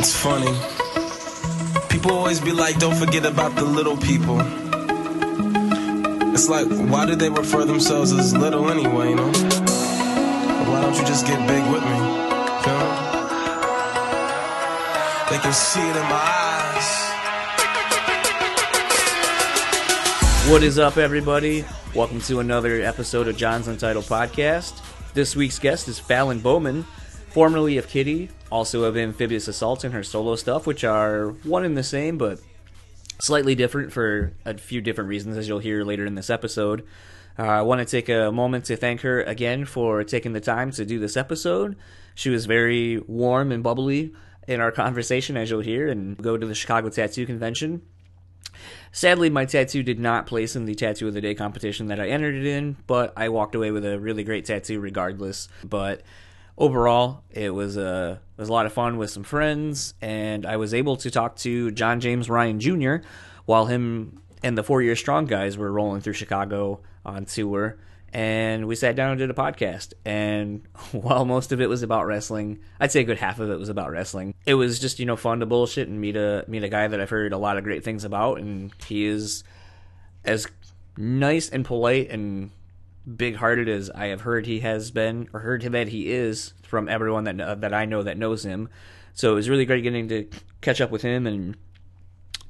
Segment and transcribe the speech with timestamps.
[0.00, 0.50] It's funny.
[1.90, 4.40] People always be like, don't forget about the little people.
[6.32, 9.30] It's like, why do they refer themselves as little anyway, you know?
[10.70, 11.98] Why don't you just get big with me?
[12.64, 12.96] Feel me?
[15.28, 16.24] They can see it in my
[16.56, 16.88] eyes.
[20.50, 21.66] What is up, everybody?
[21.94, 24.80] Welcome to another episode of John's Untitled Podcast.
[25.12, 26.84] This week's guest is Fallon Bowman,
[27.28, 31.76] formerly of Kittie, also of Amphibious Assault and her solo stuff, which are one and
[31.76, 32.40] the same, but
[33.18, 36.84] slightly different for a few different reasons, as you'll hear later in this episode.
[37.38, 40.70] Uh, I want to take a moment to thank her again for taking the time
[40.72, 41.76] to do this episode.
[42.14, 44.12] She was very warm and bubbly
[44.48, 47.82] in our conversation, as you'll hear, and go to the Chicago Tattoo Convention.
[48.92, 52.08] Sadly, my tattoo did not place in the Tattoo of the Day competition that I
[52.08, 55.48] entered it in, but I walked away with a really great tattoo regardless.
[55.62, 56.02] But
[56.60, 60.56] overall, it was a it was a lot of fun with some friends, and I
[60.56, 62.96] was able to talk to John James Ryan Jr.
[63.46, 67.78] while him and the Four Year Strong guys were rolling through Chicago on tour.
[68.12, 69.92] And we sat down and did a podcast.
[70.04, 73.58] And while most of it was about wrestling, I'd say a good half of it
[73.58, 74.34] was about wrestling.
[74.46, 77.00] It was just you know fun to bullshit and meet a meet a guy that
[77.00, 79.44] I've heard a lot of great things about, and he is
[80.24, 80.46] as
[80.96, 82.50] nice and polite and
[83.16, 86.88] big hearted as I have heard he has been or heard that he is from
[86.88, 88.68] everyone that uh, that I know that knows him.
[89.12, 90.28] So it was really great getting to
[90.60, 91.56] catch up with him, and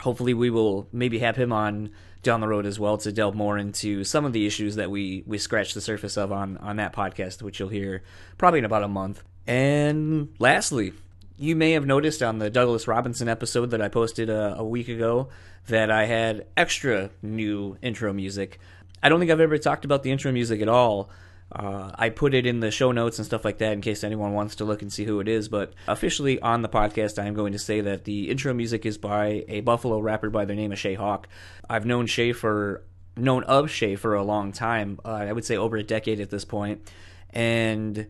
[0.00, 1.90] hopefully we will maybe have him on
[2.22, 5.24] down the road as well to delve more into some of the issues that we
[5.26, 8.02] we scratched the surface of on on that podcast, which you'll hear
[8.38, 9.22] probably in about a month.
[9.46, 10.92] And lastly,
[11.38, 14.88] you may have noticed on the Douglas Robinson episode that I posted a, a week
[14.88, 15.30] ago
[15.68, 18.58] that I had extra new intro music.
[19.02, 21.10] I don't think I've ever talked about the intro music at all.
[21.52, 24.34] Uh, I put it in the show notes and stuff like that in case anyone
[24.34, 25.48] wants to look and see who it is.
[25.48, 28.98] But officially on the podcast, I am going to say that the intro music is
[28.98, 31.28] by a Buffalo rapper by the name of Shay Hawk.
[31.68, 32.84] I've known Shay for
[33.16, 35.00] known of Shay for a long time.
[35.04, 36.88] Uh, I would say over a decade at this point,
[37.30, 38.06] and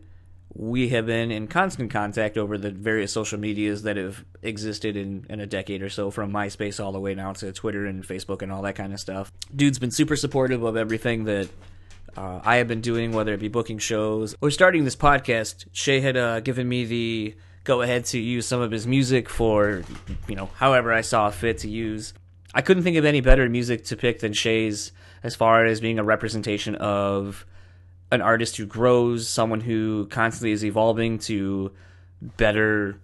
[0.53, 5.25] we have been in constant contact over the various social medias that have existed in,
[5.29, 8.41] in a decade or so, from MySpace all the way now to Twitter and Facebook
[8.41, 9.31] and all that kind of stuff.
[9.55, 11.49] Dude's been super supportive of everything that
[12.17, 15.65] uh, I have been doing, whether it be booking shows or starting this podcast.
[15.71, 19.83] Shay had uh, given me the go ahead to use some of his music for,
[20.27, 22.13] you know, however I saw fit to use.
[22.53, 24.91] I couldn't think of any better music to pick than Shay's
[25.23, 27.45] as far as being a representation of
[28.11, 31.71] an artist who grows, someone who constantly is evolving to
[32.21, 32.99] better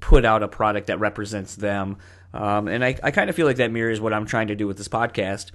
[0.00, 1.98] put out a product that represents them.
[2.32, 4.66] Um, and I, I kind of feel like that mirrors what I'm trying to do
[4.66, 5.50] with this podcast.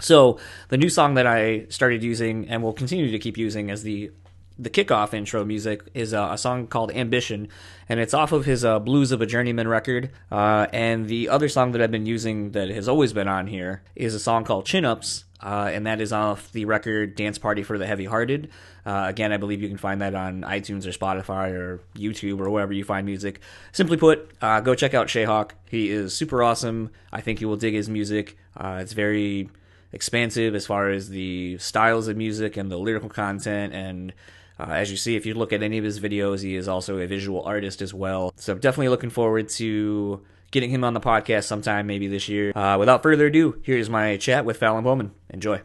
[0.00, 3.82] So the new song that I started using and will continue to keep using as
[3.82, 4.10] the
[4.58, 7.48] the kickoff intro music is uh, a song called Ambition,
[7.90, 10.10] and it's off of his uh, Blues of a Journeyman record.
[10.32, 13.82] Uh, and the other song that I've been using that has always been on here
[13.94, 17.62] is a song called Chin Ups, uh, and that is off the record Dance Party
[17.62, 18.50] for the Heavy Hearted.
[18.84, 22.50] Uh, again, I believe you can find that on iTunes or Spotify or YouTube or
[22.50, 23.40] wherever you find music.
[23.72, 25.52] Simply put, uh, go check out Shayhawk.
[25.68, 26.90] He is super awesome.
[27.12, 28.36] I think you will dig his music.
[28.58, 29.50] it's very
[29.92, 34.12] expansive as far as the styles of music and the lyrical content and
[34.58, 36.98] uh, as you see, if you look at any of his videos, he is also
[36.98, 38.32] a visual artist as well.
[38.36, 40.22] So definitely looking forward to
[40.56, 42.50] getting him on the podcast sometime maybe this year.
[42.56, 45.10] Uh, without further ado, here's my chat with Fallon Bowman.
[45.28, 45.60] Enjoy.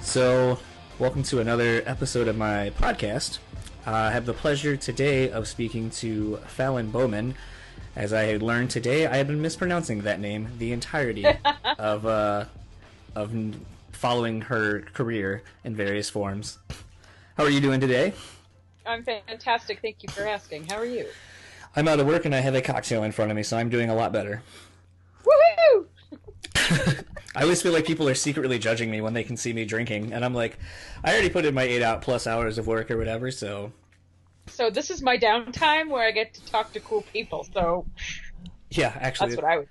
[0.00, 0.56] So,
[1.00, 3.38] welcome to another episode of my podcast.
[3.86, 7.34] Uh, I have the pleasure today of speaking to Fallon Bowman.
[7.96, 11.24] As I had learned today, I have been mispronouncing that name the entirety
[11.78, 12.44] of uh,
[13.14, 13.34] of
[13.92, 16.58] following her career in various forms.
[17.38, 18.12] How are you doing today?
[18.84, 19.80] I'm fantastic.
[19.80, 20.66] Thank you for asking.
[20.66, 21.06] How are you?
[21.74, 23.70] I'm out of work and I have a cocktail in front of me, so I'm
[23.70, 24.42] doing a lot better.
[25.24, 25.86] Woohoo!
[27.34, 30.12] I always feel like people are secretly judging me when they can see me drinking,
[30.12, 30.58] and I'm like,
[31.04, 33.72] I already put in my eight out plus hours of work or whatever, so.
[34.48, 37.46] So this is my downtime where I get to talk to cool people.
[37.54, 37.86] So.
[38.70, 39.30] Yeah, actually.
[39.30, 39.68] That's what I would.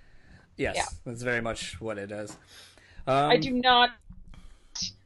[0.58, 0.86] Yes, yeah.
[1.06, 2.36] that's very much what it is.
[3.08, 3.92] Um, I do not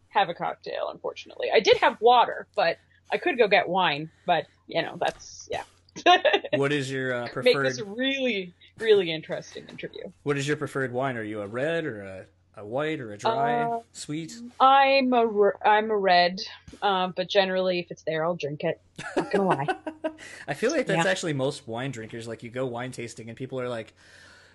[0.10, 1.50] have a cocktail, unfortunately.
[1.54, 2.78] I did have water, but
[3.12, 4.10] I could go get wine.
[4.26, 5.64] But you know, that's yeah.
[6.56, 7.64] what is your uh, preferred?
[7.64, 10.04] Make this really, really interesting interview.
[10.24, 11.18] What is your preferred wine?
[11.18, 12.26] Are you a red or a
[12.56, 14.32] a white or a dry, Uh, sweet?
[14.60, 15.28] I'm a
[15.66, 16.38] I'm a red,
[16.84, 18.80] um, but generally if it's there, I'll drink it.
[19.18, 19.68] Not gonna lie.
[20.48, 21.10] I feel like that's Yeah.
[21.12, 22.28] actually most wine drinkers.
[22.28, 23.94] Like you go wine tasting and people are like,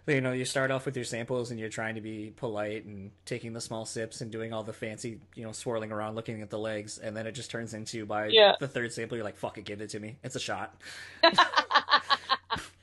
[0.07, 3.11] you know, you start off with your samples and you're trying to be polite and
[3.27, 6.51] taking the small sips and doing all the fancy, you know, swirling around, looking at
[6.51, 8.55] the legs, and then it just turns into by Yeah.
[8.61, 10.19] the third sample, you're like, fuck it, give it to me.
[10.23, 10.81] It's a shot.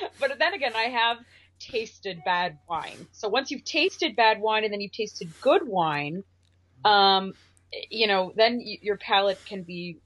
[0.20, 1.18] but then again, I have
[1.58, 3.06] tasted bad wine.
[3.12, 6.22] So once you've tasted bad wine and then you've tasted good wine,
[6.84, 7.32] um,
[7.90, 9.98] you know, then y- your palate can be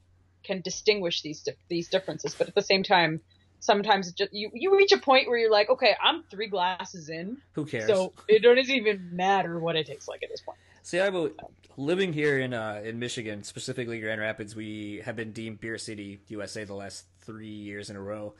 [0.44, 2.34] can distinguish these dif- these differences.
[2.34, 3.20] But at the same time,
[3.60, 7.08] sometimes it just, you you reach a point where you're like, okay, I'm three glasses
[7.08, 7.88] in, Who cares?
[7.90, 10.58] so it doesn't even matter what it tastes like at this point.
[10.82, 11.30] See, I will,
[11.78, 16.20] living here in uh, in Michigan, specifically Grand Rapids, we have been deemed Beer City,
[16.28, 18.34] USA, the last three years in a row,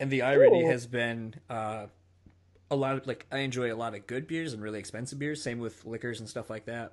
[0.00, 0.68] and the irony Ooh.
[0.68, 1.86] has been uh,
[2.70, 5.42] a lot of like I enjoy a lot of good beers and really expensive beers.
[5.42, 6.92] Same with liquors and stuff like that.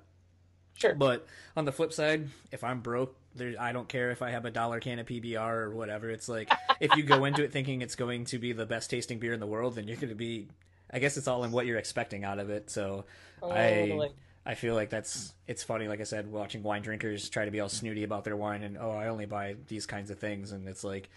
[0.74, 0.94] Sure.
[0.94, 4.44] But on the flip side, if I'm broke, there, I don't care if I have
[4.44, 6.10] a dollar can of PBR or whatever.
[6.10, 9.18] It's like if you go into it thinking it's going to be the best tasting
[9.18, 10.48] beer in the world, then you're going to be.
[10.92, 12.70] I guess it's all in what you're expecting out of it.
[12.70, 13.04] So.
[13.42, 14.10] I
[14.46, 15.88] I feel like that's it's funny.
[15.88, 18.78] Like I said, watching wine drinkers try to be all snooty about their wine and
[18.78, 21.10] oh, I only buy these kinds of things, and it's like.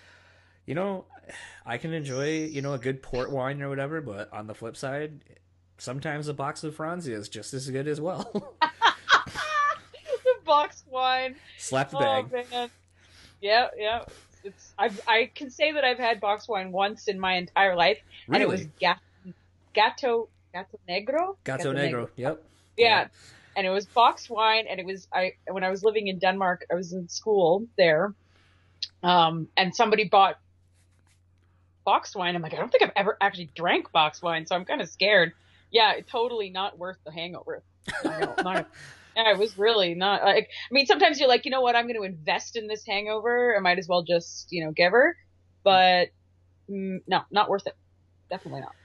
[0.68, 1.06] You know,
[1.66, 4.78] I can enjoy, you know, a good port wine or whatever, but on the flip
[4.78, 5.24] side,
[5.78, 8.30] sometimes a box of Franzia is just as good as well.
[8.62, 11.36] the box wine.
[11.58, 12.32] Slap the Oh bag.
[12.52, 12.70] man.
[13.42, 14.04] Yeah, yeah.
[14.44, 18.00] It's I've, I can say that I've had box wine once in my entire life,
[18.28, 18.72] and it was Really?
[18.80, 19.00] Gato
[19.74, 21.36] Gato Gato Negro.
[21.44, 22.10] Gato Negro.
[22.16, 22.44] Yep.
[22.78, 23.08] Yeah.
[23.56, 26.66] And it was box wine, and it was I when I was living in Denmark,
[26.72, 28.14] I was in school there,
[29.02, 30.38] um, and somebody bought
[31.88, 32.36] box wine.
[32.36, 34.90] I'm like, I don't think I've ever actually drank box wine, so I'm kind of
[34.90, 35.32] scared.
[35.72, 37.64] Yeah, totally not worth the hangover.
[38.04, 38.68] Not- not-
[39.16, 40.50] yeah, it was really not like.
[40.70, 41.78] I mean, sometimes you're like, you know what?
[41.78, 43.56] I'm going to invest in this hangover.
[43.56, 45.16] I might as well just, you know, give her.
[45.64, 46.10] But
[46.70, 47.76] mm, no, not worth it.
[48.30, 48.76] Definitely not.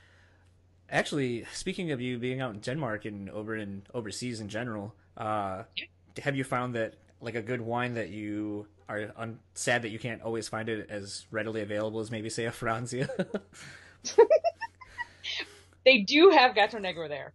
[0.89, 5.65] Actually, speaking of you being out in Denmark and over in overseas in general, uh,
[6.23, 9.99] have you found that like a good wine that you are un- sad that you
[9.99, 13.09] can't always find it as readily available as maybe say a Franzia?
[15.85, 17.33] They do have Gato Negro there.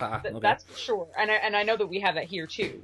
[0.00, 0.38] ah, okay.
[0.40, 1.08] That's for sure.
[1.18, 2.80] And I, and I know that we have that here too.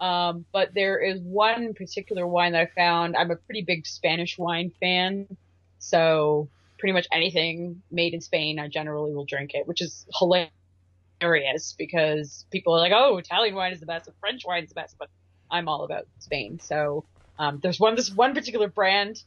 [0.00, 3.16] Um, but there is one particular wine that I found.
[3.16, 5.26] I'm a pretty big Spanish wine fan.
[5.80, 6.48] So
[6.78, 12.46] pretty much anything made in Spain, I generally will drink it, which is hilarious because
[12.50, 15.08] people are like, oh, Italian wine is the best, French wine is the best, but
[15.50, 16.60] I'm all about Spain.
[16.60, 17.04] So,
[17.38, 19.22] um, there's one, this one particular brand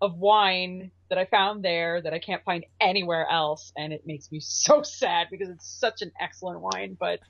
[0.00, 4.30] of wine that I found there that I can't find anywhere else, and it makes
[4.32, 6.96] me so sad because it's such an excellent wine.
[6.98, 7.20] But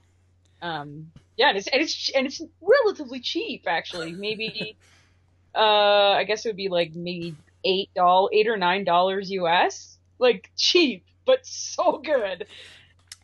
[0.61, 4.13] um, yeah, and it's and it's and it's relatively cheap actually.
[4.13, 4.77] Maybe
[5.55, 9.99] uh, I guess it would be like maybe eight doll eight or nine dollars US,
[10.19, 12.47] like cheap but so good.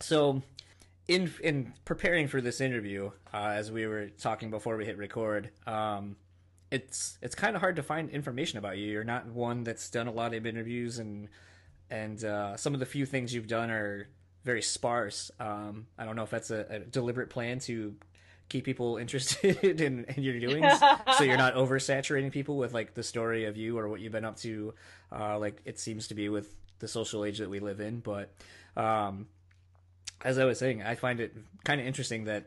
[0.00, 0.43] So,
[1.08, 5.50] in in preparing for this interview, uh, as we were talking before we hit record,
[5.66, 6.16] um,
[6.70, 8.87] it's it's kind of hard to find information about you.
[8.87, 11.28] You're not one that's done a lot of interviews, and
[11.90, 14.08] and uh, some of the few things you've done are
[14.44, 15.31] very sparse.
[15.40, 17.94] Um, I don't know if that's a, a deliberate plan to
[18.50, 20.78] keep people interested in, in your doings,
[21.16, 24.27] so you're not oversaturating people with like the story of you or what you've been
[24.27, 24.74] up to,
[25.10, 28.00] uh, like it seems to be with the social age that we live in.
[28.00, 28.31] But
[28.77, 29.27] um,
[30.22, 31.34] as I was saying, I find it
[31.65, 32.44] kind of interesting that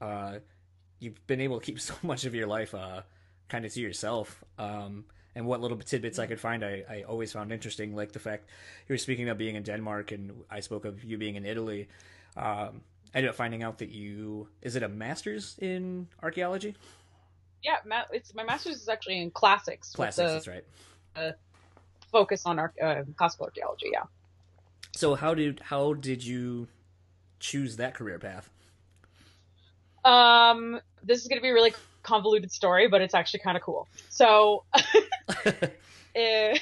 [0.00, 0.38] uh,
[0.98, 3.02] you've been able to keep so much of your life uh,
[3.48, 4.44] kind of to yourself.
[4.58, 8.18] Um, and what little tidbits I could find, I, I always found interesting, like the
[8.18, 8.48] fact
[8.88, 11.88] you were speaking of being in Denmark, and I spoke of you being in Italy.
[12.36, 12.82] Um,
[13.14, 16.76] I ended up finding out that you is it a master's in archaeology?
[17.62, 19.92] Yeah, ma- it's my master's is actually in classics.
[19.92, 21.34] Classics, the that's right.
[22.10, 23.90] Focus on uh, classical archaeology.
[23.92, 24.02] Yeah.
[24.96, 26.66] So how did how did you
[27.40, 28.48] choose that career path?
[30.04, 33.62] Um, this is going to be a really convoluted story, but it's actually kind of
[33.62, 33.88] cool.
[34.08, 34.80] So, uh,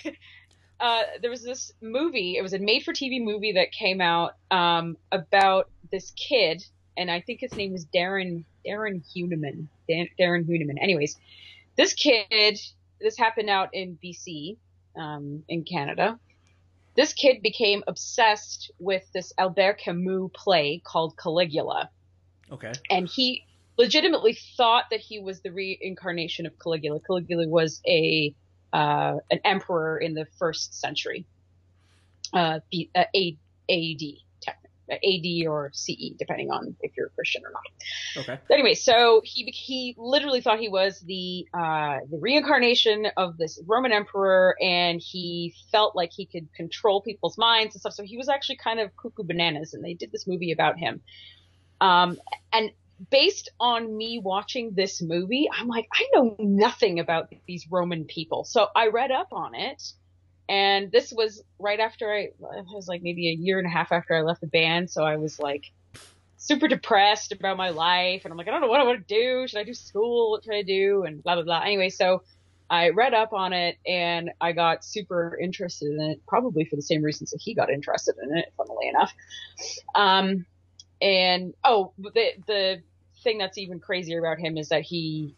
[0.80, 2.36] uh, there was this movie.
[2.36, 6.64] It was a made-for-TV movie that came out um, about this kid,
[6.96, 9.68] and I think his name was Darren Darren Huenemann.
[9.88, 10.78] Dan, Darren Huenemann.
[10.80, 11.16] Anyways,
[11.76, 12.60] this kid.
[13.00, 14.56] This happened out in BC,
[14.96, 16.18] um, in Canada.
[16.98, 21.88] This kid became obsessed with this Albert Camus play called Caligula
[22.52, 22.72] okay.
[22.90, 23.44] and he
[23.76, 27.00] legitimately thought that he was the reincarnation of Caligula.
[27.00, 28.34] Caligula was a
[28.72, 31.24] uh, an emperor in the first century,
[32.34, 33.36] uh, B, uh, A,
[33.70, 34.02] AD.
[34.90, 38.22] AD or CE, depending on if you're a Christian or not.
[38.22, 38.40] Okay.
[38.50, 43.92] Anyway, so he he literally thought he was the uh, the reincarnation of this Roman
[43.92, 47.94] emperor, and he felt like he could control people's minds and stuff.
[47.94, 51.00] So he was actually kind of cuckoo bananas, and they did this movie about him.
[51.80, 52.18] Um,
[52.52, 52.70] and
[53.10, 58.44] based on me watching this movie, I'm like, I know nothing about these Roman people.
[58.44, 59.82] So I read up on it.
[60.48, 63.92] And this was right after I, it was like maybe a year and a half
[63.92, 64.90] after I left the band.
[64.90, 65.64] So I was like
[66.38, 68.24] super depressed about my life.
[68.24, 69.46] And I'm like, I don't know what I want to do.
[69.46, 70.30] Should I do school?
[70.30, 71.04] What should I do?
[71.04, 71.60] And blah, blah, blah.
[71.60, 72.22] Anyway, so
[72.70, 76.82] I read up on it and I got super interested in it, probably for the
[76.82, 79.14] same reasons that he got interested in it, funnily enough.
[79.94, 80.46] Um,
[81.00, 82.82] and oh, the the
[83.22, 85.34] thing that's even crazier about him is that he,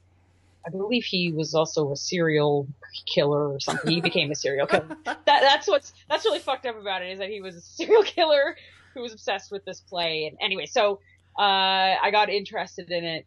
[0.67, 2.69] I believe he was also a serial
[3.07, 3.91] killer or something.
[3.91, 4.97] He became a serial killer.
[5.05, 8.03] That that's what's that's really fucked up about it is that he was a serial
[8.05, 8.57] killer
[8.95, 10.27] who was obsessed with this play.
[10.27, 11.01] And anyway, so
[11.39, 13.27] uh, I got interested in it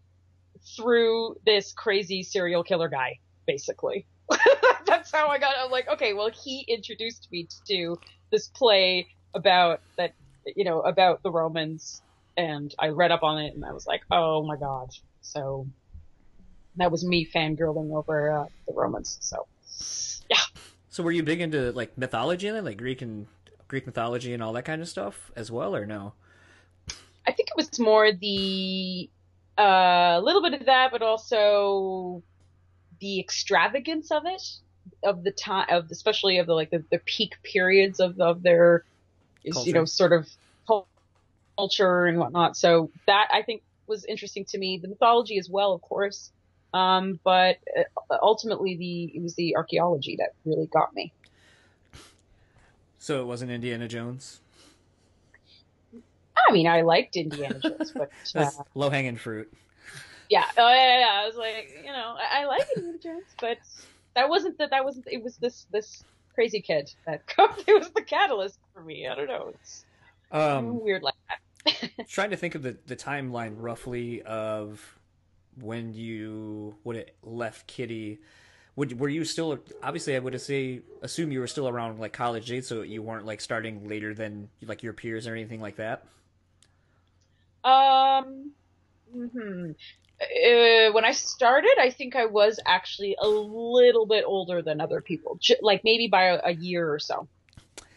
[0.75, 4.05] through this crazy serial killer guy, basically.
[4.85, 5.55] that's how I got.
[5.57, 7.97] I'm like, okay, well, he introduced me to
[8.31, 10.13] this play about that,
[10.55, 12.01] you know, about the Romans
[12.37, 14.91] and I read up on it and I was like, oh my god.
[15.21, 15.67] So
[16.77, 19.17] that was me fangirling over uh, the Romans.
[19.21, 19.47] So
[20.29, 20.37] yeah.
[20.89, 23.27] So were you big into like mythology and like Greek and
[23.67, 26.13] Greek mythology and all that kind of stuff as well, or no?
[27.25, 29.09] I think it was more the
[29.57, 32.23] a uh, little bit of that, but also
[32.99, 34.41] the extravagance of it,
[35.03, 38.83] of the time, of especially of the like the, the peak periods of of their,
[39.51, 39.67] Culture.
[39.67, 40.29] you know, sort of
[41.57, 42.57] culture and whatnot.
[42.57, 44.79] So that I think was interesting to me.
[44.79, 46.31] The mythology as well, of course.
[46.73, 51.13] Um, but uh, ultimately the, it was the archaeology that really got me.
[52.97, 54.39] So it wasn't Indiana Jones?
[56.35, 59.51] I mean, I liked Indiana Jones, but uh, low hanging fruit.
[60.29, 61.21] Yeah, oh yeah, yeah.
[61.21, 63.57] I was like, you know, I, I like Indiana Jones, but
[64.15, 64.71] that wasn't that.
[64.71, 65.07] That wasn't.
[65.11, 66.03] It was this this
[66.33, 69.07] crazy kid that it was the catalyst for me.
[69.07, 69.53] I don't know.
[69.53, 69.85] It's
[70.31, 72.07] um, weird like that.
[72.07, 74.97] trying to think of the, the timeline roughly of
[75.59, 78.19] when you would have left Kittie.
[78.75, 82.51] Would were you still obviously I would say assume you were still around like college
[82.51, 86.05] age, so you weren't like starting later than like your peers or anything like that.
[87.63, 88.51] Um.
[89.11, 89.71] Hmm.
[90.21, 95.01] Uh, when I started, I think I was actually a little bit older than other
[95.01, 97.27] people, like maybe by a, a year or so.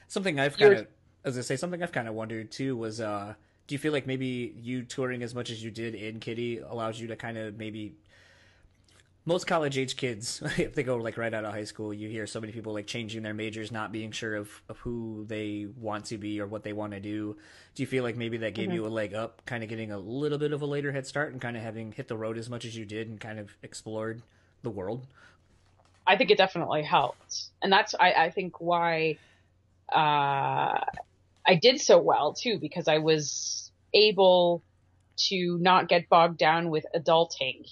[0.08, 0.86] Something I've kind of,
[1.24, 3.34] as I say, something I've kind of wondered too was, uh,
[3.66, 7.00] do you feel like maybe you touring as much as you did in Kitty allows
[7.00, 7.96] you to kind of maybe
[9.26, 12.26] most college age kids, if they go like right out of high school, you hear
[12.26, 16.06] so many people like changing their majors, not being sure of, of who they want
[16.06, 17.36] to be or what they want to do.
[17.74, 18.76] Do you feel like maybe that gave mm-hmm.
[18.76, 21.32] you a leg up, kind of getting a little bit of a later head start
[21.32, 23.56] and kind of having hit the road as much as you did and kind of
[23.62, 24.22] explored
[24.62, 25.06] the world?
[26.06, 27.46] I think it definitely helped.
[27.60, 29.18] And that's, I, I think, why
[29.92, 30.78] uh,
[31.46, 34.62] I did so well too because I was able
[35.28, 37.66] to not get bogged down with adulting,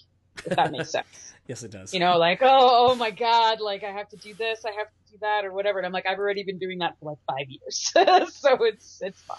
[0.45, 1.35] if that makes sense.
[1.47, 1.93] yes, it does.
[1.93, 4.87] You know, like, oh, oh my God, like I have to do this, I have
[4.87, 5.79] to do that, or whatever.
[5.79, 7.93] And I'm like, I've already been doing that for like five years,
[8.33, 9.39] so it's it's fine.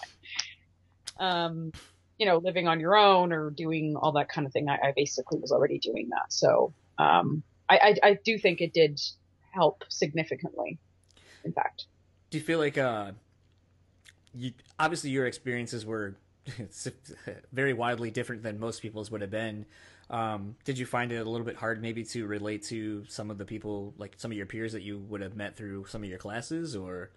[1.18, 1.72] Um,
[2.18, 4.68] you know, living on your own or doing all that kind of thing.
[4.68, 8.72] I, I basically was already doing that, so um, I, I I do think it
[8.72, 9.00] did
[9.52, 10.78] help significantly.
[11.44, 11.86] In fact,
[12.30, 13.12] do you feel like uh
[14.36, 16.16] you, obviously your experiences were
[17.52, 19.66] very widely different than most people's would have been.
[20.08, 23.38] Um, did you find it a little bit hard maybe to relate to some of
[23.38, 26.08] the people, like some of your peers that you would have met through some of
[26.08, 27.10] your classes, or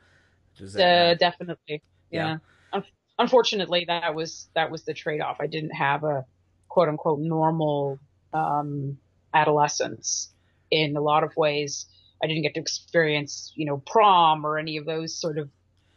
[0.57, 0.83] does that?
[0.83, 2.37] Uh, definitely, yeah.
[2.73, 2.81] yeah.
[3.19, 5.37] unfortunately, that was that was the trade off.
[5.39, 6.25] I didn't have a
[6.67, 7.99] quote unquote normal
[8.33, 8.97] um,
[9.35, 10.31] adolescence
[10.71, 11.85] in a lot of ways.
[12.23, 15.49] I didn't get to experience, you know, prom or any of those sort of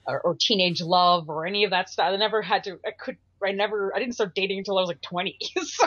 [0.06, 2.08] or, or, teenage love or any of that stuff.
[2.12, 2.78] I never had to.
[2.86, 3.16] I could.
[3.44, 3.94] I never.
[3.94, 5.38] I didn't start dating until I was like 20.
[5.64, 5.86] so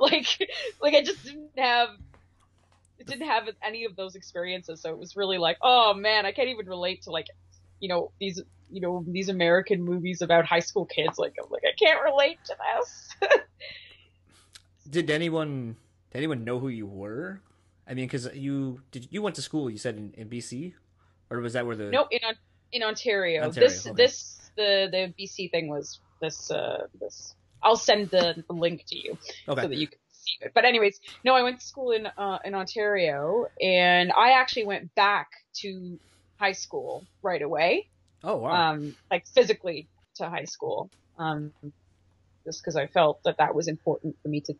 [0.00, 0.26] like
[0.80, 1.90] like I just didn't have.
[3.06, 6.48] Didn't have any of those experiences, so it was really like, oh man, I can't
[6.48, 7.26] even relate to like,
[7.78, 11.18] you know, these you know these American movies about high school kids.
[11.18, 13.30] Like I'm like I can't relate to this.
[14.90, 15.76] did anyone
[16.10, 17.40] did anyone know who you were?
[17.88, 19.70] I mean, because you did you went to school?
[19.70, 20.74] You said in, in BC,
[21.30, 22.20] or was that where the no in
[22.72, 23.42] in Ontario.
[23.42, 23.94] Ontario this okay.
[23.96, 27.34] this the the BC thing was this uh this.
[27.62, 29.18] I'll send the, the link to you
[29.48, 29.62] okay.
[29.62, 30.52] so that you can see it.
[30.54, 34.94] But anyways, no, I went to school in uh, in Ontario, and I actually went
[34.94, 35.28] back
[35.62, 35.98] to
[36.38, 37.88] high school right away.
[38.22, 38.72] Oh wow!
[38.72, 40.90] Um, like physically to high school.
[41.18, 41.52] Um,
[42.44, 44.54] just because I felt that that was important for me to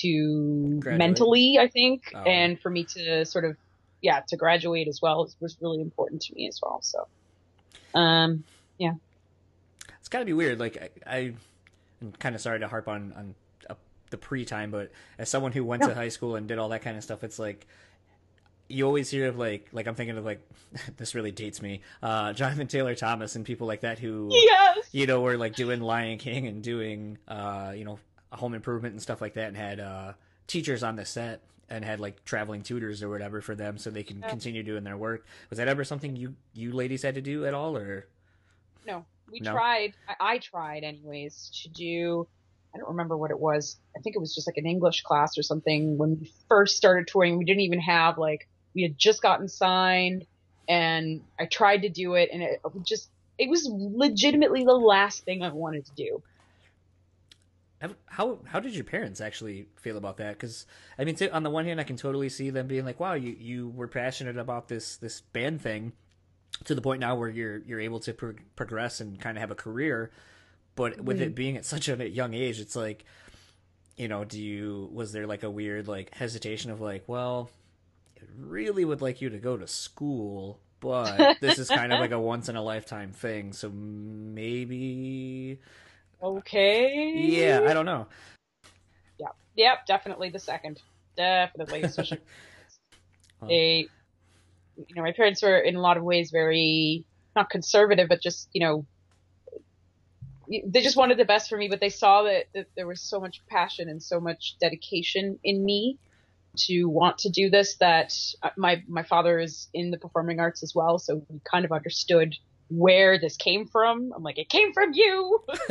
[0.00, 0.98] to Graduate.
[0.98, 2.18] mentally, I think, Oh.
[2.22, 3.56] and for me to sort of
[4.02, 6.80] yeah to graduate as well was really important to me as well.
[6.82, 7.06] So,
[7.94, 8.44] um,
[8.78, 8.94] yeah,
[10.00, 10.58] It's got to be weird.
[10.58, 11.18] Like I, I
[12.02, 13.34] am kind of sorry to harp on on
[13.70, 13.74] uh,
[14.10, 15.88] the pre time, but as someone who went No.
[15.88, 17.66] to high school and did all that kind of stuff, it's like
[18.68, 20.40] you always hear of like like I'm thinking of like
[20.96, 25.06] this really dates me, uh, Jonathan Taylor Thomas and people like that who yes, you
[25.06, 27.98] know were like doing Lion King and doing uh, you know
[28.32, 30.12] Home Improvement and stuff like that, and had uh,
[30.46, 34.02] teachers on the set and had like traveling tutors or whatever for them so they
[34.02, 34.28] can Yeah.
[34.28, 35.26] continue doing their work.
[35.50, 38.06] Was that ever something you you ladies had to do at all, or
[38.86, 39.52] no, we No?
[39.52, 39.94] tried.
[40.08, 42.26] I, I tried anyways to do.
[42.74, 43.78] I don't remember what it was.
[43.96, 47.06] I think it was just like an English class or something when we first started
[47.06, 47.38] touring.
[47.38, 50.26] We didn't even have like we had just gotten signed,
[50.68, 55.42] and I tried to do it, and it just it was legitimately the last thing
[55.42, 56.22] I wanted to do.
[58.06, 60.34] How how did your parents actually feel about that?
[60.34, 60.64] Because
[60.98, 63.14] I mean, t- on the one hand, I can totally see them being like, "Wow,
[63.14, 65.92] you, you were passionate about this this band thing,"
[66.64, 69.50] to the point now where you're you're able to pro- progress and kind of have
[69.50, 70.10] a career.
[70.76, 71.34] But with it mm-hmm.
[71.34, 73.04] being at such a young age, it's like,
[73.96, 77.50] you know, do you was there like a weird like hesitation of like, well,
[78.20, 82.10] I really would like you to go to school, but this is kind of like
[82.10, 85.60] a once in a lifetime thing, so maybe,
[86.24, 87.12] Okay.
[87.14, 88.06] yeah, I don't know.
[89.18, 89.78] Yep, Yep.
[89.86, 90.80] definitely the second.
[91.16, 92.20] Definitely, especially
[93.48, 93.88] they,
[94.76, 97.04] you know, my parents were in a lot of ways very
[97.36, 98.86] not conservative, but just you know,
[100.66, 101.68] they just wanted the best for me.
[101.68, 105.62] But they saw that, that there was so much passion and so much dedication in
[105.62, 105.98] me
[106.56, 108.12] to want to do this that
[108.42, 111.72] uh, my my father is in the performing arts as well, so he kind of
[111.72, 112.34] understood
[112.76, 114.12] where this came from.
[114.14, 115.40] I'm like, it came from you.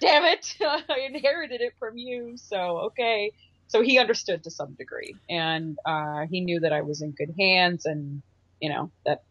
[0.00, 0.56] Damn it.
[0.60, 2.36] I inherited it from you.
[2.36, 3.32] So, okay.
[3.68, 7.34] So he understood to some degree and, uh, he knew that I was in good
[7.38, 8.22] hands and,
[8.60, 9.22] you know, that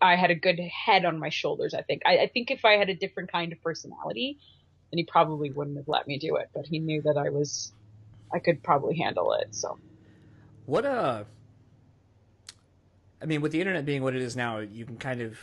[0.00, 1.72] I had a good head on my shoulders.
[1.72, 4.38] I think, I, I think if I had a different kind of personality,
[4.90, 7.72] then he probably wouldn't have let me do it, but he knew that I was,
[8.34, 9.54] I could probably handle it.
[9.54, 9.78] So,
[10.66, 11.24] What uh
[13.22, 15.38] I mean, with the internet being what it is now, you can kind of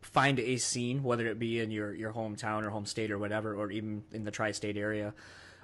[0.00, 3.54] find a scene, whether it be in your, your hometown or home state or whatever,
[3.54, 5.12] or even in the tri-state area.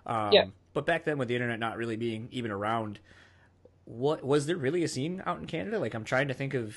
[0.06, 0.44] Um, Yeah.
[0.72, 2.98] But back then, with the internet not really being even around,
[3.84, 5.78] what was there really a scene out in Canada?
[5.78, 6.76] Like, I'm trying to think of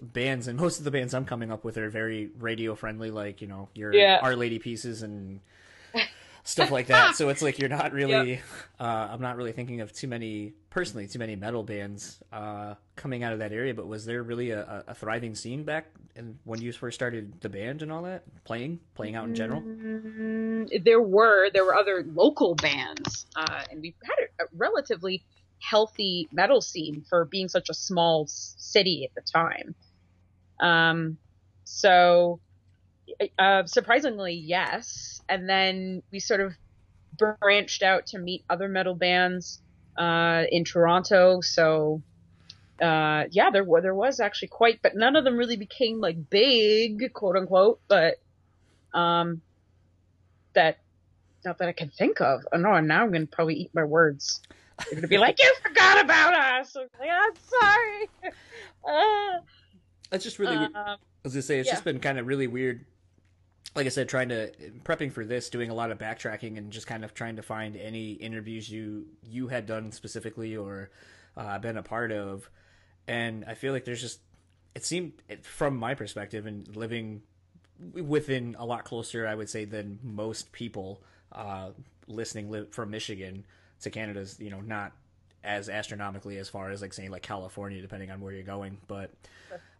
[0.00, 3.40] bands, and most of the bands I'm coming up with are very radio friendly, like
[3.40, 4.20] you know your Yeah.
[4.22, 5.40] Our Lady Peaces and
[6.46, 7.16] stuff like that.
[7.16, 8.40] So it's like you're not really.
[8.80, 13.22] Uh, I'm not really thinking of too many personally too many metal bands uh, coming
[13.22, 13.74] out of that area.
[13.74, 17.48] But was there really a, a thriving scene back in, when you first started the
[17.48, 19.60] band and all that playing playing out in general?
[19.60, 25.24] Mm, there were there were other local bands, uh, and we had a, a relatively
[25.58, 29.74] healthy metal scene for being such a small city at the time.
[30.60, 31.18] Um,
[31.64, 32.40] so
[33.38, 35.20] uh, surprisingly, yes.
[35.28, 36.54] And then we sort of
[37.16, 39.60] branched out to meet other metal bands
[39.96, 41.40] uh, in Toronto.
[41.40, 42.02] So
[42.80, 47.12] uh, yeah, there there was actually quite, but none of them really became like big,
[47.14, 47.80] quote unquote.
[47.88, 48.16] But
[48.92, 49.40] um,
[50.54, 50.78] that
[51.44, 52.46] not that I can think of.
[52.52, 54.42] Oh no, now I'm gonna probably eat my words.
[54.84, 58.32] They're gonna be like, "You forgot about us." I'm like, "I'm sorry."
[58.88, 59.40] Uh,
[60.12, 60.56] It's just really.
[60.56, 60.76] weird.
[60.76, 61.72] um, I was gonna say it's yeah.
[61.72, 62.84] just been kind of really weird.
[63.76, 64.50] Like I said, trying to
[64.84, 67.76] prepping for this, doing a lot of backtracking, and just kind of trying to find
[67.76, 70.90] any interviews you you had done specifically or
[71.36, 72.48] uh, been a part of.
[73.06, 74.20] And I feel like there's just
[74.74, 75.12] it seemed
[75.42, 77.22] from my perspective and living
[77.92, 81.70] within a lot closer, I would say, than most people uh,
[82.06, 83.44] listening li- from Michigan
[83.82, 84.92] to Canada's, you know, not
[85.44, 89.12] as astronomically as far as like saying like California, depending on where you're going, but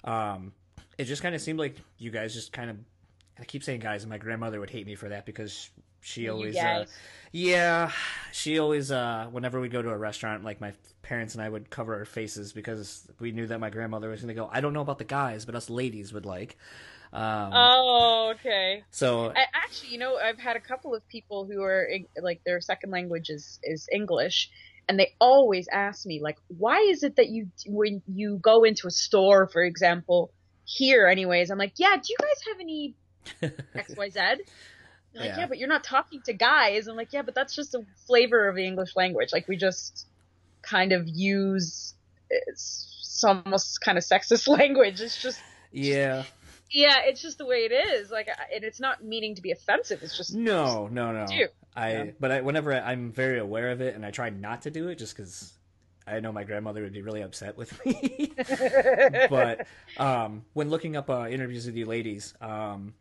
[0.04, 0.52] um,
[0.98, 2.76] it just kind of seemed like you guys just kind of.
[3.38, 5.70] I keep saying guys, and my grandmother would hate me for that because
[6.00, 6.86] she always, uh,
[7.32, 7.90] yeah,
[8.32, 10.72] she always, uh, whenever we go to a restaurant, like my
[11.02, 14.34] parents and I would cover our faces because we knew that my grandmother was going
[14.34, 14.48] to go.
[14.50, 16.56] I don't know about the guys, but us ladies would like.
[17.12, 18.82] Um, oh, okay.
[18.90, 21.88] so I, actually, you know, I've had a couple of people who are
[22.20, 24.50] like their second language is is English,
[24.88, 28.86] and they always ask me like, why is it that you when you go into
[28.86, 30.32] a store, for example,
[30.64, 32.94] here, anyways, I'm like, yeah, do you guys have any
[33.74, 34.12] X Y Z?
[34.14, 34.44] They're Like,
[35.14, 35.38] Yeah.
[35.38, 36.88] yeah, but you're not talking to guys.
[36.88, 39.30] I'm like, yeah, but that's just a flavor of the English language.
[39.32, 40.06] Like, we just
[40.62, 41.94] kind of use
[42.30, 45.00] it's almost kind of sexist language.
[45.00, 45.40] It's just
[45.72, 46.24] yeah,
[46.70, 48.10] yeah, it's just the way it is.
[48.10, 50.02] Like, and it's not meaning to be offensive.
[50.02, 51.26] It's just no, no, no.
[51.26, 51.48] do.
[51.74, 52.04] I Yeah.
[52.18, 54.88] but I, whenever I, I'm very aware of it, and I try not to do
[54.88, 55.52] it, just because
[56.06, 58.32] I know my grandmother would be really upset with me.
[59.30, 62.94] but um, when looking up uh, interviews with you ladies, um,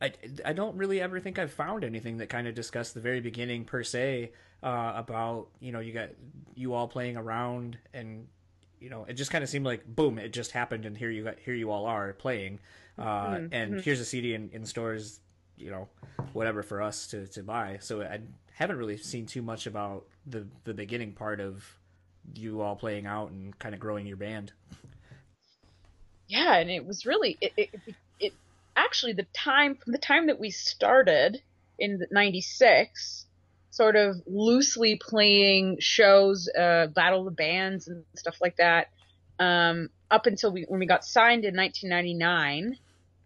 [0.00, 0.12] I,
[0.44, 3.64] I don't really ever think I've found anything that kind of discussed the very beginning
[3.64, 6.10] per se uh, about you know you got
[6.54, 8.26] you all playing around and
[8.80, 11.24] you know it just kind of seemed like boom it just happened and here you
[11.24, 12.58] got here you all are playing.
[12.98, 15.20] Uh, and here's a CD in, in stores
[15.56, 15.88] you know
[16.32, 17.78] whatever for us to, to buy.
[17.80, 18.20] So I
[18.54, 21.78] haven't really seen too much about the the beginning part of
[22.34, 24.52] you all playing out and kind of growing your band.
[26.28, 28.32] Yeah, and it was really it, it, it, it
[28.78, 31.42] actually the time from the time that we started
[31.78, 33.26] in '96,
[33.70, 38.88] sort of loosely playing shows, uh, battle of the bands and stuff like that,
[39.38, 42.78] um, up until we when we got signed in 1999,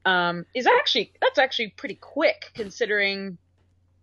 [0.04, 3.38] um, is actually that's actually pretty quick considering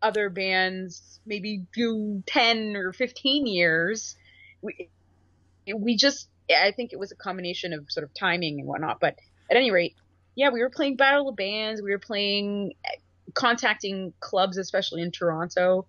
[0.02, 4.16] other bands maybe do 10 or 15 years.
[4.62, 4.90] We
[5.76, 9.00] we just I think it was a combination of sort of timing and whatnot.
[9.00, 9.16] But
[9.50, 9.96] at any rate,
[10.40, 11.82] yeah, we were playing Battle of Bands.
[11.82, 12.96] We were playing, eh,
[13.34, 15.86] contacting clubs, especially in Toronto,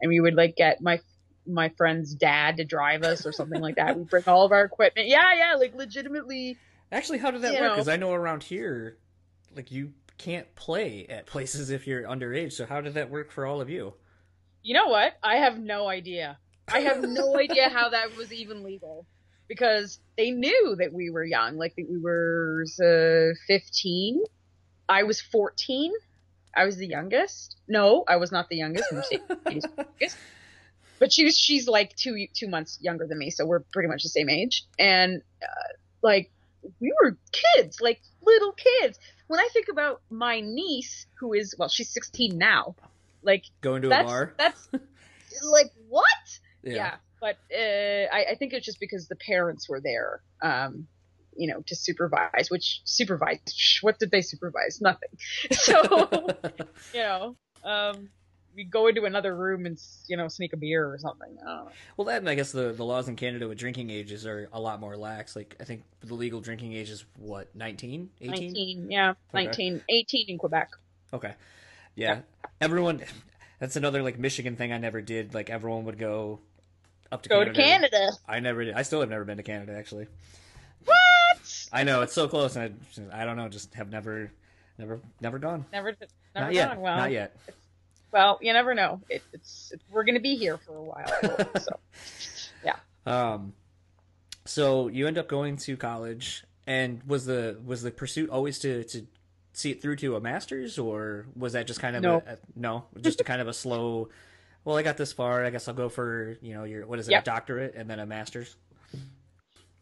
[0.00, 0.98] and we would like get my
[1.46, 3.96] my friend's dad to drive us or something like that.
[3.96, 5.06] We bring all of our equipment.
[5.06, 6.58] Yeah, yeah, like legitimately.
[6.90, 7.74] Actually, how did that work?
[7.74, 8.98] Because I know around here,
[9.54, 12.54] like you can't play at places if you're underage.
[12.54, 13.94] So how did that work for all of you?
[14.64, 15.12] You know what?
[15.22, 16.38] I have no idea.
[16.66, 19.06] I have no idea how that was even legal
[19.48, 24.22] because they knew that we were young, like that we were uh, 15.
[24.88, 25.92] I was 14.
[26.54, 27.56] I was the youngest.
[27.68, 28.90] No, I was not the youngest.
[28.92, 30.16] Mercedes was the youngest.
[30.98, 34.08] But she's she's like two two months younger than me, so we're pretty much the
[34.08, 34.64] same age.
[34.78, 36.30] And uh, like
[36.80, 38.98] we were kids, like little kids.
[39.26, 42.76] When I think about my niece, who is well, she's 16 now.
[43.22, 44.34] Like Going to a bar?
[44.38, 44.68] that's
[45.42, 46.04] like what?
[46.62, 50.86] Yeah, but uh, I, I think it's just because the parents were there, um,
[51.36, 52.48] you know, to supervise.
[52.50, 53.40] Which supervise?
[53.80, 54.80] What did they supervise?
[54.80, 55.10] Nothing.
[55.52, 56.08] So
[56.94, 58.08] you know, um,
[58.56, 61.36] we go into another room and you know sneak a beer or something.
[61.42, 61.70] I don't know.
[61.96, 64.60] Well, that and I guess the, the laws in Canada with drinking ages are a
[64.60, 65.36] lot more lax.
[65.36, 68.30] Like I think the legal drinking age is what 19, 18?
[68.30, 70.70] 19, yeah, 19, 18 in Quebec.
[71.12, 71.34] Okay,
[71.94, 72.20] yeah.
[72.60, 73.02] Everyone.
[73.58, 75.32] That's another like Michigan thing I never did.
[75.32, 76.40] Like everyone would go
[77.12, 77.54] up to Go Canada.
[77.54, 78.10] to Canada.
[78.28, 78.74] I never did.
[78.74, 80.06] I still have never been to Canada actually.
[80.84, 81.68] What?
[81.72, 82.78] I know it's so close, and
[83.12, 83.48] I, I don't know.
[83.48, 84.30] Just have never,
[84.78, 85.64] never, never gone.
[85.72, 85.96] Never,
[86.34, 86.78] never Not yet.
[86.78, 87.36] Well, Not yet.
[88.12, 89.00] well, you never know.
[89.08, 91.60] It, it's it, we're gonna be here for a while.
[91.60, 91.80] So
[92.64, 92.76] yeah.
[93.04, 93.52] Um,
[94.44, 98.84] so you end up going to college, and was the was the pursuit always to
[98.84, 99.06] to
[99.52, 102.22] see it through to a master's, or was that just kind of No.
[102.26, 104.08] a, a no, just a kind of a slow?
[104.66, 105.44] Well, I got this far.
[105.44, 107.22] I guess I'll go for you know your what is it, Yep.
[107.22, 108.56] a doctorate and then a master's.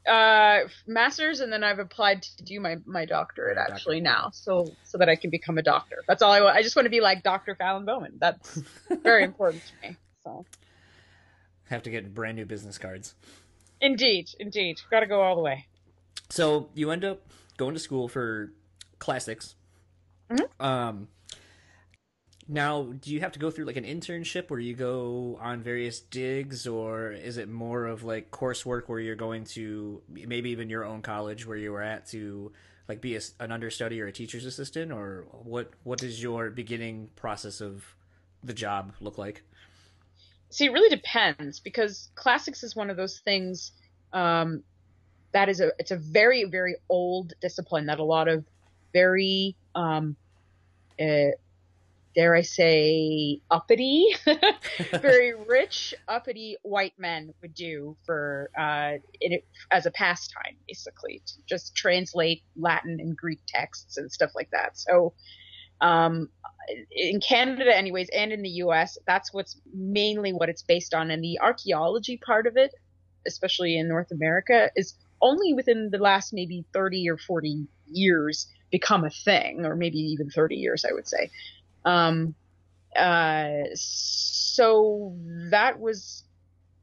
[0.07, 4.99] uh masters and then I've applied to do my my doctorate actually now so so
[4.99, 6.05] that I can become a doctor.
[6.07, 6.55] That's all I want.
[6.55, 7.55] I just want to be like Dr.
[7.55, 8.19] Fallon Bowman.
[8.21, 8.61] That's
[9.03, 9.97] very important to me.
[10.23, 10.45] So
[11.71, 13.15] Have to get brand new business cards.
[13.81, 14.83] indeed, indeed.
[14.91, 15.65] Got to go all the way.
[16.29, 17.23] So you end up
[17.57, 18.53] going to school for
[18.99, 19.55] classics.
[20.31, 20.49] Mhm.
[20.63, 21.09] Um,
[22.47, 26.01] now, do you have to go through like an internship where you go on various
[26.01, 30.85] digs, or is it more of like coursework where you're going to maybe even your
[30.85, 32.53] own college where you were at to
[32.89, 35.71] like be a, an understudy or a teacher's assistant, or what?
[35.85, 37.85] What does your beginning process of
[38.43, 39.43] the job look like?
[40.51, 43.73] See, it really depends because classics is one of those things
[44.13, 44.63] um,
[45.33, 48.45] that is a it's a very very old discipline that a lot of
[48.93, 50.15] very um,
[51.01, 51.33] uh,
[52.15, 54.15] dare I say uppity,
[55.01, 61.35] very rich uppity white men would do for uh, it as a pastime, basically to
[61.47, 64.79] just translate Latin and Greek texts and stuff like that.
[64.79, 65.15] So.
[65.81, 66.31] Um,
[66.93, 71.11] in Canada, anyways, and in the U.S., that's what's mainly what it's based on.
[71.11, 72.73] And the archaeology part of it,
[73.27, 79.05] especially in North America, is only within the last maybe 30 or 40 years become
[79.05, 81.31] a thing, or maybe even 30 years, I would say.
[81.85, 82.35] Um,
[82.97, 85.17] uh, so
[85.51, 86.25] that was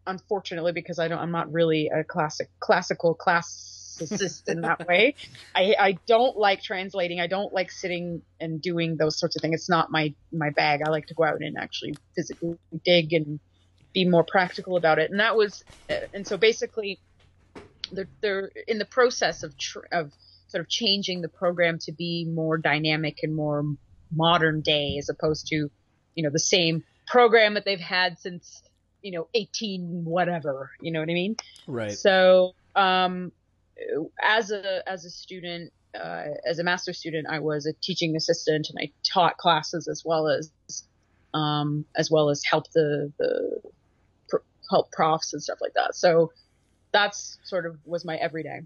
[0.07, 5.15] unfortunately because I don't, I'm not really a classic classical classicist in that way.
[5.55, 7.19] I, I don't like translating.
[7.19, 9.55] I don't like sitting and doing those sorts of things.
[9.55, 10.81] It's not my my bag.
[10.85, 13.39] I like to go out and actually physically dig and
[13.93, 15.11] be more practical about it.
[15.11, 16.99] And that was, uh, and so basically,
[17.91, 20.11] they're, they're in the process of tr- of
[20.47, 23.63] sort of changing the program to be more dynamic and more
[24.15, 25.69] modern day as opposed to,
[26.15, 28.63] you know, the same program that they've had since,
[29.01, 31.35] you know, 18 whatever, you know what I mean?
[31.67, 31.91] Right.
[31.91, 33.31] So, um,
[34.21, 38.69] as a, as a student, uh, as a master student, I was a teaching assistant
[38.69, 40.51] and I taught classes as well as,
[41.33, 43.61] um, as well as help the, the,
[44.71, 45.95] help profs and stuff like that.
[45.95, 46.31] So
[46.91, 48.61] that's sort of was my everyday.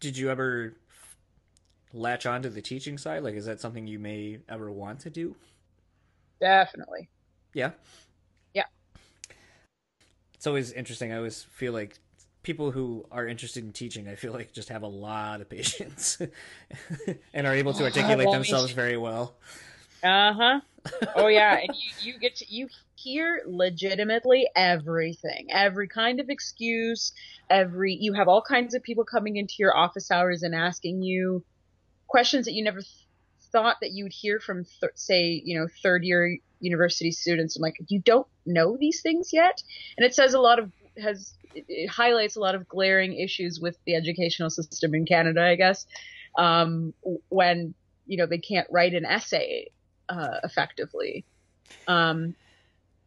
[0.00, 0.74] Did you ever
[1.92, 3.22] latch on to the teaching side?
[3.22, 5.36] Like, is that something you may ever want to do?
[6.40, 7.08] Definitely.
[7.54, 7.72] Yeah.
[8.54, 8.64] Yeah.
[10.34, 11.12] It's always interesting.
[11.12, 11.98] I always feel like
[12.42, 16.18] people who are interested in teaching, I feel like just have a lot of patience
[17.34, 19.34] and are able to articulate well, themselves very well.
[20.02, 20.60] Uh huh.
[21.14, 27.12] Oh yeah, and you, you get to you hear legitimately everything, every kind of excuse,
[27.50, 31.44] every you have all kinds of people coming into your office hours and asking you
[32.10, 33.06] questions that you never th-
[33.52, 37.56] thought that you would hear from, th- say, you know, third year university students.
[37.56, 39.62] I'm like, you don't know these things yet,
[39.96, 40.70] and it says a lot of
[41.00, 45.56] has it highlights a lot of glaring issues with the educational system in Canada, I
[45.56, 45.86] guess,
[46.36, 46.92] um,
[47.28, 47.74] when
[48.06, 49.70] you know they can't write an essay
[50.08, 51.24] uh, effectively.
[51.88, 52.34] Um,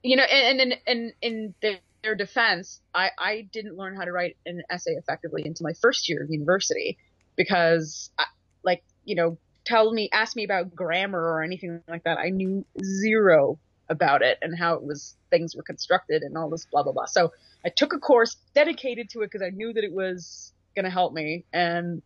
[0.02, 4.12] you know, and and in in their, their defense, I I didn't learn how to
[4.12, 6.98] write an essay effectively until my first year of university
[7.36, 8.26] because, I,
[8.64, 12.18] like, you know, tell me, ask me about grammar or anything like that.
[12.18, 16.66] I knew zero about it and how it was things were constructed and all this
[16.66, 17.06] blah blah blah.
[17.06, 17.34] So
[17.66, 20.92] I took a course dedicated to it because I knew that it was going to
[20.92, 22.02] help me and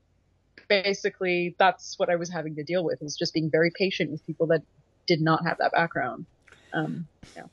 [0.68, 4.26] basically that's what I was having to deal with was just being very patient with
[4.26, 4.64] people that
[5.06, 6.26] did not have that background.
[6.74, 7.44] Um, yeah.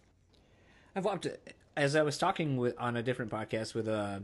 [0.96, 1.54] I've loved it.
[1.76, 4.20] As I was talking with on a different podcast with uh,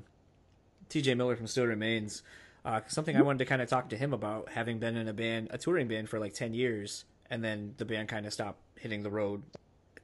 [0.88, 2.22] TJ Miller from Still Remains,
[2.64, 5.12] uh, something I wanted to kind of talk to him about, having been in a
[5.12, 8.60] band, a touring band for like ten years, and then the band kind of stopped
[8.78, 9.42] hitting the road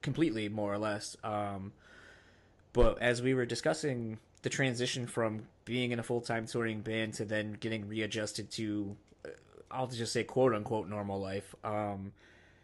[0.03, 1.17] completely, more or less.
[1.23, 1.73] Um,
[2.73, 7.15] but as we were discussing the transition from being in a full time touring band
[7.15, 9.31] to then getting readjusted to, uh,
[9.71, 11.55] I'll just say quote unquote normal life.
[11.65, 12.13] Um,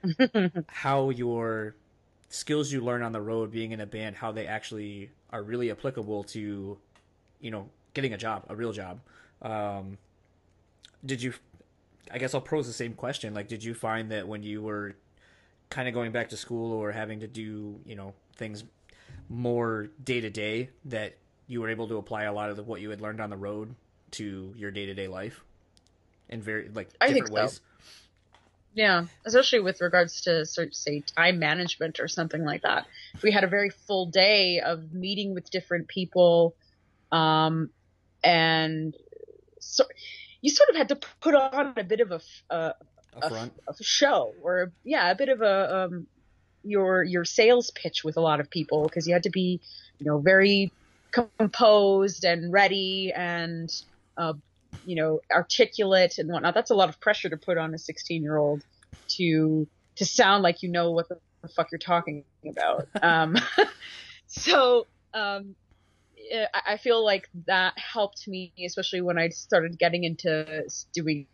[0.68, 1.74] how your
[2.28, 5.70] skills you learn on the road being in a band how they actually are really
[5.70, 6.78] applicable to
[7.40, 8.98] you know getting a job a real job
[9.42, 9.98] um,
[11.04, 11.32] did you
[12.12, 14.94] i guess i'll pose the same question like did you find that when you were
[15.70, 18.64] kind of going back to school or having to do you know things
[19.28, 22.80] more day to day that you were able to apply a lot of the, what
[22.80, 23.74] you had learned on the road
[24.10, 25.42] to your day to day life
[26.28, 27.42] in very like I different think so.
[27.42, 27.60] ways
[28.74, 32.86] Yeah, especially with regards to sort of say time management or something like that.
[33.22, 36.54] We had a very full day of meeting with different people,
[37.10, 37.70] um,
[38.24, 38.94] and
[39.62, 39.84] so
[40.40, 42.74] you sort of had to put on a bit of a, f- a,
[43.28, 46.06] front of a show or yeah, a bit of a um,
[46.62, 49.60] your your sales pitch with a lot of people because you had to be
[49.98, 50.72] you know very
[51.12, 53.70] composed and ready and
[54.16, 54.32] uh,
[54.84, 56.54] you know articulate and whatnot.
[56.54, 58.62] That's a lot of pressure to put on a 16 year old
[59.16, 61.18] to to sound like you know what the
[61.54, 62.88] fuck you're talking about.
[63.02, 63.36] um,
[64.26, 65.54] so um,
[66.32, 71.26] I I feel like that helped me, especially when I started getting into doing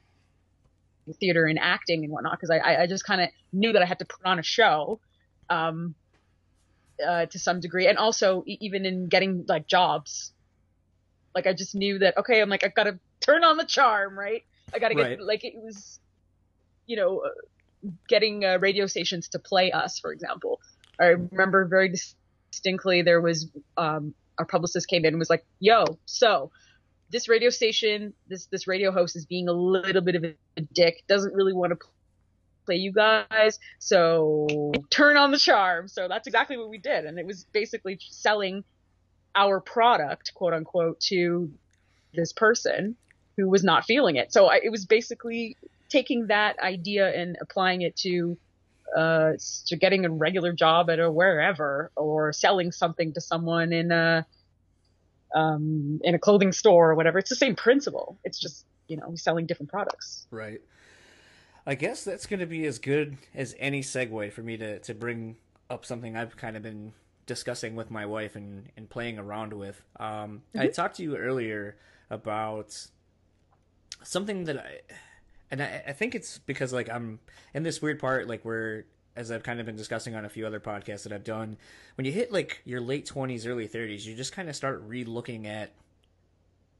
[1.20, 3.98] theater and acting and whatnot, because I, I, just kind of knew that I had
[4.00, 5.00] to put on a show,
[5.48, 5.94] um,
[7.06, 10.32] uh, to some degree, and also even in getting like jobs,
[11.34, 14.18] like I just knew that okay, I'm like I've got to turn on the charm,
[14.18, 14.42] right?
[14.74, 15.20] I got to get Right.
[15.20, 16.00] like it was,
[16.86, 20.60] you know, uh, getting uh, radio stations to play us, for example.
[21.00, 21.92] I remember very
[22.52, 26.50] distinctly there was um, our publicist came in and was like, "Yo, so
[27.10, 31.04] this radio station, this this radio host is being a little bit of a dick.
[31.08, 31.86] Doesn't really want to
[32.66, 34.46] play you guys, so
[34.90, 38.64] turn on the charm." So that's exactly what we did, and it was basically selling
[39.34, 41.50] our product, quote unquote, to
[42.14, 42.96] this person
[43.36, 44.32] who was not feeling it.
[44.32, 45.56] So I, it was basically
[45.88, 48.36] taking that idea and applying it to
[48.96, 49.32] uh,
[49.66, 54.26] to getting a regular job at a wherever or selling something to someone in a
[55.34, 57.18] um, in a clothing store or whatever.
[57.18, 58.18] It's the same principle.
[58.24, 60.26] It's just you know selling different products.
[60.30, 60.60] Right.
[61.66, 64.94] I guess that's going to be as good as any segue for me to, to
[64.94, 65.36] bring
[65.68, 66.94] up something I've kind of been
[67.26, 69.82] discussing with my wife and, and playing around with.
[70.00, 71.76] Um, I talked to you earlier
[72.08, 72.86] about
[74.02, 74.80] something that I,
[75.50, 77.20] and I, I think it's because like I'm
[77.54, 78.84] in this weird part, like where,
[79.16, 81.56] as I've kind of been discussing on a few other podcasts that I've done,
[81.96, 85.04] when you hit like your late 20s, early 30s, you just kind of start re
[85.04, 85.72] looking at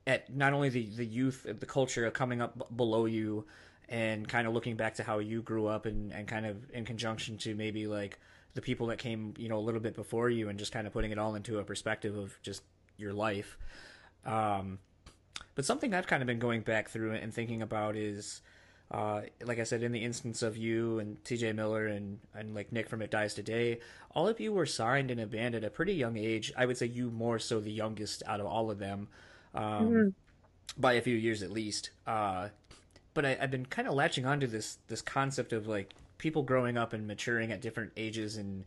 [0.08, 3.44] at not only the the youth, the culture coming up b- below you,
[3.88, 6.84] and kind of looking back to how you grew up, and and kind of in
[6.84, 8.18] conjunction to maybe like
[8.54, 10.92] the people that came you know a little bit before you, and just kind of
[10.92, 12.62] putting it all into a perspective of just
[12.96, 13.58] your life.
[14.24, 14.78] Um,
[15.54, 18.40] but something I've kind of been going back through and thinking about is.
[18.90, 21.52] Uh, like I said, in the instance of you and T.J.
[21.52, 23.80] Miller and, and like Nick from It Dies Today,
[24.14, 26.52] all of you were signed in a band at a pretty young age.
[26.56, 29.08] I would say you more so the youngest out of all of them,
[29.54, 30.08] um, mm-hmm.
[30.78, 31.90] by a few years at least.
[32.06, 32.48] Uh,
[33.12, 36.78] but I, have been kind of latching onto this this concept of like people growing
[36.78, 38.64] up and maturing at different ages and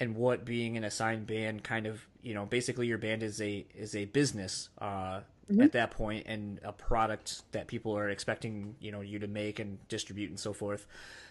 [0.00, 3.66] and what being an assigned band kind of you know basically your band is a
[3.74, 5.62] is a business uh, mm-hmm.
[5.62, 9.58] at that point and a product that people are expecting you know you to make
[9.58, 10.86] and distribute and so forth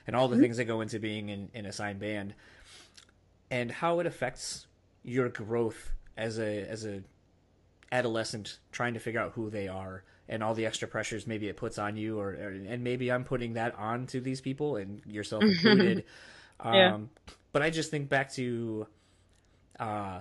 [0.07, 0.43] and all the mm-hmm.
[0.43, 2.33] things that go into being in a assigned band
[3.49, 4.67] and how it affects
[5.03, 7.01] your growth as a as a
[7.91, 11.57] adolescent trying to figure out who they are and all the extra pressures maybe it
[11.57, 15.01] puts on you or, or and maybe I'm putting that on to these people and
[15.05, 16.05] yourself included
[16.65, 16.93] yeah.
[16.93, 17.09] um,
[17.51, 18.87] but I just think back to
[19.79, 20.19] uh,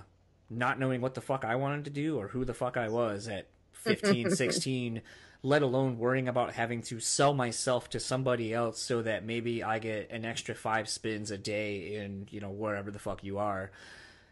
[0.49, 3.29] not knowing what the fuck I wanted to do or who the fuck I was
[3.29, 3.47] at
[3.81, 5.03] 15, 16,
[5.43, 9.79] let alone worrying about having to sell myself to somebody else so that maybe I
[9.79, 13.71] get an extra five spins a day in, you know, wherever the fuck you are.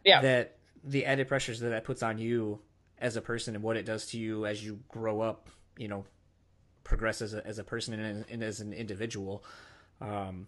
[0.04, 0.20] Yeah.
[0.20, 2.61] That the added pressures that that puts on you
[2.98, 6.04] as a person and what it does to you as you grow up, you know,
[6.84, 9.44] progress as a, as a person and, and as an individual.
[10.00, 10.46] Um,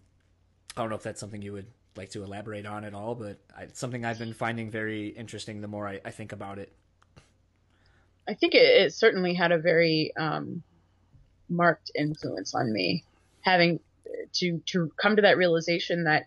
[0.76, 3.38] I don't know if that's something you would like to elaborate on at all, but
[3.58, 6.72] it's something I've been finding very interesting the more I, I think about it.
[8.28, 10.62] I think it, it certainly had a very um,
[11.48, 13.04] marked influence on me,
[13.40, 13.80] having
[14.34, 16.26] to to come to that realization that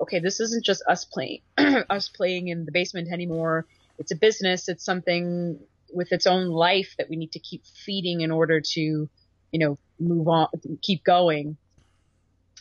[0.00, 3.66] okay, this isn't just us playing us playing in the basement anymore.
[3.98, 4.68] It's a business.
[4.68, 5.58] It's something
[5.92, 9.78] with its own life that we need to keep feeding in order to, you know,
[9.98, 10.48] move on,
[10.82, 11.56] keep going.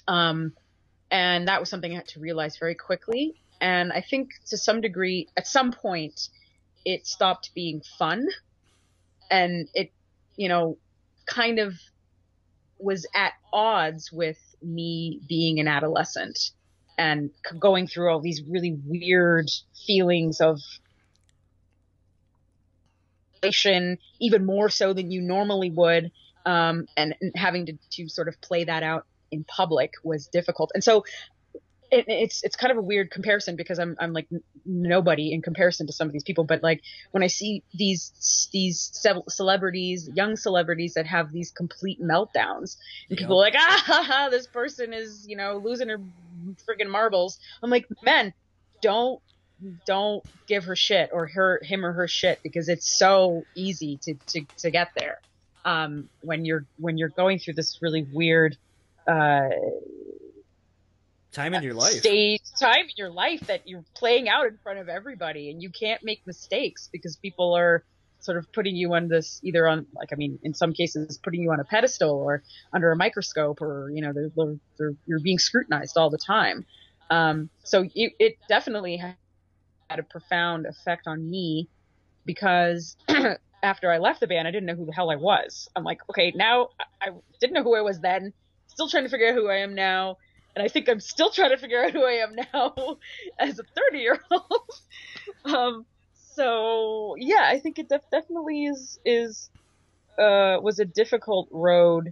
[0.08, 0.54] Um,
[1.12, 3.36] and that was something I had to realize very quickly.
[3.60, 6.30] And I think to some degree, at some point,
[6.86, 8.28] it stopped being fun.
[9.30, 9.92] And it,
[10.36, 10.78] you know,
[11.26, 11.74] kind of
[12.80, 16.52] was at odds with me being an adolescent
[16.98, 19.50] and going through all these really weird
[19.86, 20.60] feelings of
[24.20, 26.12] even more so than you normally would
[26.46, 30.72] um, and, having to, to sort of play that out in public was difficult.
[30.74, 31.04] And so
[31.92, 35.42] it, it's it's kind of a weird comparison because I'm I'm like n- nobody in
[35.42, 38.92] comparison to some of these people, but like when I see these these
[39.30, 42.78] celebrities, young celebrities that have these complete meltdowns,
[43.10, 43.20] and yep.
[43.20, 46.00] people are like ah ha, ha, this person is you know losing her
[46.68, 47.40] friggin' marbles.
[47.64, 48.34] I'm like man,
[48.82, 49.22] don't
[49.86, 54.16] don't give her shit or her him or her shit because it's so easy to
[54.28, 55.20] to to get there.
[55.64, 58.58] Um, when you're when you're going through this really weird
[59.08, 59.50] uh,
[61.32, 61.94] time in your life.
[61.94, 65.70] Stage time in your life that you're playing out in front of everybody and you
[65.70, 67.84] can't make mistakes because people are
[68.20, 71.42] sort of putting you on this either on like i mean in some cases putting
[71.42, 72.42] you on a pedestal or
[72.74, 74.32] under a microscope or you know they're,
[74.78, 76.66] they're, you're being scrutinized all the time.
[77.10, 79.16] Um, so it, it definitely had
[79.90, 81.70] a profound effect on me
[82.26, 82.98] because
[83.64, 85.70] after i left the band i didn't know who the hell i was.
[85.76, 86.70] I'm like okay now
[87.02, 87.10] i
[87.40, 88.34] didn't know who i was then.
[88.68, 90.18] Still trying to figure out who I am now.
[90.58, 92.98] And I think I'm still trying to figure out who I am now
[93.40, 94.72] as a 30 year old.
[95.56, 95.86] um,
[96.34, 99.52] so yeah, I think it def- definitely is, is,
[100.18, 102.12] uh, was a difficult road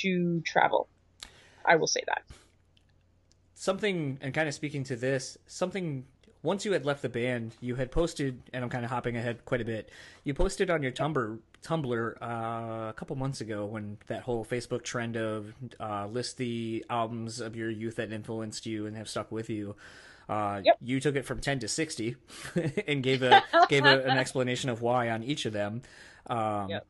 [0.00, 0.88] to travel.
[1.64, 2.24] I will say that.
[3.54, 6.04] Something, and kind of speaking to this, something
[6.42, 9.44] once you had left the band, you had posted, and I'm kind of hopping ahead
[9.44, 9.88] quite a bit.
[10.24, 14.84] You posted on your Tumblr, Tumblr uh, a couple months ago when that whole Facebook
[14.84, 19.32] trend of uh, list the albums of your youth that influenced you and have stuck
[19.32, 19.74] with you.
[20.28, 20.76] Uh, yep.
[20.80, 22.16] You took it from ten to sixty,
[22.86, 25.82] and gave a gave a, an explanation of why on each of them.
[26.28, 26.86] Um, yep.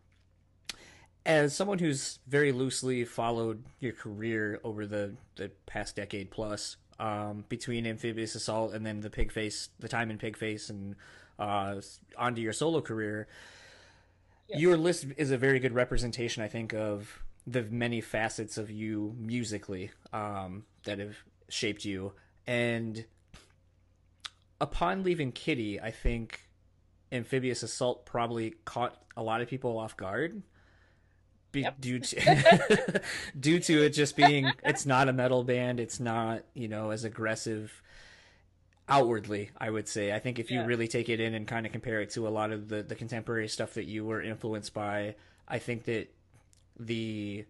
[1.25, 7.45] As someone who's very loosely followed your career over the, the past decade plus, um,
[7.49, 10.95] between Amphibious Assault and then the Pigface, the time in Pigface, and
[11.39, 11.81] uh,
[12.17, 13.27] onto your solo career.
[14.49, 19.15] Your list is a very good representation, I think, of the many facets of you
[19.19, 21.17] musically um, that have
[21.49, 22.13] shaped you.
[22.47, 23.05] And
[24.61, 26.49] upon leaving Kittie, I think
[27.13, 30.43] Amphibious Assault probably caught a lot of people off guard
[31.53, 31.81] be, yep.
[31.81, 33.03] due to
[33.41, 37.05] due to it just being it's not a metal band it's not you know as
[37.05, 37.83] aggressive
[38.89, 40.67] outwardly i would say i think if you Yeah.
[40.67, 42.95] really take it in and kind of compare it to a lot of the, the
[42.95, 45.17] contemporary stuff that you were influenced by
[45.49, 46.13] i think that
[46.79, 47.45] the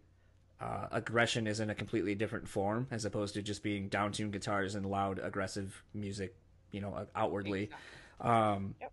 [0.61, 4.75] uh, aggression is in a completely different form as opposed to just being downtuned guitars
[4.75, 6.35] and loud aggressive music
[6.71, 7.69] you know uh, outwardly
[8.23, 8.93] um, Yep.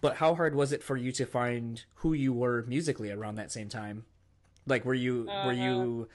[0.00, 3.52] but how hard was it for you to find who you were musically around that
[3.52, 4.04] same time
[4.66, 6.08] like were you were Uh, you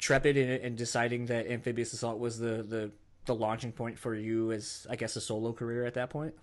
[0.00, 2.90] trepid in, in deciding that amphibious assault was the, the
[3.26, 6.34] the launching point for you as i guess a solo career at that point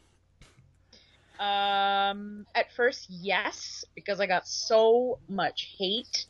[1.42, 6.28] Um, at first, yes, because I got so much hate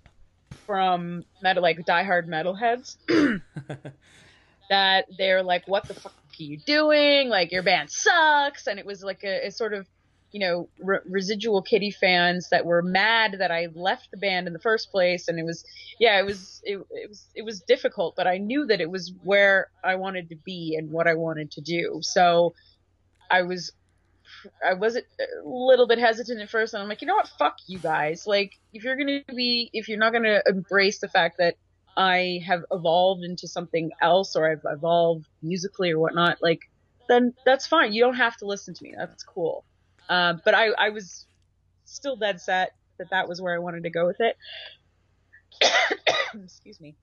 [0.66, 2.96] from metal, like diehard metalheads,
[4.70, 7.28] that they're like, "What the fuck are you doing?
[7.28, 9.86] Like your band sucks." And it was like a, a sort of,
[10.32, 14.54] you know, re- residual Kittie fans that were mad that I left the band in
[14.54, 15.28] the first place.
[15.28, 15.64] And it was,
[16.00, 19.12] yeah, it was, it, it was, it was difficult, but I knew that it was
[19.24, 22.00] where I wanted to be and what I wanted to do.
[22.02, 22.54] So
[23.30, 23.72] I was
[24.66, 25.02] I was a
[25.46, 27.30] little bit hesitant at first, and I'm like, you know what?
[27.38, 28.26] Fuck you guys.
[28.26, 31.56] Like, if you're gonna be, if you're not gonna embrace the fact that
[31.98, 36.62] I have evolved into something else, or I've evolved musically or whatnot, like,
[37.08, 37.94] then that's fine.
[37.94, 38.94] You don't have to listen to me.
[38.98, 39.66] That's cool.
[40.10, 41.26] Um, but I, I was
[41.86, 44.38] still dead set that that was where I wanted to go with it.
[46.44, 46.96] Excuse me.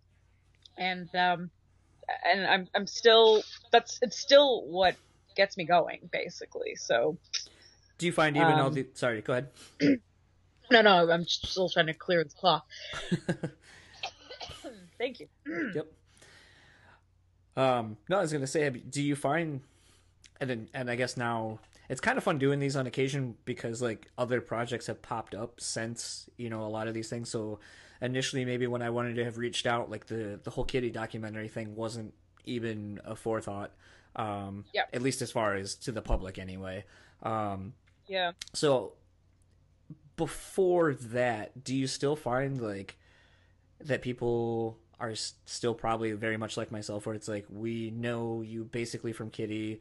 [0.76, 1.50] And um,
[2.24, 3.42] and I'm I'm still
[3.72, 4.96] that's it's still what
[5.36, 6.76] gets me going basically.
[6.76, 7.18] So
[7.98, 9.48] do you find even Um, the sorry go ahead
[10.70, 12.64] no, no, I'm still trying to clear the cloth.
[14.98, 15.28] Thank you.
[15.74, 15.86] Yep.
[17.56, 19.60] Um, no, I was gonna say, do you find,
[20.40, 23.80] and then, and I guess now it's kind of fun doing these on occasion because
[23.82, 27.30] like other projects have popped up since you know a lot of these things.
[27.30, 27.60] So
[28.02, 31.48] initially, maybe when I wanted to have reached out, like the the whole Kittie documentary
[31.48, 32.14] thing wasn't
[32.44, 33.72] even a forethought.
[34.16, 34.88] Um, Yep.
[34.94, 36.84] at least as far as to the public, anyway.
[37.22, 37.74] Um,
[38.06, 38.32] Yeah.
[38.52, 38.94] so
[40.16, 42.96] before that, do you still find like
[43.80, 48.64] that people are still probably very much like myself, where it's like we know you
[48.64, 49.78] basically from Kittie,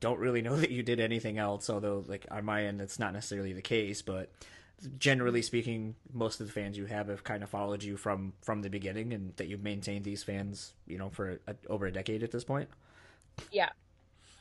[0.00, 1.70] don't really know that you did anything else.
[1.70, 4.30] Although like on my end, that's not necessarily the case, but
[4.98, 8.62] generally speaking, most of the fans you have have kind of followed you from from
[8.62, 12.22] the beginning, and that you've maintained these fans, you know, for a, over a decade
[12.22, 12.68] at this point.
[13.52, 13.70] Yeah.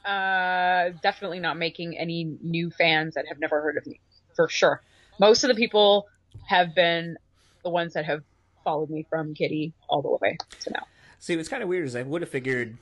[0.05, 3.99] Uh, definitely not making any new fans that have never heard of me,
[4.35, 4.81] for sure.
[5.19, 6.07] Most of the people
[6.47, 7.17] have been
[7.63, 8.23] the ones that have
[8.63, 10.87] followed me from Kittie all the way to now.
[11.19, 12.77] See, what's kind of weird is I would have figured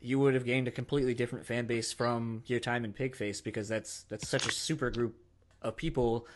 [0.00, 3.68] you would have gained a completely different fan base from your time in Pigface because
[3.68, 5.14] that's that's such a super group
[5.62, 6.26] of people,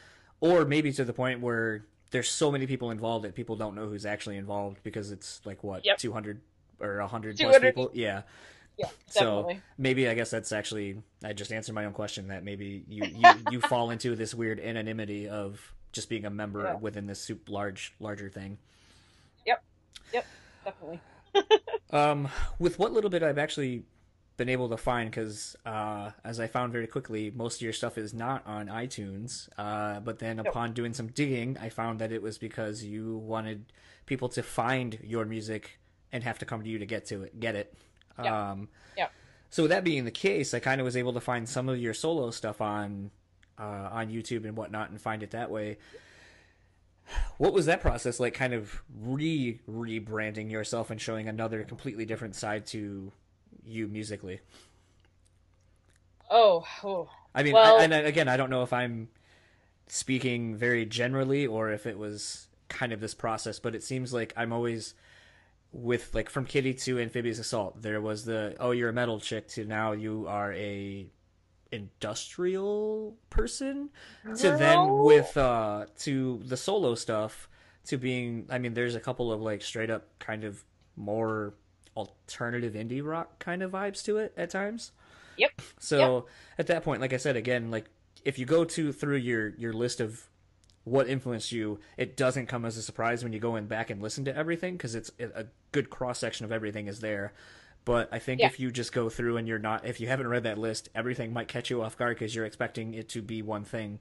[0.41, 3.89] or maybe to the point where there's so many people involved that people don't know
[3.89, 5.99] who's actually involved because it's like what Yep.
[5.99, 6.41] 200
[6.81, 7.75] or 100 plus 200.
[7.75, 7.91] people.
[7.95, 8.23] Yeah.
[8.77, 9.63] Yeah, So definitely.
[9.79, 13.41] maybe I guess that's actually I just answered my own question that maybe you you,
[13.49, 16.75] you fall into this weird anonymity of just being a member Yeah.
[16.75, 18.59] within this soup large larger thing.
[19.47, 19.63] Yep.
[20.13, 20.27] Yep,
[20.65, 21.01] definitely.
[21.91, 22.29] Um,
[22.59, 23.85] with what little bit I've actually
[24.37, 27.97] been able to find, because uh, as I found very quickly, most of your stuff
[27.99, 29.49] is not on iTunes.
[29.57, 33.67] Uh, but then upon doing some digging, I found that it was because you wanted
[34.07, 35.79] people to find your music
[36.11, 37.73] and have to come to you to get to it, get it.
[38.23, 38.51] Yeah.
[38.51, 39.09] Um, Yeah.
[39.51, 41.79] so with that being the case, I kind of was able to find some of
[41.79, 43.13] your solo stuff on
[43.57, 45.79] uh, on YouTube and whatnot, and find it that way.
[47.39, 48.35] What was that process like?
[48.35, 53.13] Kind of re rebranding yourself and showing another completely different side to
[53.65, 54.41] you musically.
[56.31, 57.11] Oh, oh.
[57.35, 59.09] I mean, Well- I, and again, I don't know if I'm
[59.87, 64.33] speaking very generally or if it was kind of this process, but it seems like
[64.37, 64.95] I'm always
[65.73, 67.83] with like from Kittie to Amphibious Assault.
[67.83, 71.07] There was the oh, you're a metal chick to now you are a
[71.75, 73.91] industrial person
[74.37, 77.49] to then with uh to the solo stuff
[77.85, 80.65] to being I mean there's a couple of like straight up kind of
[80.97, 81.55] more
[81.97, 84.93] alternative indie rock kind of vibes to it at times.
[85.37, 85.51] Yep.
[85.79, 86.27] So
[86.59, 87.87] at that point, like I said again, like
[88.25, 90.25] if you go to through your your list of
[90.85, 94.03] what influenced you, it doesn't come as a surprise when you go in back and
[94.03, 97.33] listen to everything because it's a good cross section of everything is there.
[97.85, 98.47] But I think Yeah.
[98.47, 101.33] if you just go through and you're not, if you haven't read that list, everything
[101.33, 104.01] might catch you off guard because you're expecting it to be one thing.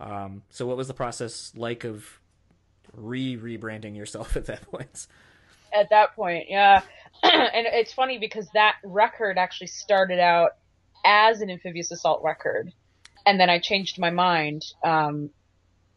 [0.00, 2.20] Um, so what was the process like of
[2.94, 5.06] re rebranding yourself at that point?
[5.74, 6.82] at that point, yeah.
[7.22, 10.50] and it's funny because that record actually started out
[11.04, 12.72] as an amphibious assault record,
[13.24, 15.30] and then I changed my mind um,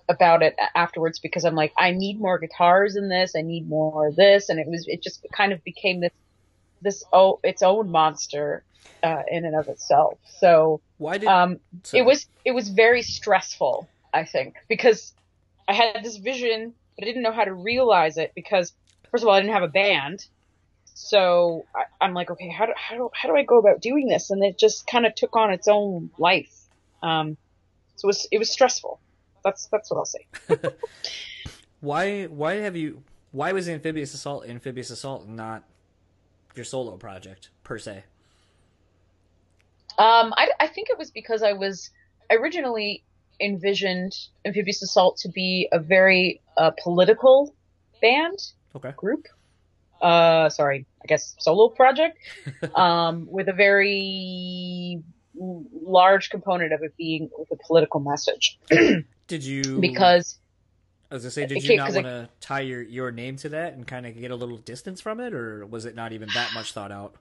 [0.07, 3.33] about it afterwards because I'm like, I need more guitars in this.
[3.37, 6.11] I need more of this, and it was it just kind of became this
[6.85, 8.63] this oh its own monster
[9.03, 10.17] uh, in and of itself.
[10.39, 11.59] So Why did um,
[11.93, 13.87] it was it was very stressful.
[14.13, 15.13] I think because
[15.67, 18.73] I had this vision, but I didn't know how to realize it because
[19.11, 20.25] first of all I didn't have a band,
[20.85, 24.07] so I, I'm like, okay, how do how do how do I go about doing
[24.07, 24.29] this?
[24.29, 26.55] And it just kind of took on its own life.
[27.03, 27.37] Um,
[27.97, 28.99] so it was it was stressful.
[29.43, 30.27] That's that's what I'll say.
[31.81, 35.63] why why have you why was Amphibious Assault Amphibious Assault not
[36.57, 38.03] your solo project per se?
[39.97, 41.89] Um, I, I think it was because I was
[42.29, 43.03] originally
[43.39, 44.13] envisioned
[44.45, 47.55] Amphibious Assault to be a very uh, political
[48.01, 48.37] band
[48.75, 48.91] Okay.
[48.97, 49.27] group.
[50.01, 52.17] Uh, sorry, I guess solo project.
[52.75, 55.01] um, with a very
[55.37, 58.59] large component of it being with a political message.
[59.27, 60.37] Did you because
[61.15, 63.73] I was gonna say, did you not want to tie your your name to that
[63.73, 66.53] and kind of get a little distance from it, or was it not even that
[66.53, 67.15] much thought out?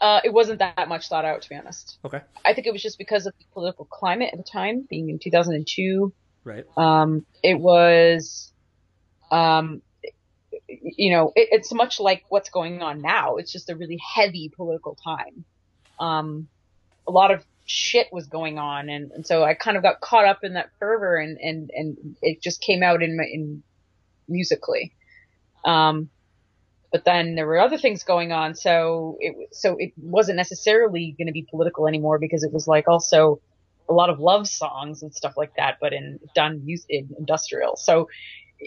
[0.00, 1.98] uh, it wasn't that much thought out, to be honest.
[2.04, 5.10] Okay, I think it was just because of the political climate at the time, being
[5.10, 6.12] in 2002.
[6.44, 6.64] right.
[6.76, 8.52] Um, it was,
[9.30, 9.82] um,
[10.68, 13.36] you know, it, it's much like what's going on now.
[13.36, 15.44] It's just a really heavy political time.
[15.98, 16.48] Um,
[17.06, 20.26] a lot of shit was going on, and, and so I kind of got caught
[20.26, 23.62] up in that fervor, and and and it just came out in my in
[24.28, 24.92] musically.
[25.64, 26.10] Um,
[26.92, 31.26] but then there were other things going on, so it so it wasn't necessarily going
[31.26, 33.40] to be political anymore because it was like also
[33.88, 37.76] a lot of love songs and stuff like that, but in done in industrial.
[37.76, 38.08] So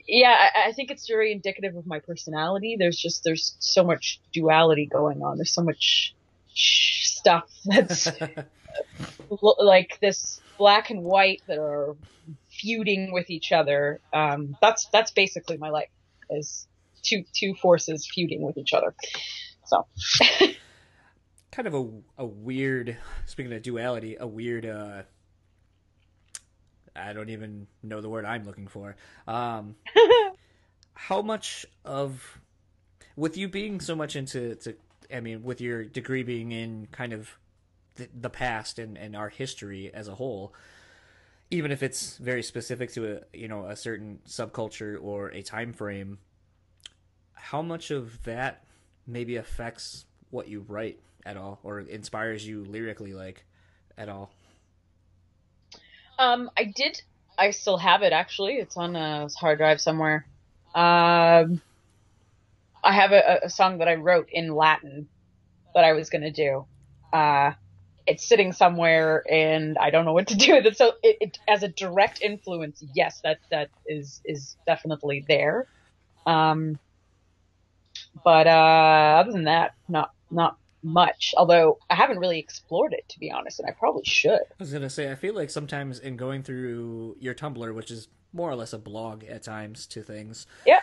[0.08, 2.76] yeah, I, I think it's very indicative of my personality.
[2.78, 5.38] There's just there's so much duality going on.
[5.38, 6.14] There's so much
[6.54, 8.10] stuff that's
[9.60, 11.96] like this black and white that are
[12.50, 14.00] feuding with each other.
[14.14, 15.90] Um, that's that's basically my life
[16.30, 16.68] is
[17.04, 18.94] two two forces feuding with each other.
[19.66, 19.86] So
[21.52, 22.98] kind of a a weird.
[23.26, 24.66] Speaking of duality, a weird.
[24.66, 25.04] uh
[26.98, 28.96] I don't even know the word I'm looking for.
[29.28, 29.76] Um,
[30.94, 32.40] how much of,
[33.16, 34.76] with you being so much into, to,
[35.14, 37.30] I mean, with your degree being in kind of
[37.98, 40.54] the, the past and, and our history as a whole,
[41.52, 45.74] even if it's very specific to a you know a certain subculture or a time
[45.74, 46.20] frame,
[47.34, 48.64] how much of that
[49.06, 53.46] maybe affects what you write at all or inspires you lyrically like
[53.98, 54.32] at all?
[56.20, 57.02] Um, I did.
[57.38, 58.56] I still have it actually.
[58.56, 60.26] It's on a hard drive somewhere.
[60.74, 61.62] Um,
[62.84, 65.08] I have a, a song that I wrote in Latin
[65.76, 66.66] that I was gonna do.
[67.14, 67.52] Uh,
[68.08, 70.78] it's sitting somewhere, and I don't know what to do with it.
[70.78, 75.68] So, it, it as a direct influence, yes, that that is is definitely there.
[76.26, 76.80] Um,
[78.24, 81.34] but uh, other than that, not not much.
[81.38, 84.40] Although I haven't really explored it to be honest, and I probably should.
[84.40, 88.08] I was gonna say I feel like sometimes in going through your Tumblr, which is
[88.34, 90.48] more or less a blog at times to things.
[90.66, 90.82] Yeah.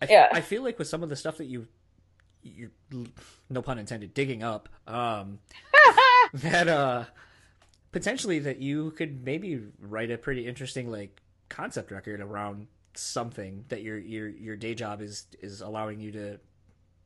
[0.00, 0.28] I, Yeah.
[0.32, 1.66] I feel like with some of the stuff that you
[2.42, 2.70] you
[3.48, 5.38] no pun intended digging up um
[6.34, 7.04] that uh
[7.92, 13.82] potentially that you could maybe write a pretty interesting like concept record around something that
[13.82, 16.38] your your your day job is is allowing you to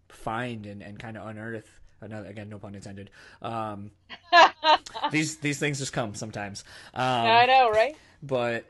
[0.09, 1.69] find and, and kind of unearth
[2.01, 3.11] another again no pun intended.
[3.43, 3.91] Um
[5.11, 6.65] these these things just come sometimes.
[6.95, 7.97] Um I know, right?
[8.23, 8.65] but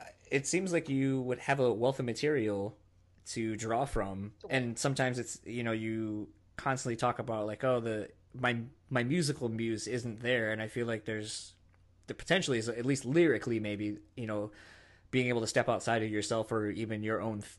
[0.00, 2.76] uh, it seems like you would have a wealth of material
[3.24, 8.08] to draw from and sometimes it's you know you constantly talk about like oh the
[8.38, 8.56] my
[8.90, 11.54] my musical muse isn't there and i feel like there's
[12.06, 14.50] the potentially is at least lyrically maybe you know
[15.10, 17.52] being able to step outside of yourself or even your own th-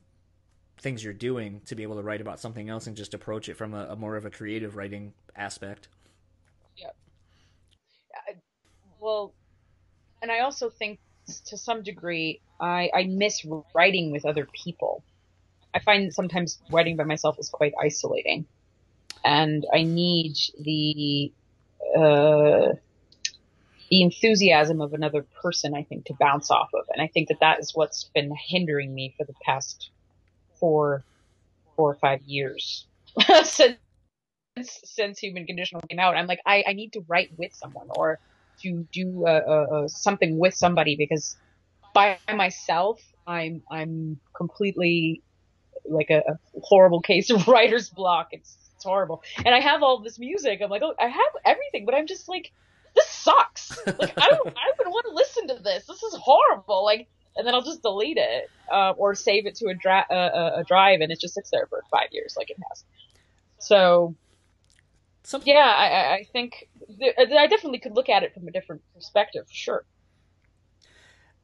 [0.79, 3.55] things you're doing to be able to write about something else and just approach it
[3.55, 5.87] from a, a more of a creative writing aspect
[6.77, 6.89] Yeah,
[8.99, 9.33] Well,
[10.21, 10.99] and I also think
[11.45, 15.03] to some degree, I, I miss writing with other people.
[15.73, 18.45] I find sometimes writing by myself is quite isolating.
[19.23, 21.31] And I need the,
[21.95, 22.73] uh,
[23.89, 26.85] the enthusiasm of another person, I think, to bounce off of.
[26.91, 29.89] And I think that that is what's been hindering me for the past
[30.59, 31.03] four,
[31.75, 32.85] four or five years
[33.43, 33.77] since,
[34.57, 36.17] since Human Conditional came out.
[36.17, 38.19] I'm like, I, I need to write with someone or
[38.61, 39.25] to do
[39.87, 41.35] something with somebody because
[41.93, 45.21] by myself, I'm I'm completely
[45.85, 48.29] like a, a horrible case of writer's block.
[48.31, 50.59] It's it's horrible, and I have all this music.
[50.61, 52.51] I'm like, oh, I have everything, but I'm just like,
[52.95, 53.77] this sucks.
[53.87, 55.85] Like I don't I don't want to listen to this.
[55.87, 56.83] This is horrible.
[56.83, 60.13] Like, and then I'll just delete it uh, or save it to a, dra- uh,
[60.13, 62.83] a, a drive, and it just sits there for five years, like it has.
[63.59, 64.15] So
[65.23, 66.69] Some, Yeah, I, I- I think
[66.99, 69.85] th- I definitely could look at it from a different perspective, for sure.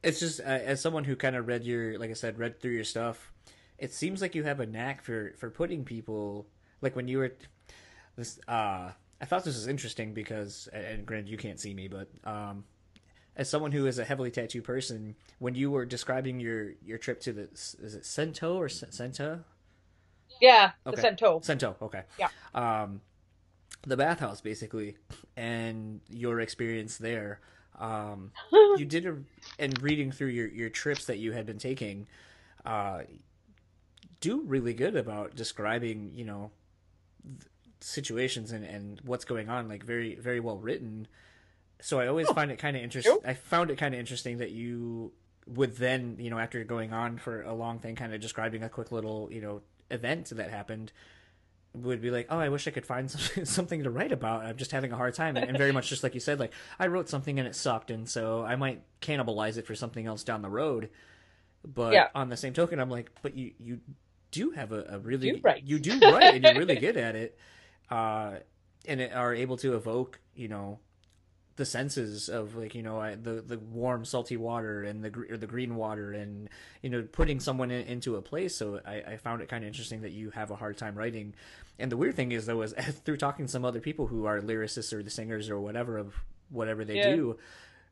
[0.02, 2.72] it's just uh, as someone who kind of read your, like I said, read through
[2.72, 3.32] your stuff.
[3.78, 6.46] It seems like you have a knack for for putting people
[6.82, 7.32] like when you were
[8.16, 8.40] this.
[8.48, 12.64] uh I thought this was interesting because, and granted, you can't see me, but um,
[13.36, 17.20] as someone who is a heavily tattooed person, when you were describing your your trip
[17.22, 19.40] to the is it Sento or S- Senta?
[20.40, 21.02] Yeah, the Okay.
[21.02, 21.40] Sento.
[21.40, 22.02] Sento, okay.
[22.18, 22.28] Yeah.
[22.54, 23.02] Um,
[23.86, 24.96] the bathhouse, basically,
[25.36, 27.40] and your experience there.
[27.78, 29.16] Um, you did a,
[29.58, 32.06] and reading through your, your trips that you had been taking,
[32.64, 33.02] uh,
[34.20, 36.50] do really good about describing, you know,
[37.80, 41.06] situations and, and what's going on, like very, very well written.
[41.80, 43.18] So I always find it kind of interesting.
[43.24, 45.12] I found it kind of interesting that you
[45.46, 48.68] would then, you know, after going on for a long thing, kind of describing a
[48.68, 50.92] quick little, you know, event that happened,
[51.72, 54.44] would be like, oh, I wish I could find something, something to write about.
[54.44, 56.88] I'm just having a hard time, and very much just like you said, like I
[56.88, 60.42] wrote something and it sucked, and so I might cannibalize it for something else down
[60.42, 60.90] the road.
[61.64, 62.08] But Yeah.
[62.14, 63.80] on the same token, I'm like, but you you
[64.30, 65.62] do have a, a really do write.
[65.64, 67.38] you do write, and you're really good at it,
[67.90, 68.34] uh,
[68.86, 70.78] and it, are able to evoke, you know,
[71.56, 75.36] the senses of like you know I, the the warm salty water and the or
[75.36, 76.48] the green water and
[76.80, 79.68] you know putting someone in, into a place so I, I found it kind of
[79.68, 81.34] interesting that you have a hard time writing
[81.78, 82.72] and the weird thing is though is
[83.04, 86.14] through talking to some other people who are lyricists or the singers or whatever of
[86.48, 87.14] whatever they Yeah.
[87.16, 87.36] do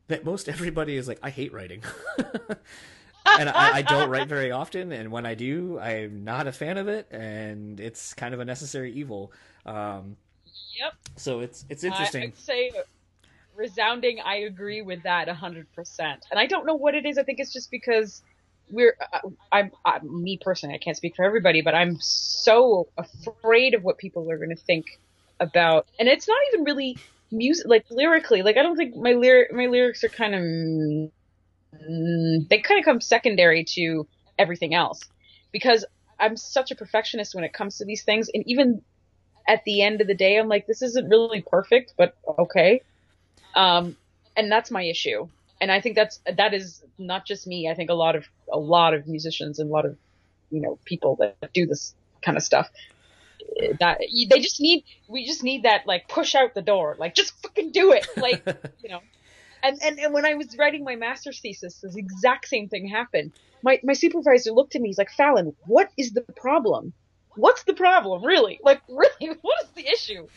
[0.07, 1.83] that most everybody is like I hate writing
[3.37, 6.77] and I, I don't write very often and when I do I'm not a fan
[6.77, 9.31] of it and it's kind of a necessary evil
[9.65, 10.15] um,
[10.79, 10.93] Yep.
[11.17, 12.71] so it's it's interesting I'd say
[13.59, 14.19] resounding.
[14.21, 16.25] I agree with that hundred percent.
[16.31, 17.17] And I don't know what it is.
[17.17, 18.23] I think it's just because
[18.71, 18.95] we're.
[19.13, 20.73] Uh, I'm, I'm me personally.
[20.73, 24.63] I can't speak for everybody, but I'm so afraid of what people are going to
[24.63, 24.99] think
[25.39, 25.85] about.
[25.99, 26.97] And it's not even really
[27.31, 28.41] music, like lyrically.
[28.41, 31.11] Like I don't think my lyric my lyrics are kind of.
[31.73, 34.07] Mm, They kind of come secondary to
[34.37, 35.01] everything else
[35.51, 35.85] because
[36.19, 38.81] I'm such a perfectionist when it comes to these things, and even
[39.47, 42.81] at the end of the day, I'm like, this isn't really perfect, but okay.
[43.55, 43.97] Um,
[44.37, 45.27] and that's my issue.
[45.61, 47.67] And I think that's that is not just me.
[47.69, 49.97] I think a lot of a lot of musicians and a lot of
[50.51, 52.69] you know people that do this kind of stuff.
[53.61, 57.15] eh, That they just need we just need that like push out the door, like
[57.15, 58.43] just fucking do it, like
[58.83, 59.01] you know.
[59.63, 63.31] And, and and when I was writing my master's thesis, this exact same thing happened.
[63.61, 64.89] My my supervisor looked at me.
[64.89, 66.93] He's like, Fallon, what is the problem?
[67.35, 68.59] What's the problem, really?
[68.63, 70.27] Like, really, what is the issue?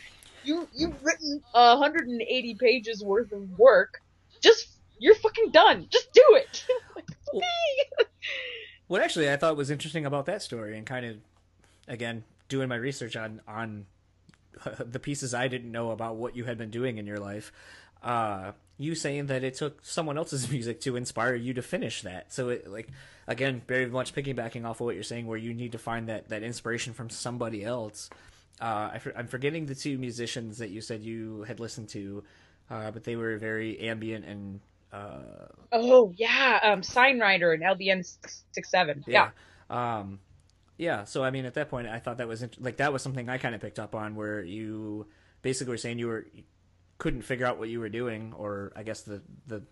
[0.43, 4.01] You you've written 180 pages worth of work.
[4.41, 4.67] Just
[4.99, 5.87] you're fucking done.
[5.89, 6.65] Just do it.
[6.95, 8.07] like, okay.
[8.87, 11.17] What actually I thought was interesting about that story, and kind of,
[11.87, 13.85] again, doing my research on on
[14.79, 17.51] the pieces I didn't know about what you had been doing in your life,
[18.03, 22.33] uh, you saying that it took someone else's music to inspire you to finish that.
[22.33, 22.89] So it like
[23.27, 26.29] again, very much piggybacking off of what you're saying, where you need to find that
[26.29, 28.09] that inspiration from somebody else.
[28.61, 32.23] Uh, I, I'm forgetting the two musicians that you said you had listened to,
[32.69, 34.59] uh, but they were very ambient and
[34.91, 38.05] uh, Oh yeah, um, Sign Rider and LBN
[38.51, 39.03] six seven.
[39.07, 39.31] Yeah.
[39.69, 40.19] Um,
[40.77, 41.05] yeah.
[41.05, 43.27] So I mean, at that point, I thought that was int- like that was something
[43.27, 45.07] I kind of picked up on, where you
[45.41, 46.27] basically were saying you were
[46.97, 49.63] couldn't figure out what you were doing, or I guess the the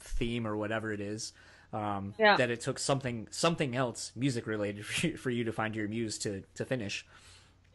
[0.00, 1.32] theme or whatever it is.
[1.72, 2.36] Um, Yeah.
[2.36, 5.88] That it took something something else music related for you, for you to find your
[5.88, 7.06] muse to to finish.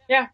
[0.10, 0.28] Yeah.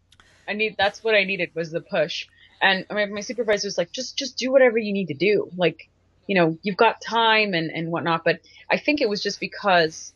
[0.48, 2.28] I need that's what I needed was the push.
[2.62, 5.52] And my, my supervisor was like, just just do whatever you need to do.
[5.56, 5.90] Like,
[6.26, 8.24] you know, you've got time and and whatnot.
[8.24, 8.40] But
[8.70, 10.14] I think it was just because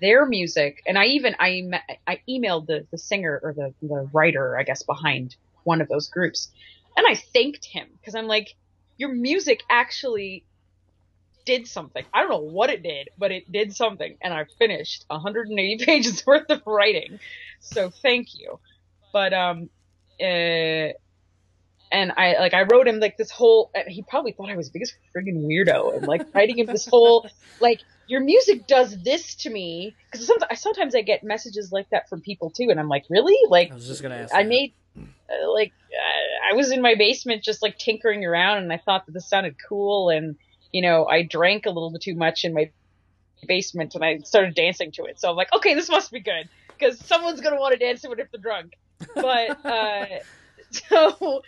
[0.00, 1.62] their music, and I even I
[2.06, 6.08] I emailed the the singer or the the writer, I guess, behind one of those
[6.08, 6.50] groups,
[6.96, 8.54] and I thanked him because I'm like,
[8.96, 10.44] your music actually
[11.44, 12.04] did something.
[12.12, 16.26] I don't know what it did, but it did something, and I finished 180 pages
[16.26, 17.18] worth of writing.
[17.60, 18.58] So thank you.
[19.12, 19.70] But um,
[20.20, 20.92] uh,
[21.92, 23.70] and I like I wrote him like this whole.
[23.86, 27.28] He probably thought I was the biggest friggin' weirdo, and like writing him this whole
[27.60, 32.08] like your music does this to me because sometimes sometimes I get messages like that
[32.08, 33.38] from people too, and I'm like, really?
[33.48, 34.34] Like I was just gonna ask.
[34.34, 34.48] I that.
[34.48, 34.74] made
[35.52, 39.12] like uh, I was in my basement just like tinkering around, and I thought that
[39.12, 40.36] this sounded cool, and
[40.72, 42.70] you know I drank a little bit too much in my
[43.46, 45.20] basement, and I started dancing to it.
[45.20, 48.12] So I'm like, okay, this must be good because someone's gonna want to dance to
[48.12, 48.74] it if they're drunk.
[49.14, 50.06] But uh,
[50.70, 51.42] so.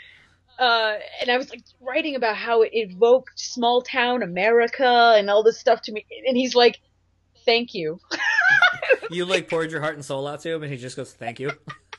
[0.59, 5.43] Uh, and I was like writing about how it evoked small town America and all
[5.43, 6.07] this stuff to me.
[6.27, 6.79] And he's like,
[7.47, 8.01] thank you.
[9.11, 11.41] you like poured your heart and soul out to him, and he just goes, "Thank
[11.41, 11.53] you."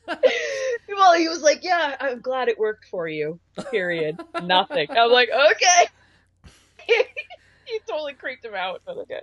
[1.07, 3.39] well, he was like, "Yeah, I'm glad it worked for you."
[3.71, 4.19] Period.
[4.43, 4.87] Nothing.
[4.91, 5.87] I'm like, okay.
[7.65, 9.21] he totally creeped him out, but okay.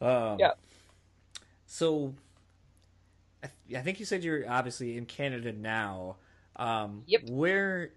[0.00, 0.52] Um, Yeah.
[1.66, 2.14] So,
[3.44, 6.16] I, th- I think you said you're obviously in Canada now.
[6.56, 7.30] Um, Yep.
[7.30, 7.90] Where,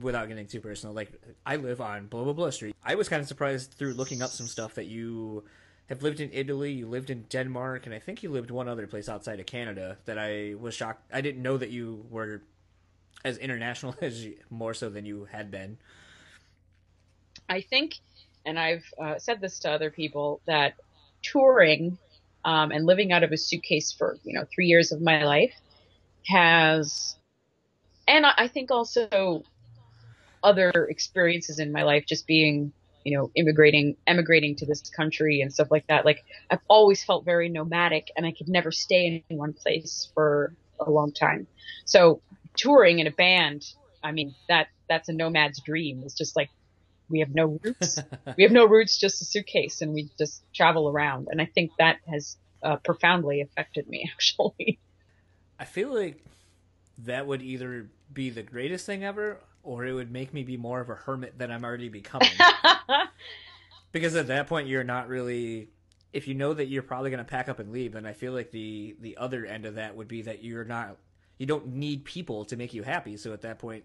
[0.00, 1.10] without getting too personal, like
[1.44, 2.76] I live on blah blah blah street.
[2.84, 5.44] I was kind of surprised through looking up some stuff that you
[5.88, 8.86] have lived in Italy, you lived in Denmark, and I think you lived one other
[8.86, 9.98] place outside of Canada.
[10.06, 11.10] That I was shocked.
[11.12, 12.42] I didn't know that you were
[13.24, 15.78] as international as you, more so than you had been.
[17.48, 17.98] I think,
[18.46, 20.74] and I've uh, said this to other people, that
[21.22, 21.98] touring
[22.44, 25.54] um, and living out of a suitcase for you know three years of my life
[26.26, 27.16] has,
[28.08, 29.44] and I, I think also
[30.42, 32.72] other experiences in my life, just being
[33.04, 36.04] you know immigrating, emigrating to this country and stuff like that.
[36.04, 40.54] Like I've always felt very nomadic, and I could never stay in one place for
[40.80, 41.46] a long time.
[41.84, 42.20] So
[42.56, 43.64] touring in a band,
[44.02, 46.02] I mean that that's a nomad's dream.
[46.04, 46.50] It's just like
[47.08, 47.98] we have no roots.
[48.36, 51.28] we have no roots, just a suitcase, and we just travel around.
[51.30, 54.78] And I think that has uh, profoundly affected me, actually.
[55.58, 56.24] I feel like
[56.98, 60.80] that would either be the greatest thing ever, or it would make me be more
[60.80, 62.28] of a hermit than I'm already becoming.
[63.92, 65.70] because at that point, you're not really.
[66.12, 68.32] If you know that you're probably going to pack up and leave, then I feel
[68.32, 70.96] like the the other end of that would be that you're not.
[71.38, 73.16] You don't need people to make you happy.
[73.16, 73.82] So at that point,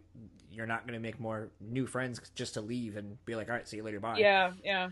[0.52, 3.56] you're not going to make more new friends just to leave and be like, "All
[3.56, 4.90] right, see you later, bye." yeah, yeah.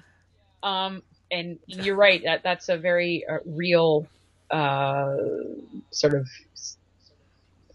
[0.63, 2.21] Um, and you're right.
[2.23, 4.07] That that's a very uh, real
[4.49, 5.17] uh,
[5.91, 6.27] sort of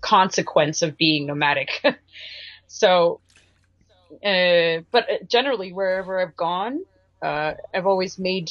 [0.01, 1.71] consequence of being nomadic.
[2.73, 3.21] so,
[4.25, 6.81] uh, but generally, wherever I've gone,
[7.21, 8.51] uh, I've always made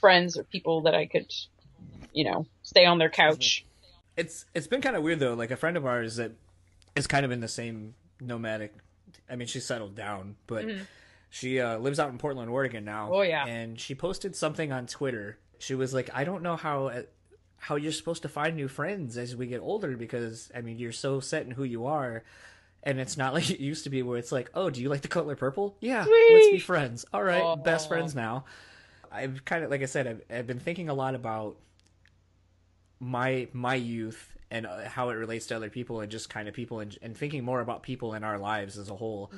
[0.00, 1.32] friends or people that I could,
[2.12, 3.64] you know, stay on their couch.
[4.18, 5.32] It's it's been kind of weird though.
[5.32, 6.32] Like a friend of ours that
[6.94, 8.74] is kind of in the same nomadic.
[9.30, 10.66] I mean, she's settled down, but
[11.30, 13.06] she uh, lives out in Portland, Oregon now.
[13.06, 13.14] Mm-hmm.
[13.14, 13.46] Oh, yeah.
[13.46, 15.38] And she posted something on Twitter.
[15.58, 17.02] She was like, "I don't know how uh,
[17.56, 20.92] how you're supposed to find new friends as we get older because I mean, you're
[20.92, 22.22] so set in who you are."
[22.86, 25.02] And it's not like it used to be where it's like, oh, do you like
[25.02, 25.76] the color purple?
[25.80, 27.04] Yeah, let's be friends.
[27.12, 28.44] All right, best friends now.
[29.12, 31.56] I've kind of, like I said, I've, I've been thinking a lot about
[33.00, 36.54] my my youth and uh, how it relates to other people and just kind of
[36.54, 39.30] people and, and thinking more about people in our lives as a whole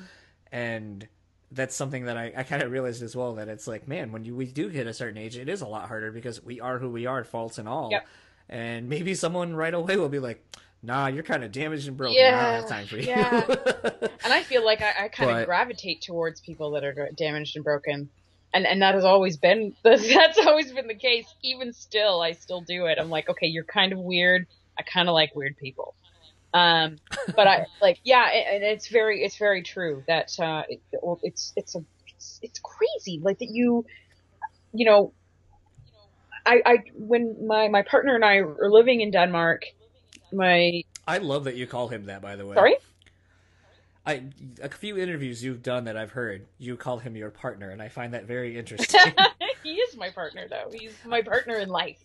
[0.51, 1.07] and
[1.51, 4.23] that's something that I, I kind of realized as well that it's like man when
[4.23, 6.77] you we do hit a certain age it is a lot harder because we are
[6.79, 8.07] who we are faults and all Yep.
[8.47, 10.41] and maybe someone right away will be like
[10.81, 13.45] nah you're kind of damaged and broken I don't Yeah, have time for you yeah.
[14.23, 17.63] And I feel like I, I kind of gravitate towards people that are damaged and
[17.63, 18.09] broken.
[18.53, 21.33] And, and that has always been that's always been the case.
[21.43, 22.97] Even still, I still do it.
[22.99, 24.45] I'm like, okay, you're kind of weird.
[24.77, 25.95] I kind of like weird people.
[26.53, 26.99] Um,
[27.35, 31.53] but I like, yeah, and it's very, it's very true that uh, it, well, it's
[31.55, 33.85] it's a it's, it's crazy like that you,
[34.73, 35.13] you know,
[36.45, 39.61] I I when my my partner and I were living in Denmark,
[40.31, 42.75] my I love that you call him that by the way sorry.
[44.05, 44.23] I
[44.61, 47.89] a few interviews you've done that I've heard you call him your partner and I
[47.89, 49.13] find that very interesting
[49.63, 50.71] he is my partner though.
[50.71, 51.97] He's my partner in life.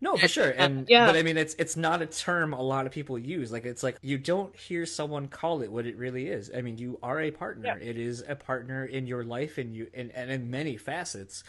[0.00, 0.50] No, for sure.
[0.50, 1.06] And Yeah.
[1.06, 3.50] but I mean it's it's not a term a lot of people use.
[3.50, 6.50] Like it's like you don't hear someone call it what it really is.
[6.54, 7.78] I mean, you are a partner.
[7.80, 7.88] Yeah.
[7.88, 11.44] It is a partner in your life and you and, and in many facets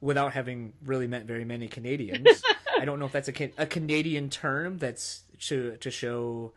[0.00, 2.42] without having really met very many Canadians.
[2.78, 6.52] I don't know if that's a Can- a Canadian term that's to to show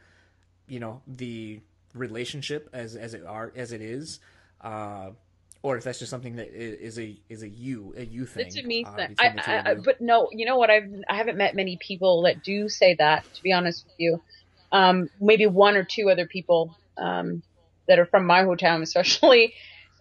[0.67, 1.61] you know the
[1.93, 4.19] relationship as as it are as it is.
[4.61, 5.11] Uh
[5.61, 8.47] or if that's just something that is a is a you a you thing.
[8.47, 9.15] It's a me uh, thing.
[9.19, 10.69] I, I, I, but no, you know what?
[10.69, 13.25] I've I haven't met many people that do say that.
[13.35, 14.21] To be honest with you,
[14.71, 17.43] um, maybe one or two other people um,
[17.87, 19.53] that are from my hometown, especially.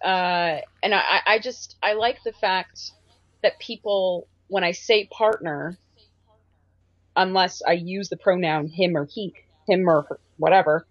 [0.03, 2.93] Uh, and I, I just I like the fact
[3.43, 5.77] that people, when I say partner,
[7.17, 9.35] unless I use the pronoun him or he,
[9.67, 10.87] him or her, whatever,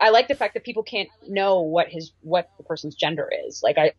[0.00, 3.62] I like the fact that people can't know what his what the person's gender is.
[3.62, 3.92] Like I,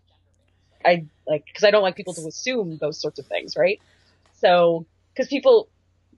[0.84, 3.80] I like because I don't like people to assume those sorts of things, right?
[4.34, 5.70] So because people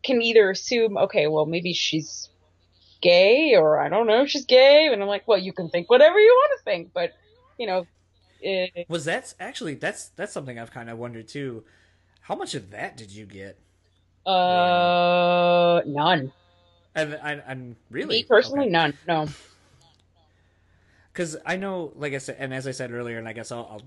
[0.03, 2.29] can either assume, okay, well maybe she's
[3.01, 5.89] gay, or I don't know if she's gay, and I'm like, well, you can think
[5.89, 7.13] whatever you want to think, but
[7.59, 7.85] you know,
[8.45, 11.63] eh, Was that actually that's that's something I've kind of wondered too.
[12.21, 13.59] How much of that did you get?
[14.25, 16.31] uh, none.
[16.95, 18.93] And I, am really, Me personally, none.
[19.07, 19.27] No.
[21.11, 23.67] because I know, like I said, and as I said earlier, and I guess I'll
[23.71, 23.81] I'll,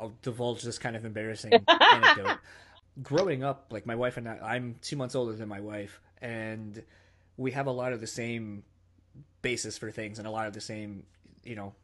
[0.00, 1.52] I'll divulge this kind of embarrassing
[1.92, 2.38] anecdote.
[3.02, 6.82] Growing up, like my wife and I, I'm two months older than my wife, and
[7.36, 8.62] we have a lot of the same
[9.42, 11.04] basis for things and a lot of the same,
[11.44, 11.74] you know,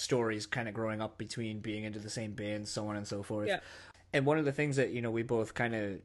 [0.00, 3.22] stories kind of growing up between being into the same band, so on and so
[3.22, 3.48] forth.
[3.48, 3.60] Yeah.
[4.12, 6.00] And one of the things that you know we both kind of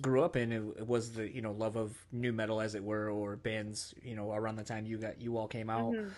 [0.00, 3.10] grew up in it was the you know love of new metal as it were
[3.10, 6.08] or bands you know around the time you got you all came out Mm-hmm.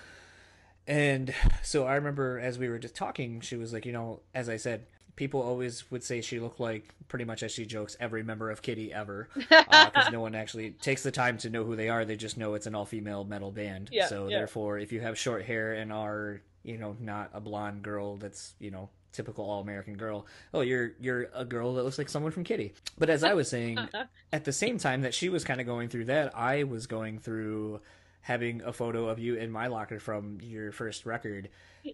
[0.86, 4.48] and so i remember as we were just talking she was like you know as
[4.48, 8.22] i said people always would say she looked like pretty much as she jokes every
[8.22, 11.88] member of Kittie ever because no one actually takes the time to know who they
[11.88, 14.38] are they just know it's an all-female metal band Yeah, so yeah.
[14.38, 18.54] therefore if you have short hair and are you know not a blonde girl that's
[18.58, 20.26] you know typical all-american girl.
[20.54, 22.72] Oh you're you're a girl that looks like someone from Kittie.
[22.98, 23.78] But as i was saying
[24.32, 27.18] at the same time that she was kind of going through that i was going
[27.18, 27.80] through
[28.22, 31.48] having a photo of you in my locker from your first record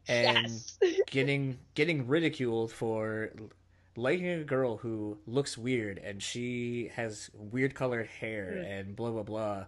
[0.07, 0.79] and Yes.
[1.11, 3.31] getting getting ridiculed for
[3.97, 8.65] liking a girl who looks weird and she has weird colored hair hmm.
[8.71, 9.65] and blah blah blah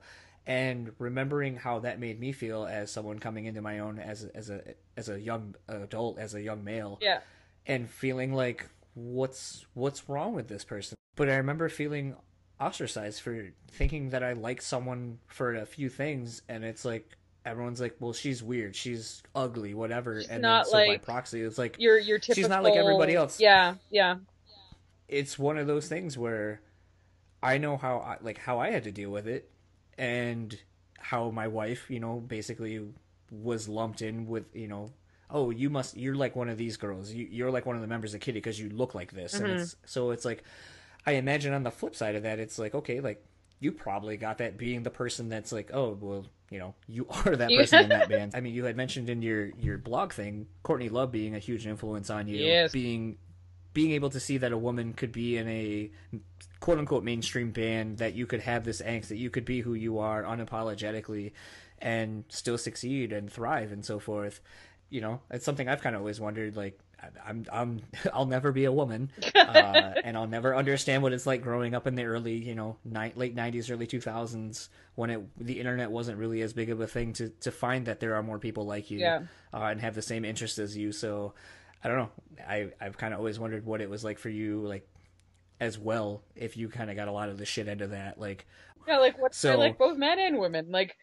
[0.46, 4.36] and remembering how that made me feel as someone coming into my own as a,
[4.36, 4.62] as a
[4.96, 7.20] as a young adult as a young male yeah.
[7.66, 12.16] and feeling like what's what's wrong with this person but i remember feeling
[12.60, 17.80] ostracized for thinking that i liked someone for a few things and it's like everyone's
[17.80, 21.76] like well she's weird she's ugly whatever and not then so by proxy it's like
[21.78, 22.42] Your your typical.
[22.42, 23.40] She's not like everybody else.
[23.40, 23.76] Yeah.
[23.90, 24.16] Yeah.
[25.08, 26.60] it's one of those things where
[27.42, 29.50] I know how I, like how I had to deal with it
[29.98, 30.58] and
[30.98, 32.80] how my wife, you know, basically
[33.30, 34.90] was lumped in with, you know,
[35.30, 37.12] oh, you must you're like one of these girls.
[37.12, 39.34] You you're like one of the members of Kittie because you look like this.
[39.34, 39.86] And it's mm-hmm.
[39.86, 40.44] so it's like
[41.06, 43.24] I imagine on the flip side of that it's like okay, like
[43.60, 47.36] you probably got that being the person that's like, oh, well, you know, you are
[47.36, 48.32] that person in that band.
[48.34, 51.66] I mean, you had mentioned in your your blog thing, Courtney Love being a huge
[51.66, 52.72] influence on you, Yes.
[52.72, 53.18] being
[53.72, 55.90] being able to see that a woman could be in a
[56.60, 59.74] quote unquote mainstream band, that you could have this angst, that you could be who
[59.74, 61.32] you are unapologetically
[61.78, 64.40] and still succeed and thrive and so forth.
[64.90, 66.56] You know, it's something I've kind of always wondered.
[66.56, 66.78] Like,
[67.24, 67.80] I'm, I'm,
[68.12, 71.86] I'll never be a woman, uh, and I'll never understand what it's like growing up
[71.86, 76.18] in the early, you know, ni- late '90s, early 2000s, when it the internet wasn't
[76.18, 78.90] really as big of a thing to to find that there are more people like
[78.90, 79.20] you Yeah.
[79.54, 80.90] uh, and have the same interests as you.
[80.90, 81.34] So,
[81.82, 82.10] I don't know.
[82.46, 84.86] I I've kind of always wondered what it was like for you, like
[85.60, 88.46] as well, if you kind of got a lot of the shit into that, like.
[88.88, 88.98] Yeah.
[88.98, 89.34] Like what?
[89.34, 90.70] So- like both men and women.
[90.70, 90.96] Like,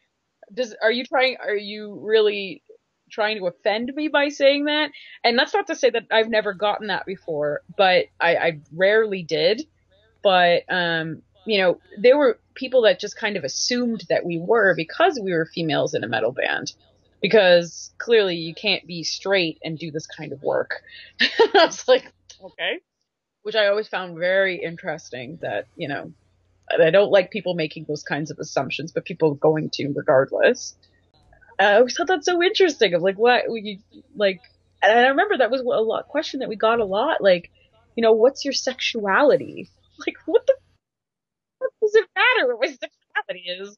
[0.53, 1.38] does are you trying?
[1.39, 2.63] Are you really
[3.09, 4.91] trying to offend me by saying that?
[5.23, 9.23] And that's not to say that I've never gotten that before, but I, I rarely
[9.23, 9.61] did.
[10.23, 14.75] But um, you know, there were people that just kind of assumed that we were
[14.75, 16.73] because we were females in a metal band.
[17.22, 20.82] Because clearly you can't be straight and do this kind of work.
[21.22, 22.11] I was like,
[22.43, 22.80] okay.
[23.41, 26.13] Which I always found very interesting that, you know,
[26.70, 30.76] I don't like people making those kinds of assumptions, but people going to regardless.
[31.59, 32.93] I always thought that's so interesting.
[32.93, 33.80] Of like, what would you
[34.15, 34.41] like?
[34.82, 37.22] And I remember that was a lot question that we got a lot.
[37.22, 37.51] Like,
[37.95, 39.70] you know, what's your sexuality?
[40.05, 40.53] Like, what the?
[41.57, 43.76] What does it matter what my sexuality is?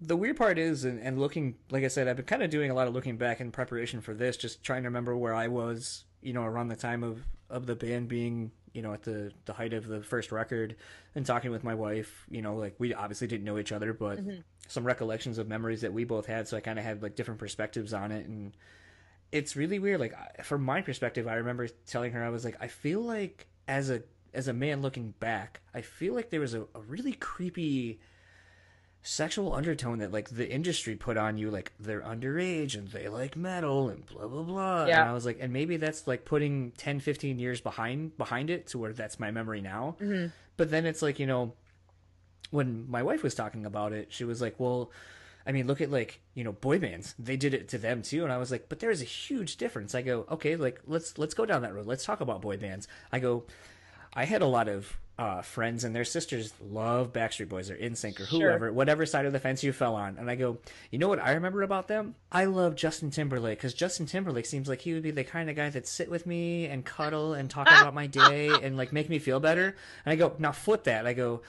[0.00, 2.70] The weird part is, and, and looking, like I said, I've been kind of doing
[2.70, 5.48] a lot of looking back in preparation for this, just trying to remember where I
[5.48, 7.20] was, you know, around the time of,
[7.50, 10.76] of the band being, you know, at the, the height of the first record
[11.14, 14.18] and talking with my wife, you know, like we obviously didn't know each other, but
[14.20, 14.40] mm-hmm.
[14.68, 16.48] some recollections of memories that we both had.
[16.48, 18.26] So I kind of had like different perspectives on it.
[18.26, 18.56] And
[19.32, 20.00] it's really weird.
[20.00, 23.90] Like from my perspective, I remember telling her, I was like, I feel like as
[23.90, 28.00] a, as a man looking back, I feel like there was a, a really creepy,
[29.02, 33.34] sexual undertone that like the industry put on you like they're underage and they like
[33.34, 35.00] metal and blah blah blah Yeah.
[35.00, 38.66] and i was like and maybe that's like putting 10 15 years behind behind it
[38.68, 40.26] to where that's my memory now mm-hmm.
[40.58, 41.54] but then it's like you know
[42.50, 44.90] when my wife was talking about it she was like well
[45.46, 47.14] I mean, look at like you know boy bands.
[47.18, 49.56] They did it to them too, and I was like, but there is a huge
[49.56, 49.94] difference.
[49.94, 51.86] I go, okay, like let's let's go down that road.
[51.86, 52.86] Let's talk about boy bands.
[53.10, 53.44] I go,
[54.14, 58.20] I had a lot of uh, friends and their sisters love Backstreet Boys or NSYNC
[58.20, 58.40] or Sure.
[58.48, 60.16] whoever, whatever side of the fence you fell on.
[60.18, 60.56] And I go,
[60.90, 62.14] you know what I remember about them?
[62.32, 65.56] I love Justin Timberlake because Justin Timberlake seems like he would be the kind of
[65.56, 69.10] guy that sit with me and cuddle and talk about my day and like make
[69.10, 69.76] me feel better.
[70.06, 71.06] And I go, now flip that.
[71.06, 71.42] I go.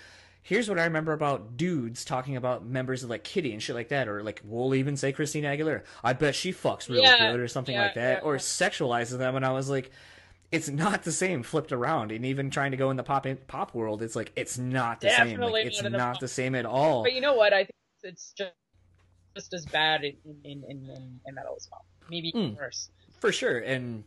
[0.43, 3.89] Here's what I remember about dudes talking about members of like Kittie and shit like
[3.89, 5.84] that, or like we'll even say Christina Aguilera.
[6.03, 9.18] I bet she fucks real Yeah, good, or something yeah, like that, yeah, or sexualizes
[9.20, 9.36] them.
[9.36, 9.91] And I was like,
[10.51, 13.73] it's not the same flipped around and even trying to go in the pop pop
[13.73, 16.55] world it's like it's not the same Definitely like, it's not the not the same
[16.55, 17.53] at all But you know what?
[17.53, 18.51] I think it's just
[19.35, 21.85] just as bad in in, in, in, in metal as well.
[22.09, 22.89] Maybe even worse.
[23.19, 24.03] for sure and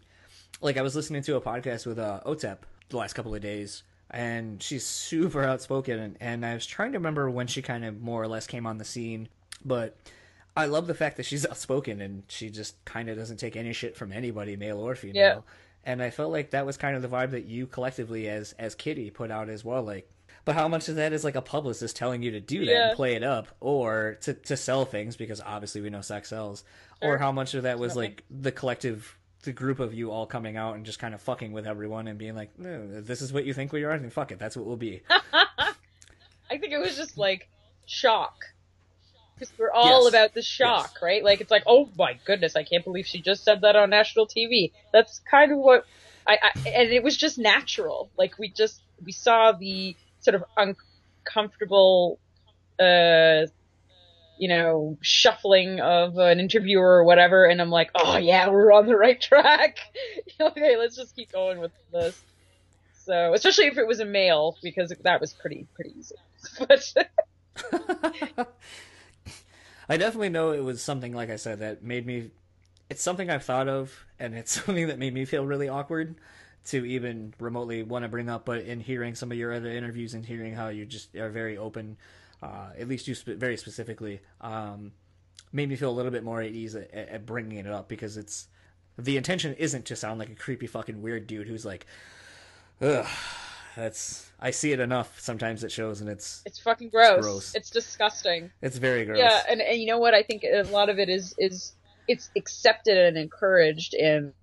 [0.61, 2.59] like i was listening to a podcast with uh otep
[2.91, 6.99] the last couple of days and she's super outspoken and, and i was trying to
[6.99, 9.29] remember when she kind of more or less came on the scene
[9.65, 9.97] But
[10.57, 13.73] I love the fact that she's outspoken and she just kind of doesn't take any
[13.73, 15.45] shit from anybody, male or female.
[15.85, 18.75] And I felt like that was kind of the vibe that you collectively, as as
[18.75, 19.83] Kittie, put out as well.
[19.83, 20.11] Like,
[20.45, 22.89] but how much of that is like a publicist telling you to do that Yeah.
[22.89, 26.65] and play it up, or to to sell things because obviously we know sex sells,
[27.03, 30.57] or how much of that was like the collective, the group of you all coming
[30.57, 33.45] out and just kind of fucking with everyone and being like, no, this is what
[33.45, 35.03] you think we are, then fuck it, that's what we'll be.
[35.11, 37.49] I think it was just like
[37.87, 38.37] shock.
[39.39, 40.09] Because we're all Yes.
[40.09, 41.25] about the shock, right?
[41.25, 44.27] Like it's like, oh my goodness, I can't believe she just said that on national
[44.29, 44.73] TV.
[44.93, 45.85] That's kind of what
[46.29, 48.13] I, I and it was just natural.
[48.19, 52.21] Like we just we saw the sort of uncomfortable,
[52.81, 53.47] uh,
[54.37, 58.87] you know, shuffling of an interviewer or whatever, and I'm like, oh yeah, we're on
[58.87, 59.79] the right track.
[60.41, 62.17] okay, let's just keep going with this.
[62.95, 66.17] So, especially if it was a male, because that was pretty pretty easy.
[66.69, 66.85] But
[69.89, 72.31] I definitely know it was something, like I said, that made me.
[72.91, 76.17] It's something I've thought of, and it's something that made me feel really awkward
[76.67, 78.45] to even remotely want to bring up.
[78.45, 81.57] But in hearing some of your other interviews and hearing how you just are very
[81.59, 81.97] open,
[82.43, 84.93] uh, at least you spe- very specifically, um,
[85.53, 88.17] made me feel a little bit more at ease at, at bringing it up because
[88.17, 88.49] it's
[88.99, 91.87] the intention isn't to sound like a creepy fucking weird dude who's like,
[92.81, 93.07] ugh.
[93.77, 97.23] That's I see it enough sometimes it shows and it's it's fucking gross.
[97.23, 97.55] gross.
[97.55, 98.51] It's disgusting.
[98.61, 99.19] it's very gross.
[99.19, 100.13] Yeah, and, and you know what?
[100.13, 101.73] I think a lot of it is is
[102.07, 104.35] it's accepted and encouraged in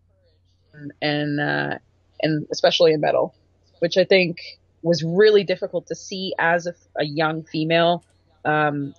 [1.03, 1.77] and uh,
[2.19, 3.35] and especially in metal,
[3.77, 4.39] which I think
[4.81, 8.03] was really difficult to see as a, a young female.
[8.43, 8.95] Um,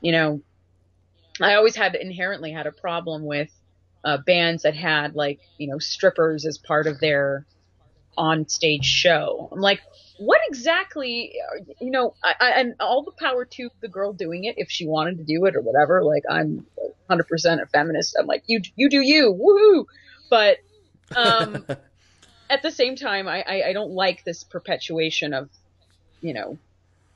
[0.00, 0.40] you know,
[1.38, 3.50] I always had inherently had a problem with
[4.04, 7.44] uh, bands that had like you know strippers as part of their
[8.16, 9.50] on stage show.
[9.52, 9.80] I'm like,
[10.20, 11.32] what exactly?
[11.80, 14.86] You know, I, I, and all the power to the girl doing it if she
[14.86, 16.04] wanted to do it or whatever.
[16.04, 16.66] Like I'm
[17.08, 18.16] 100% a feminist.
[18.18, 19.86] I'm like, you you do you, woohoo!
[20.28, 20.58] But
[21.16, 21.64] um,
[22.50, 25.48] at the same time, I, I I don't like this perpetuation of,
[26.20, 26.58] you know,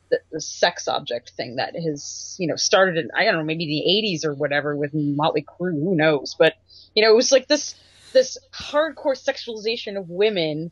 [0.08, 3.66] the, the sex object thing that has you know started in I don't know maybe
[3.66, 5.74] the 80s or whatever with Motley Crue.
[5.74, 6.36] Who knows?
[6.38, 6.54] But
[6.94, 7.74] you know, it was like this
[8.14, 10.70] this hardcore sexualization of women.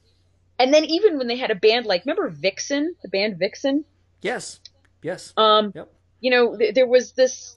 [0.59, 3.85] And then even when they had a band like, remember Vixen, the band Vixen?
[4.21, 4.61] Yes.
[5.03, 5.33] Yes.
[5.37, 5.93] Um, Yep.
[6.21, 7.57] you know, th- there was this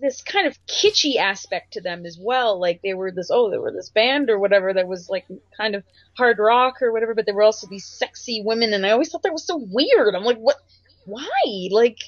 [0.00, 2.60] this kind of kitschy aspect to them as well.
[2.60, 5.26] Like they were this, oh, they were this band or whatever that was like
[5.56, 5.82] kind of
[6.16, 9.22] hard rock or whatever, but they were also these sexy women, and I always thought
[9.24, 10.14] that was so weird.
[10.14, 10.56] I'm like, what?
[11.04, 11.68] Why?
[11.72, 11.98] Like,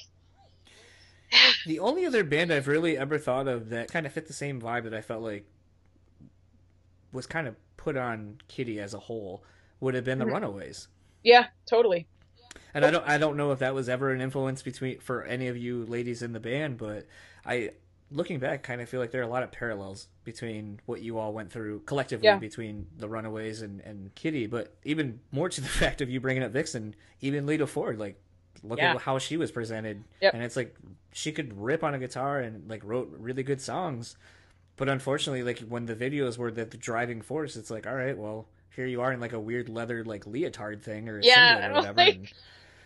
[1.65, 4.61] The only other band I've really ever thought of that kind of fit the same
[4.61, 5.45] vibe that I felt like
[7.11, 9.43] was kind of put on Kittie as a whole
[9.81, 10.33] would have been the Mhm.
[10.33, 10.87] Runaways.
[11.23, 12.07] yeah, totally.
[12.73, 15.47] And I don't I don't know if that was ever an influence between for any
[15.49, 17.05] of you ladies in the band, but
[17.45, 17.71] I
[18.13, 21.17] looking back kind of feel like there are a lot of parallels between what you
[21.17, 22.37] all went through collectively Yeah.
[22.37, 26.43] between the Runaways and, and Kittie, but even more to the fact of you bringing
[26.43, 28.21] up Vixen, even Lita Ford, like
[28.63, 28.95] look Yeah.
[28.95, 30.03] at how she was presented.
[30.21, 30.33] Yep.
[30.33, 30.75] And it's like
[31.13, 34.15] she could rip on a guitar and like wrote really good songs.
[34.77, 38.17] But unfortunately, like when the videos were the, the driving force, it's like, all right,
[38.17, 41.69] well, here you are in like a weird leather like leotard thing or a Yeah,
[41.69, 41.97] or whatever.
[41.97, 42.33] like, and,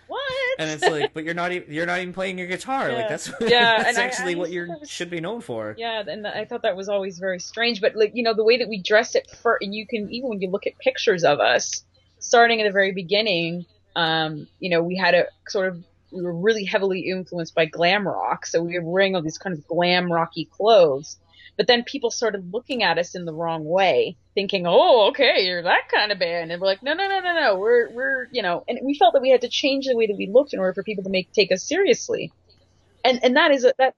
[0.07, 0.33] What?
[0.59, 2.89] and it's like, but you're not even you're not even playing your guitar.
[2.89, 2.95] Yeah.
[2.97, 5.19] Like that's Yeah, that's and I- actually I what you thought that was- should be
[5.21, 5.75] known for.
[5.77, 7.81] Yeah, and I thought that was always very strange.
[7.81, 10.29] But like you know, the way that we dress it for, and you can even
[10.29, 11.83] when you look at pictures of us,
[12.19, 13.65] starting at the very beginning,
[13.95, 18.07] um, you know, we had a sort of we were really heavily influenced by glam
[18.07, 21.17] rock, so we were wearing all these kind of glam rocky clothes.
[21.57, 25.63] But then people started looking at us in the wrong way, thinking, "Oh, okay, you're
[25.63, 28.41] that kind of band," and we're like, "No, no, no, no, no, we're we're you
[28.41, 30.59] know," and we felt that we had to change the way that we looked in
[30.59, 32.31] order for people to make take us seriously,
[33.03, 33.95] and and that is a, that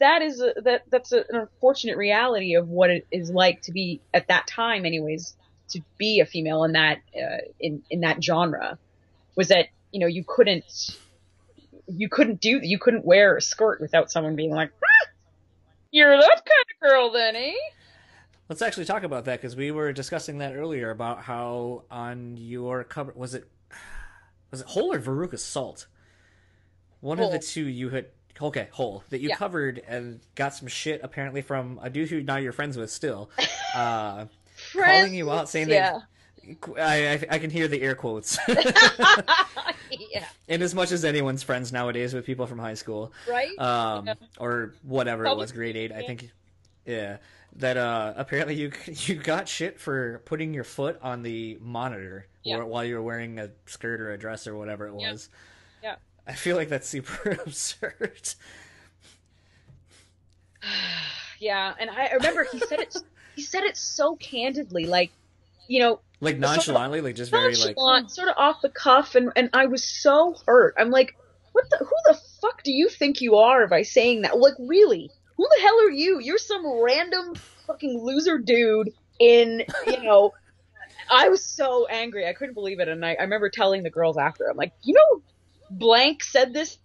[0.00, 4.00] that is a, that that's an unfortunate reality of what it is like to be
[4.12, 5.36] at that time, anyways,
[5.70, 8.78] to be a female in that uh, in in that genre,
[9.36, 10.64] was that you know you couldn't
[11.86, 15.08] you couldn't do you couldn't wear a skirt without someone being like, "Ah,
[15.92, 17.52] you're that kind of girl, then, eh?
[18.48, 22.84] Let's actually talk about that because we were discussing that earlier about how on your
[22.84, 23.48] cover was it
[24.50, 25.86] was it Hole or Veruca Salt?
[27.00, 28.06] One of the two you had
[28.40, 29.36] okay Hole that you Yeah.
[29.36, 33.30] covered and got some shit apparently from a dude who now you're friends with still,
[33.74, 34.26] uh,
[34.74, 35.92] calling you out saying yeah.
[35.92, 36.02] that
[36.78, 38.36] I, I I can hear the air quotes.
[38.48, 40.24] yeah.
[40.48, 43.56] In as much as anyone's friends nowadays with people from high school, Right?
[43.58, 44.14] um, Yeah.
[44.38, 46.30] or whatever it was, grade eight, I think.
[46.84, 47.18] Yeah,
[47.56, 52.56] that uh, apparently you you got shit for putting your foot on the monitor Yeah.
[52.58, 55.12] or, while you were wearing a skirt or a dress or whatever it Yeah.
[55.12, 55.28] was.
[55.82, 55.94] Yeah.
[56.26, 58.34] I feel like that's super absurd.
[61.38, 62.96] yeah, and I remember he said it.
[63.36, 65.10] he said it so candidly, like
[65.68, 67.76] you know, like nonchalantly, like just very like
[68.08, 70.74] sort of off the cuff, and and I was so hurt.
[70.78, 71.16] I'm like,
[71.52, 71.78] what the?
[71.78, 74.38] Who the fuck do you think you are by saying that?
[74.38, 75.10] Like, really?
[75.36, 76.20] Who the hell are you?
[76.20, 77.34] You're some random
[77.66, 80.32] fucking loser dude in, you know.
[81.10, 82.26] I was so angry.
[82.26, 82.88] I couldn't believe it.
[82.88, 85.22] And I, I remember telling the girls after, I'm like, you know,
[85.70, 86.78] blank said this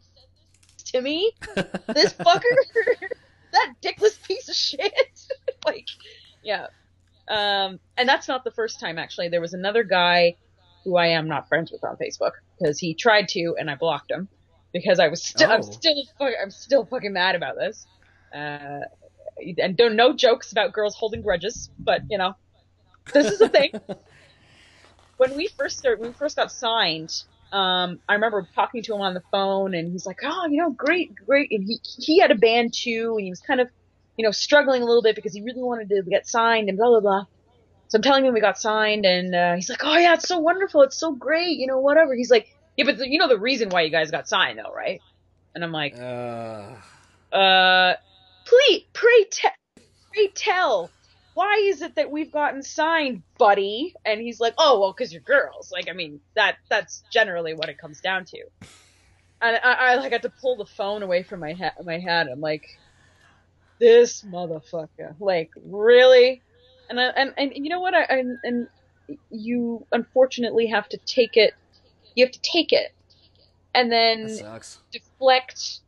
[0.85, 1.31] to me?
[1.55, 2.41] This fucker?
[3.51, 5.21] that dickless piece of shit?
[5.65, 5.87] like,
[6.43, 6.67] yeah.
[7.29, 9.29] Um, and that's not the first time, actually.
[9.29, 10.35] There was another guy
[10.83, 14.09] who I am not friends with on Facebook because he tried to and I blocked
[14.11, 14.29] him
[14.73, 15.55] because I was still, Oh.
[15.55, 15.95] I'm still,
[16.41, 17.85] I'm still fucking mad about this.
[18.33, 18.79] Uh,
[19.59, 22.35] and don't no jokes about girls holding grudges, but you know,
[23.13, 23.71] this is a thing.
[25.17, 27.11] when we first started, when we first got signed,
[27.51, 30.71] um, I remember talking to him on the phone, and he's like, "Oh, you know,
[30.71, 33.69] great, great." And he he had a band too, and he was kind of,
[34.17, 36.89] you know, struggling a little bit because he really wanted to get signed and blah
[36.89, 37.25] blah blah.
[37.89, 40.39] So I'm telling him we got signed, and uh, he's like, "Oh yeah, it's so
[40.39, 43.39] wonderful, it's so great, you know, whatever." He's like, "Yeah, but the, you know the
[43.39, 44.99] reason why you guys got signed, though, right?"
[45.55, 46.75] And I'm like, uh,
[47.35, 47.95] uh,
[48.45, 50.91] please, pray, te- pray tell.
[51.33, 53.93] Why is it that we've gotten signed, buddy?
[54.05, 55.71] And he's like, oh, well, because you're girls.
[55.71, 58.43] Like, I mean, that that's generally what it comes down to.
[59.41, 61.73] And I, I like had to pull the phone away from my head.
[61.83, 62.27] My head.
[62.27, 62.67] I'm like,
[63.79, 65.15] this motherfucker.
[65.19, 66.41] Like, really?
[66.89, 67.93] And I, and and you know what?
[67.93, 68.67] I and, and
[69.29, 71.53] you unfortunately have to take it.
[72.15, 72.93] You have to take it,
[73.73, 74.27] and then
[74.91, 75.81] deflect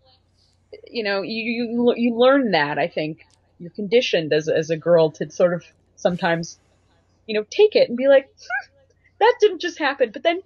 [0.89, 3.25] you know you you you learn that i think
[3.59, 5.63] you're conditioned as as a girl to sort of
[5.95, 6.59] sometimes
[7.25, 8.69] you know take it and be like "Hmm,
[9.19, 10.41] that didn't just happen but then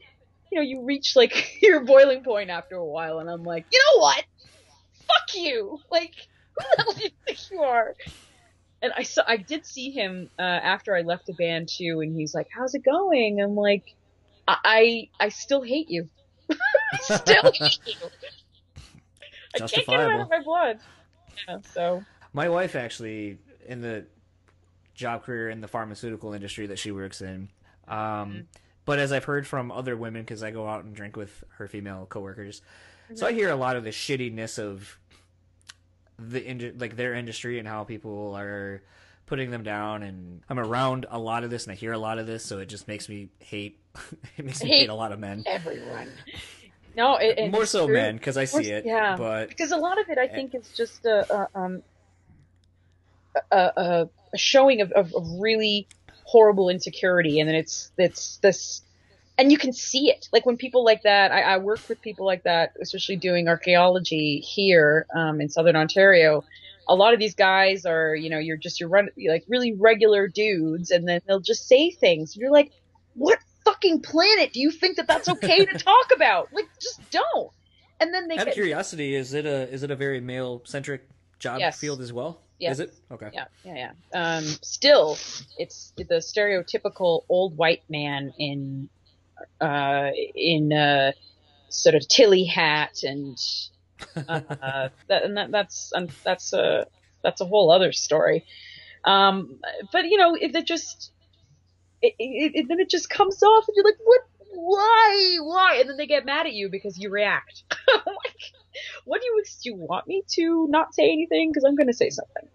[0.52, 3.80] you know you reach like your boiling point after a while and i'm like you
[3.80, 4.24] know what
[5.08, 6.16] fuck you like
[6.58, 7.95] who the hell do you think you are.
[8.82, 12.14] And i saw i did see him uh after i left the band too and
[12.16, 13.41] he's like how's it going?
[13.41, 13.95] I'm like
[14.47, 16.10] i i, I still hate you.
[16.51, 17.95] I still hate you.
[19.56, 20.80] I can't get it out of my blood.
[21.47, 22.04] Yeah, so.
[22.34, 23.38] My wife actually
[23.68, 24.06] in the
[24.95, 27.49] job career in the pharmaceutical industry that she works in.
[27.88, 28.47] Um,
[28.86, 31.68] But as I've heard from other women, because I go out and drink with her
[31.68, 32.62] female coworkers,
[33.16, 34.99] so I hear a lot of the shittiness of
[36.30, 38.82] the ind- like their industry and how people are
[39.26, 40.03] putting them down.
[40.03, 42.59] And I'm around a lot of this, and I hear a lot of this, so
[42.59, 43.78] it just makes me hate.
[44.38, 45.43] it makes me Hate hate a lot of men.
[45.45, 46.09] everyone.
[46.95, 47.95] No, it, it- More so true.
[47.95, 48.86] men, because I More see it.
[48.86, 49.15] yeah.
[49.17, 51.84] But because a lot of it, I think, is just a, a um
[53.51, 55.88] a, a, a showing of, of, of really
[56.26, 58.82] horrible insecurity, and then it's it's this,
[59.38, 60.29] and you can see it.
[60.31, 64.39] Like when people like that, I, I work with people like that, especially doing archaeology
[64.39, 66.43] here um, in Southern Ontario.
[66.88, 69.73] A lot of these guys are, you know, you're just you're run you're like really
[69.73, 72.36] regular dudes, and then they'll just say things.
[72.36, 72.71] You're like,
[73.15, 76.51] what fucking planet do you think that that's okay to talk about?
[76.51, 77.51] Like, just don't.
[77.99, 81.07] And then they out of curiosity, is it a is it a very male centric
[81.39, 81.79] job Yes.
[81.79, 82.41] field as well?
[82.59, 82.73] Yes.
[82.73, 83.29] Is it okay?
[83.34, 84.38] Yeah, yeah, yeah.
[84.38, 85.17] Um, still,
[85.57, 88.89] it's the stereotypical old white man in,
[89.61, 91.11] uh, in uh,
[91.69, 93.38] sort of tilly hat and,
[94.15, 94.39] uh,
[95.07, 96.88] that, and that, that's um, that's a
[97.23, 98.45] that's a whole other story.
[99.05, 99.59] Um,
[99.91, 101.11] but you know, it, it just
[102.01, 104.21] it, it, it then it just comes off, and you're like, what?
[104.55, 105.38] Why?
[105.41, 105.77] Why?
[105.79, 107.64] And then they get mad at you because you react.
[108.05, 108.35] Like,
[109.05, 109.69] what do you do?
[109.69, 111.51] You want me to not say anything?
[111.51, 112.49] Because I'm going to say something.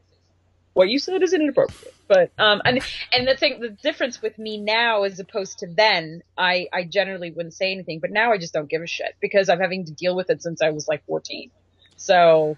[0.74, 1.94] What you said is inappropriate.
[2.06, 2.80] But um, and
[3.12, 7.30] and the thing, the difference with me now as opposed to then, I I generally
[7.30, 9.92] wouldn't say anything, but now I just don't give a shit because I'm having to
[9.92, 11.50] deal with it since I was like 14.
[11.96, 12.56] So.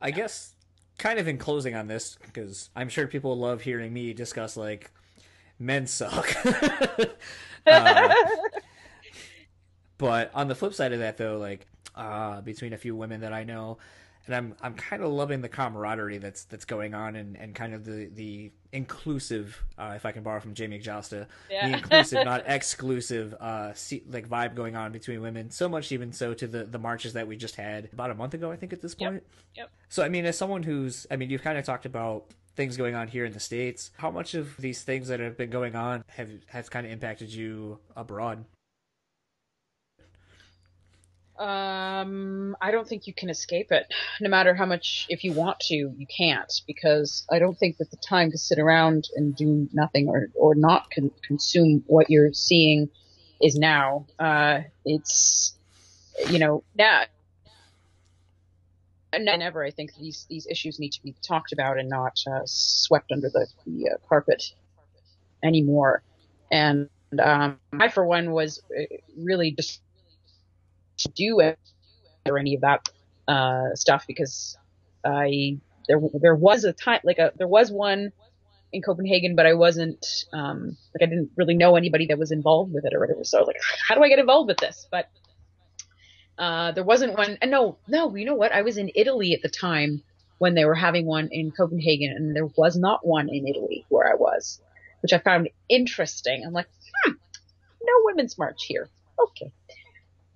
[0.04, 0.56] I guess
[0.98, 4.92] kind of in closing on this because I'm sure people love hearing me discuss like
[5.60, 6.36] men suck.
[7.68, 8.12] Uh,
[10.00, 13.34] but on the flip side of that though, like uh, between a few women that
[13.34, 13.78] I know,
[14.28, 17.74] and I'm I'm kind of loving the camaraderie that's that's going on and, and kind
[17.74, 21.68] of the the inclusive, uh, if I can borrow from Jamey Jasta, Yeah.
[21.68, 25.50] the inclusive, not exclusive, uh, see, like vibe going on between women.
[25.52, 28.34] So much even so to the the marches that we just had about a month
[28.34, 29.10] ago, I think at this Yep.
[29.12, 29.24] point.
[29.56, 29.70] Yep.
[29.90, 32.26] So I mean, as someone who's, I mean, you've kind of talked about
[32.56, 33.92] things going on here in the states.
[33.98, 37.30] How much of these things that have been going on have has kind of impacted
[37.34, 38.46] you abroad?
[41.42, 43.92] Um, I don't think you can escape it.
[44.20, 47.90] No matter how much, if you want to, you can't because I don't think that
[47.90, 52.34] the time to sit around and do nothing or or not con- consume what you're
[52.34, 52.90] seeing
[53.42, 54.06] is now.
[54.20, 55.58] Uh, it's
[56.30, 57.06] you know now
[59.14, 59.64] And never.
[59.64, 63.30] I think these these issues need to be talked about and not uh, swept under
[63.30, 64.44] the, the uh, carpet
[65.44, 66.04] anymore.
[66.52, 66.90] And
[67.20, 68.84] um, I, for one, was uh,
[69.18, 69.82] really just
[71.04, 71.60] do it
[72.26, 72.90] or any of that
[73.28, 74.58] uh, stuff because
[75.04, 75.58] I
[75.88, 78.12] there there was a time like a there was one
[78.72, 82.74] in Copenhagen, but I wasn't um, like I didn't really know anybody that was involved
[82.74, 83.24] with it or whatever.
[83.24, 83.58] So like,
[83.88, 84.88] how do I get involved with this?
[84.90, 85.10] But
[86.38, 87.38] uh, there wasn't one.
[87.42, 88.52] And no, no, you know what?
[88.52, 90.04] I was in Italy at the time
[90.38, 94.12] when they were having one in Copenhagen, and there was not one in Italy where
[94.12, 94.60] I was,
[95.02, 96.44] which I found interesting.
[96.46, 96.68] I'm like,
[97.06, 97.12] hmm,
[97.84, 98.90] no women's march here.
[99.20, 99.52] Okay,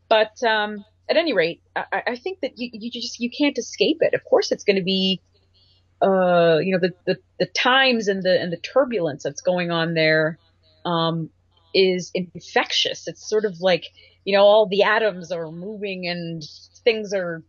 [0.10, 3.98] but um, at any rate, I, I think that you, you just you can't escape
[4.02, 4.14] it.
[4.14, 5.22] Of course, it's going to be
[6.02, 9.94] uh, you know, the, the, the times and the, and the turbulence that's going on
[9.94, 10.38] there,
[10.86, 11.30] um,
[11.73, 13.07] is infectious.
[13.07, 13.86] It's sort of like,
[14.23, 16.44] you know, all the atoms are moving and
[16.84, 17.44] things are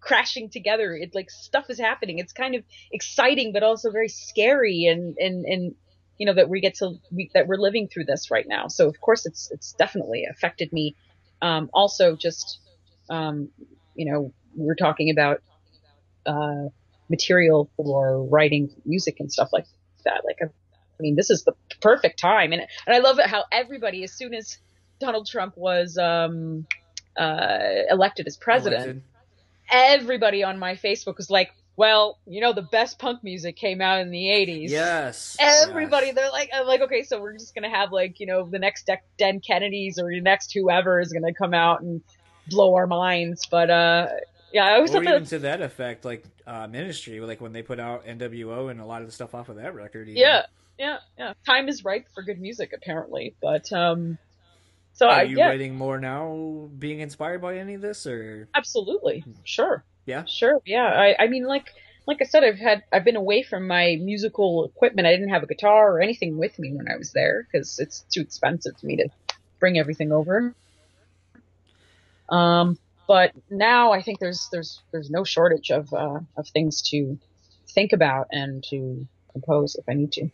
[0.00, 0.94] crashing together.
[0.94, 2.18] It like stuff is happening.
[2.18, 5.74] It's kind of exciting, but also very scary and, and, and,
[6.18, 8.66] you know, that we get to, we, that we're living through this right now.
[8.66, 10.96] So of course it's, it's definitely affected me.
[11.42, 12.58] Um, also just,
[13.08, 13.48] um,
[13.94, 15.42] you know, we're talking about,
[16.26, 16.68] uh,
[17.08, 19.66] material for writing music and stuff like
[20.04, 20.22] that.
[20.24, 20.46] Like, I
[21.00, 22.52] mean, this is the perfect time.
[22.52, 24.58] And, and I love it how everybody, as soon as
[25.00, 26.66] Donald Trump was, um,
[27.16, 27.58] uh,
[27.90, 29.02] elected as president, elected.
[29.70, 31.50] everybody on my Facebook was like,
[31.80, 34.68] well, you know, the best punk music came out in the 80s.
[34.68, 35.34] Yes.
[35.40, 36.14] Everybody, yes.
[36.14, 38.58] they're like, I'm like, okay, so we're just going to have like, you know, the
[38.58, 42.02] next De- Dead Kennedys or the next whoever is going to come out and
[42.48, 43.46] blow our minds.
[43.50, 44.08] But, uh,
[44.52, 47.80] yeah, I always or even to that effect, like uh, Ministry, like when they put
[47.80, 50.06] out NWO and a lot of the stuff off of that record.
[50.10, 50.20] Even.
[50.20, 50.42] Yeah,
[50.78, 51.32] yeah, yeah.
[51.46, 53.34] Time is ripe for good music, apparently.
[53.40, 54.18] But um,
[54.92, 55.46] so are I, you yeah.
[55.46, 60.84] writing more now, being inspired by any of this, or absolutely, sure, yeah, sure, yeah.
[60.84, 61.66] I, I mean, like,
[62.06, 65.06] like I said, I've had, I've been away from my musical equipment.
[65.06, 68.00] I didn't have a guitar or anything with me when I was there because it's
[68.12, 69.08] too expensive for me to
[69.60, 70.54] bring everything over.
[72.28, 77.18] Um, but now I think there's there's there's no shortage of uh, of things to
[77.68, 80.30] think about and to compose if I need to.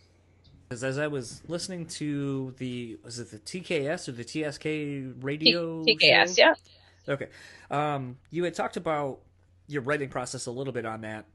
[0.68, 5.84] Because as I was listening to the was it the TKS or the TSK radio
[5.84, 6.42] T- TKS, show?
[6.42, 6.54] yeah.
[7.08, 7.28] Okay,
[7.70, 9.20] um, you had talked about
[9.68, 11.26] your writing process a little bit on that.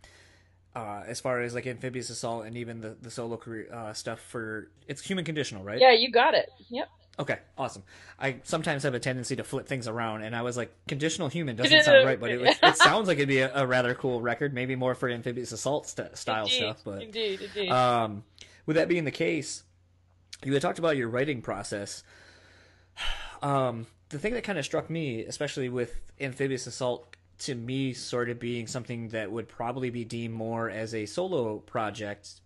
[0.74, 4.22] Uh, as far as like amphibious assault and even the the solo career uh, stuff
[4.22, 5.80] for it's human conditional, right?
[5.82, 6.50] Yeah, you got it.
[6.70, 6.88] Yep.
[7.20, 7.84] Okay, awesome.
[8.18, 11.58] I sometimes have a tendency to flip things around, and I was like, "Conditional human"
[11.58, 14.22] doesn't sound right, but it, was, it sounds like it'd be a, a, rather cool
[14.22, 16.82] record, maybe more for amphibious assault st- style indeed, stuff.
[16.86, 17.70] But indeed, indeed.
[17.70, 18.24] Um,
[18.66, 19.64] with that being the case,
[20.44, 22.04] you had talked about your writing process.
[23.44, 28.30] Um, the thing that kind of struck me, especially with amphibious assault, to me, sort
[28.30, 32.42] of being something that would probably be deemed more as a solo project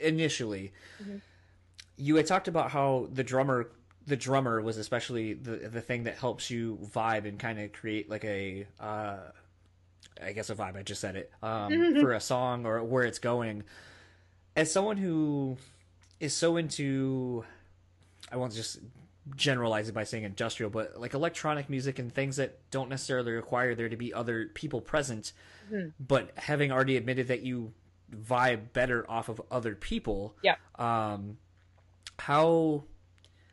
[0.00, 0.72] initially.
[1.02, 1.16] Mm-hmm.
[1.96, 3.70] You had talked about how the drummer
[4.06, 8.08] the drummer was especially the the thing that helps you vibe and kind of create
[8.08, 9.18] like a uh,
[10.22, 10.76] I guess a vibe.
[10.76, 13.64] I just said it um, for a song or where it's going.
[14.56, 15.56] As someone who
[16.20, 17.44] is so into,
[18.32, 18.78] I won't just
[19.36, 23.74] generalize it by saying industrial, but like electronic music and things that don't necessarily require
[23.74, 25.32] there to be other people present,
[25.72, 25.88] mm-hmm.
[26.00, 27.72] but having already admitted that you
[28.14, 30.36] vibe better off of other people.
[30.42, 30.56] Yeah.
[30.76, 31.38] Um,
[32.18, 32.84] how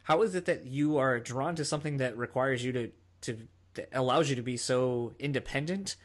[0.03, 2.91] how is it that you are drawn to something that requires you to
[3.22, 3.38] to
[3.73, 5.95] that allows you to be so independent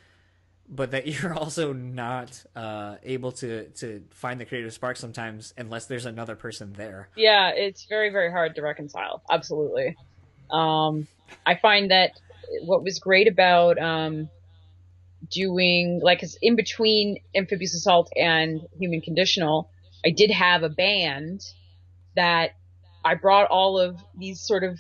[0.71, 5.87] but that you're also not uh, able to to find the creative spark sometimes unless
[5.87, 7.09] there's another person there.
[7.17, 9.23] Yeah it's very very hard to reconcile.
[9.31, 9.97] Absolutely.
[10.51, 11.07] Um,
[11.47, 12.11] i find that
[12.63, 14.29] what was great about um,
[15.31, 19.71] doing like in between amphibious assault and human conditional
[20.05, 21.41] i did have a band
[22.17, 22.57] that
[23.05, 24.79] I brought all of these sort of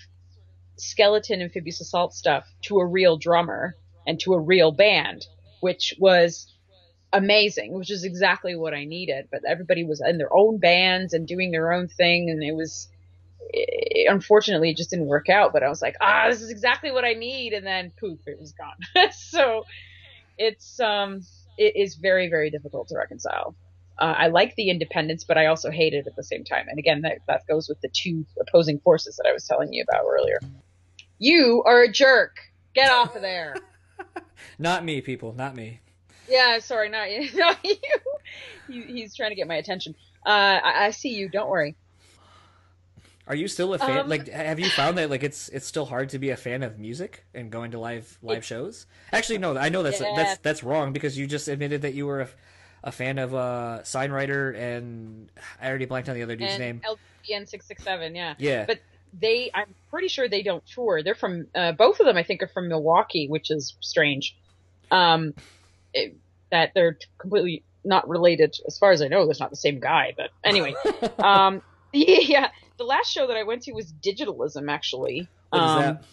[0.77, 3.77] skeleton amphibious assault stuff to a real drummer
[4.07, 5.27] and to a real band,
[5.61, 6.53] which was
[7.13, 9.29] amazing, which is exactly what I needed.
[9.31, 12.89] But everybody was in their own bands and doing their own thing, and it was
[13.53, 15.53] it, unfortunately it just didn't work out.
[15.53, 18.39] But I was like, ah, this is exactly what I need, and then poof, it
[18.39, 19.11] was gone.
[19.13, 19.65] so
[20.39, 21.23] it's um
[21.59, 23.55] it is very very difficult to reconcile.
[23.99, 26.69] Uh, I like the independence, but I also hate it at the same time.
[26.71, 29.85] And again, that, that goes with the two opposing forces that I was telling you
[29.87, 30.41] about earlier.
[31.19, 32.37] You are a jerk.
[32.75, 33.57] Get off of there.
[34.59, 35.33] not me, people.
[35.33, 35.81] Not me.
[36.29, 37.29] Yeah, sorry, not you.
[37.35, 37.77] Not you.
[38.69, 39.97] He, he's trying to get my attention.
[40.25, 41.29] Uh, I, I see you.
[41.29, 41.75] Don't worry.
[43.27, 43.99] Are you still a fan?
[43.99, 46.63] Um, like, have you found that like it's it's still hard to be a fan
[46.63, 48.87] of music and going to live live shows?
[49.13, 49.57] Actually, no.
[49.57, 50.13] I know that's Yeah.
[50.17, 52.29] that's that's wrong because you just admitted that you were a,
[52.85, 55.31] a fan of uh Signwriter and
[55.61, 56.83] I already blanked on the other dude's and name.
[57.29, 58.35] LPN six six seven, yeah.
[58.39, 58.67] Yeah.
[58.67, 58.81] But
[59.19, 61.03] they, I'm pretty sure they don't tour.
[61.03, 62.17] They're from uh, both of them.
[62.17, 64.37] I think are from Milwaukee, which is strange.
[64.91, 65.35] Um,
[65.93, 66.17] it-
[66.51, 68.57] that they're completely not related.
[68.67, 70.15] As far as I know, there's not the same guy.
[70.17, 70.75] But anyway,
[71.21, 71.63] um,
[71.93, 72.49] yeah.
[72.77, 75.29] The last show that I went to was Digitalism, actually.
[75.51, 76.05] What is um, that?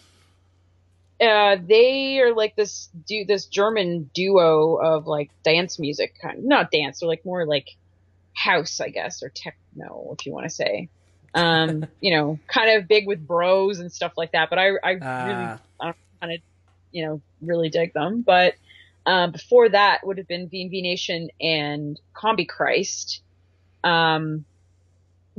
[1.20, 6.44] uh they are like this do this german duo of like dance music kind of,
[6.44, 7.70] not dance they're like more like
[8.34, 10.88] house i guess or techno if you want to say
[11.34, 14.90] um you know kind of big with bros and stuff like that but i i
[14.92, 16.40] really Ah, kind of
[16.90, 18.22] you know really dig them.
[18.22, 18.54] But
[19.06, 23.20] um before that would have been VNV Nation and Combichrist.
[23.84, 24.44] Um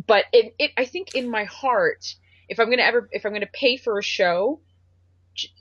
[0.07, 2.16] but it, it I think in my heart
[2.48, 4.60] if I'm gonna ever if I'm gonna pay for a show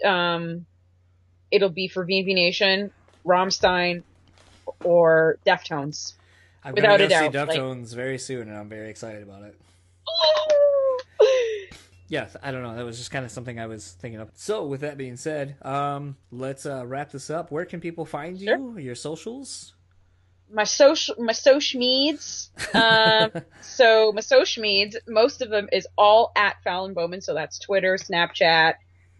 [0.04, 0.66] um
[1.50, 2.90] it'll be for VNV Nation
[3.26, 4.02] Rammstein
[4.84, 6.12] or Deftones.
[6.64, 9.22] I'm without gonna a go see doubt, like- Deftones very soon, and I'm very excited
[9.22, 9.58] about it.
[12.10, 12.74] Yeah, I don't know.
[12.74, 14.30] That was just kind of something I was thinking of.
[14.32, 17.50] So, with that being said, um, let's uh, wrap this up.
[17.50, 18.78] Where can people find you?
[18.78, 19.74] Your socials?
[20.50, 22.48] my social my social meds.
[22.74, 27.20] Um, so my social meds, most of them is all at Fallon Bowman.
[27.20, 28.74] So that's Twitter, Snapchat,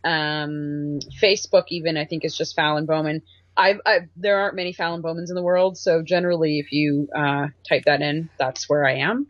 [0.05, 1.65] um, Facebook.
[1.69, 3.23] Even I think is just Fallon Bowman.
[3.57, 7.49] I've, i there aren't many Fallon Bowmans in the world, so generally, if you uh,
[7.69, 9.27] type that in, that's where I am.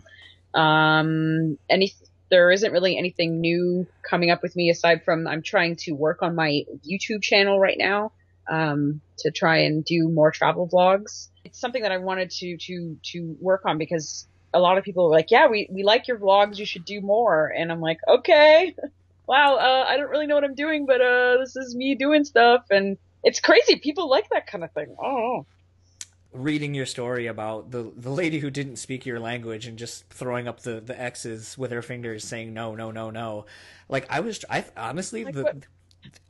[0.55, 1.93] Um, any
[2.31, 6.23] there isn't really anything new coming up with me aside from I'm trying to work
[6.23, 8.13] on my YouTube channel right now
[8.49, 11.29] um, to try and do more travel vlogs.
[11.45, 15.07] It's something that I wanted to to to work on because a lot of people
[15.07, 16.59] are like, "Yeah, we we like your vlogs.
[16.59, 18.75] You should do more." And I'm like, "Okay,
[19.27, 19.57] wow.
[19.57, 22.65] Uh, I don't really know what I'm doing, but uh, this is me doing stuff,
[22.71, 23.77] and it's crazy.
[23.77, 24.95] People like that kind of thing.
[25.03, 25.47] Oh,
[26.39, 30.47] Reading your story about the the lady who didn't speak your language and just throwing
[30.47, 33.47] up the, the X's with her fingers, saying no, no, no, no.
[33.89, 35.67] Like I was, I honestly, Like the what?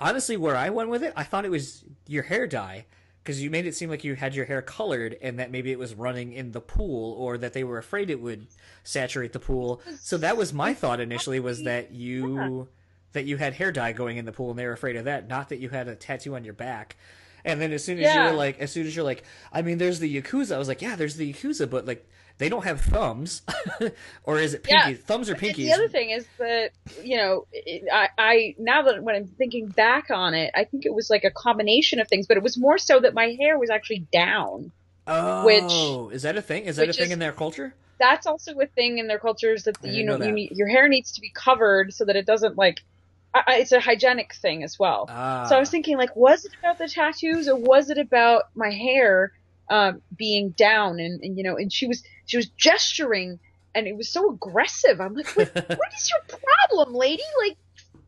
[0.01, 2.87] honestly where I went with it, I thought it was your hair dye
[3.23, 5.79] because you made it seem like you had your hair colored and that maybe it
[5.79, 8.47] was running in the pool or that they were afraid it would
[8.85, 9.83] saturate the pool.
[10.01, 12.69] So that was my thought initially was that you
[13.13, 15.29] that you had hair dye going in the pool and they were afraid of that,
[15.29, 16.97] not that you had a tattoo on your back.
[17.45, 18.29] And then as soon as Yeah.
[18.29, 20.55] you're like, as soon as you're like, I mean, there's the Yakuza.
[20.55, 22.07] I was like, yeah, there's the Yakuza, but like,
[22.39, 23.43] they don't have thumbs,
[24.25, 24.93] or is it pinky?
[24.93, 24.97] Yeah.
[24.97, 25.57] Thumbs or pinkies?
[25.57, 26.71] the other thing is that
[27.03, 27.47] you know,
[27.93, 31.25] I, I now that when I'm thinking back on it, I think it was like
[31.25, 34.71] a combination of things, but it was more so that my hair was actually down.
[35.09, 36.65] oh, which is that a thing?
[36.67, 37.75] Is that a thing is- in their culture?
[37.99, 40.69] That's also a thing in their cultures that I you know, know you need, your
[40.69, 42.79] hair needs to be covered so that it doesn't like.
[43.35, 45.07] I, it's a hygienic thing as well.
[45.09, 48.45] Ah, So I was thinking, like, was it about the tattoos or was it about
[48.55, 49.33] my hair
[49.69, 50.99] um, being down?
[50.99, 53.39] And, and you know, and she was she was gesturing,
[53.75, 55.01] and it was so aggressive.
[55.01, 57.23] I'm like, what, what is your problem, lady?
[57.47, 57.57] Like,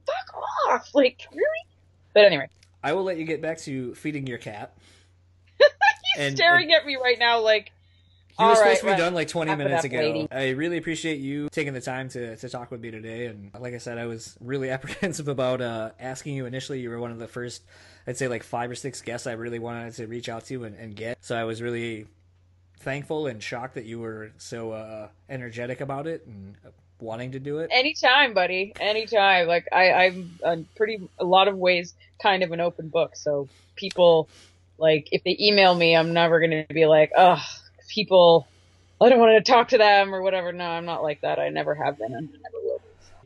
[0.06, 0.90] fuck off!
[0.94, 1.66] Like, really?
[2.14, 2.48] But anyway,
[2.82, 4.72] I will let you get back to feeding your cat.
[5.58, 5.68] he's
[6.18, 7.72] And- staring at me right now, like,
[8.40, 8.98] Was All supposed right, to be right.
[8.98, 9.98] done like 20 Wrap minutes up, ago.
[9.98, 10.28] lady.
[10.30, 13.26] I really appreciate you taking the time to, to talk with me today.
[13.26, 16.80] And like I said, I was really apprehensive about uh, asking you initially.
[16.80, 17.62] You were one of the first,
[18.06, 20.76] I'd say, like five or six guests I really wanted to reach out to and,
[20.76, 21.18] and get.
[21.22, 22.06] So I was really
[22.78, 26.56] thankful and shocked that you were so uh, energetic about it and
[26.98, 27.68] wanting to do it.
[27.72, 29.46] anytime, buddy, anytime.
[29.46, 33.16] Like, I, I'm a pretty a lot of ways kind of an open book.
[33.16, 34.28] So people,
[34.78, 37.38] like, if they email me, I'm never gonna be like, ugh,
[37.90, 38.46] people.
[39.00, 40.52] I don't want to talk to them or whatever.
[40.52, 41.38] No, I'm not like that.
[41.38, 42.80] I never have been and I never will.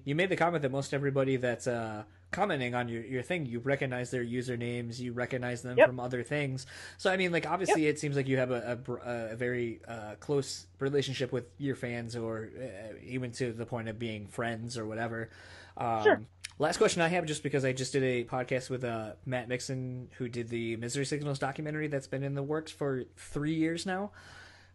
[0.04, 3.58] You made the comment that most everybody that's uh, commenting on your, your thing, you
[3.60, 5.86] recognize their usernames, you recognize them Yep.
[5.86, 6.66] from other things.
[6.98, 10.14] So, I mean, like, obviously, it seems like you have a, a, a very uh,
[10.20, 14.84] close relationship with your fans, or uh, even to the point of being friends or
[14.86, 15.30] whatever.
[15.76, 16.20] Um, Sure.
[16.60, 20.08] Last question I have, just because I just did a podcast with uh, Matt Mixon,
[20.18, 24.12] who did the Misery Signals documentary that's been in the works for three years now.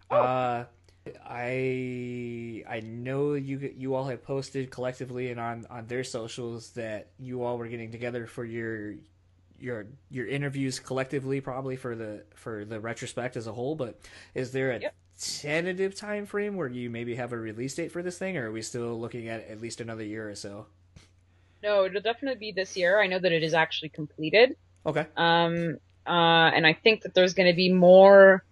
[0.10, 0.66] Uh,
[1.26, 7.08] I I know you you all have posted collectively and on on their socials that
[7.20, 8.96] you all were getting together for your
[9.60, 14.00] your your interviews collectively probably for the for the retrospect as a whole but
[14.36, 14.96] is there a Yep.
[15.22, 18.52] tentative time frame where you maybe have a release date for this thing or are
[18.52, 20.68] we still looking at at least another year or so
[21.62, 23.00] No, it'll definitely be this year.
[23.02, 24.56] I know that it is actually completed.
[24.86, 25.78] okay Um,
[26.08, 28.44] uh, and I think that there's going to be more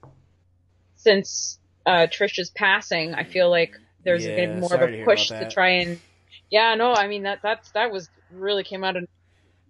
[1.08, 3.14] since uh, Trisha's passing.
[3.16, 3.72] I feel like
[4.04, 6.00] there's Yeah, going to be more of a push about to try and
[6.50, 9.04] Yeah, no, I mean that that's that was really came out of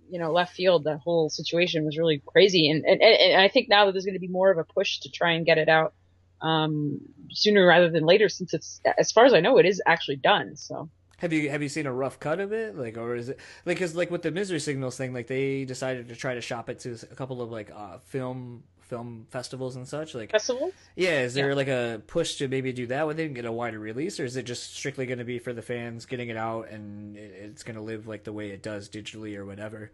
[0.10, 0.86] you know left field.
[0.86, 4.22] That whole situation was really crazy, and and, and I think now that there's going
[4.22, 5.94] to be more of a push to try and get it out
[6.42, 7.00] um,
[7.32, 10.56] sooner rather than later, since it's as far as I know, it is actually done.
[10.56, 10.90] So.
[11.20, 13.80] Have you have you seen a rough cut of it, like, or is it like,
[13.80, 16.80] cause like with the misery signals thing, like they decided to try to shop it
[16.82, 20.74] to a couple of like uh, film film festivals and such, like festivals.
[20.96, 21.56] Yeah, is there yeah.
[21.56, 24.26] like a push to maybe do that with it and get a wider release, or
[24.26, 27.64] is it just strictly going to be for the fans getting it out and it's
[27.64, 29.92] going to live like the way it does digitally or whatever?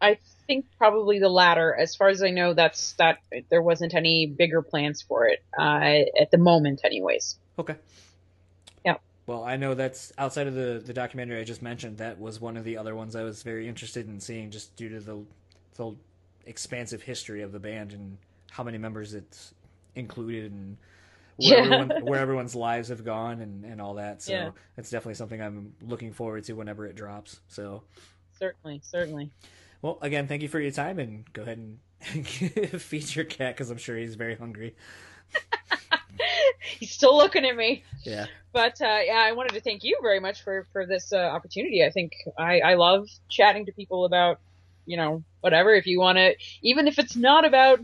[0.00, 1.74] I think probably the latter.
[1.74, 3.18] As far as I know, that's that.
[3.50, 7.38] There wasn't any bigger plans for it uh, at the moment, anyways.
[7.58, 7.76] Okay.
[8.84, 8.96] Yeah.
[9.26, 11.98] Well, I know that's outside of the the documentary I just mentioned.
[11.98, 14.88] That was one of the other ones I was very interested in seeing, just due
[14.88, 15.22] to the
[15.74, 15.94] the
[16.50, 18.18] expansive history of the band and
[18.50, 19.54] how many members it's
[19.94, 20.76] included and
[21.36, 21.64] where, yeah.
[21.64, 24.20] everyone, where everyone's lives have gone and, and all that.
[24.22, 24.50] So yeah.
[24.76, 27.40] it's definitely something I'm looking forward to whenever it drops.
[27.48, 27.84] So
[28.38, 29.30] certainly, certainly.
[29.80, 32.26] Well, again, thank you for your time, and go ahead and
[32.80, 34.74] feed your cat because I'm sure he's very hungry.
[36.78, 37.84] he's still looking at me.
[38.02, 38.26] Yeah.
[38.52, 41.84] But uh, yeah, I wanted to thank you very much for for this uh, opportunity.
[41.84, 44.40] I think I I love chatting to people about
[44.90, 45.72] you know whatever.
[45.72, 47.78] If you want to, even if it's not about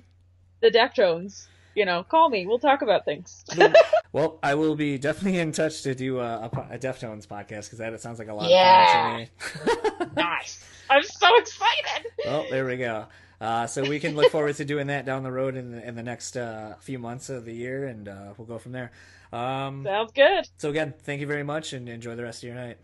[0.61, 1.47] the Deftones,
[1.77, 2.47] you know, call me.
[2.47, 3.45] We'll talk about things.
[4.13, 7.79] well, I will be definitely in touch to do a, a, a Deftones podcast because
[7.79, 9.19] that it sounds like a lot yeah.
[9.19, 9.69] of fun
[9.99, 10.11] to me.
[10.17, 10.65] nice.
[10.91, 12.11] I'm so excited.
[12.25, 13.07] Well, there we go.
[13.41, 15.95] Uh, so we can look forward to doing that down the road in the, in
[15.95, 18.91] the next uh, few months of the year, and uh, we'll go from there.
[19.33, 20.49] Um, Sounds good.
[20.57, 22.79] So again, thank you very much, and enjoy the rest of your night.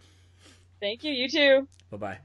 [0.80, 1.12] Thank you.
[1.12, 1.68] You too.
[1.90, 2.18] Bye bye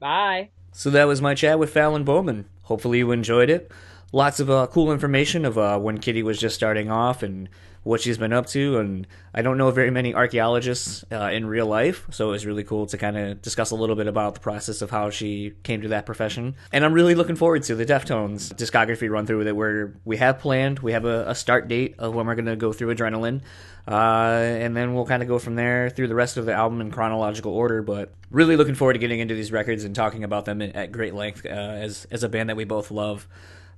[0.00, 0.50] bye.
[0.72, 2.44] So that was my chat with Fallon Bowman.
[2.64, 3.70] Hopefully you enjoyed it.
[4.12, 7.48] Lots of uh, cool information of uh, when Kittie was just starting off and
[7.82, 8.78] what she's been up to.
[8.78, 12.64] And I don't know very many archaeologists uh, in real life, so it was really
[12.64, 15.82] cool to kind of discuss a little bit about the process of how she came
[15.82, 16.54] to that profession.
[16.72, 20.38] And I'm really looking forward to the Deftones discography run through that where we have
[20.38, 20.80] planned.
[20.80, 23.42] We have a, a start date of when we're going to go through Adrenaline.
[23.86, 26.82] Uh, and then we'll kind of go from there through the rest of the album
[26.82, 27.80] in chronological order.
[27.80, 31.14] But really looking forward to getting into these records and talking about them at great
[31.14, 33.26] length uh, as as a band that we both love.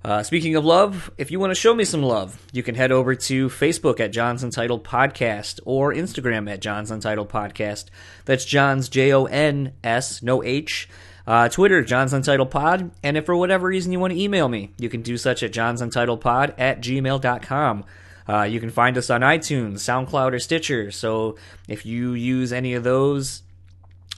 [0.02, 2.90] Uh, speaking of love, if you want to show me some love, you can head
[2.90, 7.86] over to Facebook at John's Untitled Podcast or Instagram at John's Untitled Podcast.
[8.24, 10.88] That's John's J O N S, no H.
[11.26, 12.90] Uh, Twitter, John's Untitled Pod.
[13.02, 15.52] And if for whatever reason you want to email me, you can do such at
[15.52, 17.84] John's Untitled Pod at gmail.com.
[18.26, 20.90] Uh, you can find us on iTunes, SoundCloud, or Stitcher.
[20.90, 21.36] So
[21.68, 23.42] if you use any of those,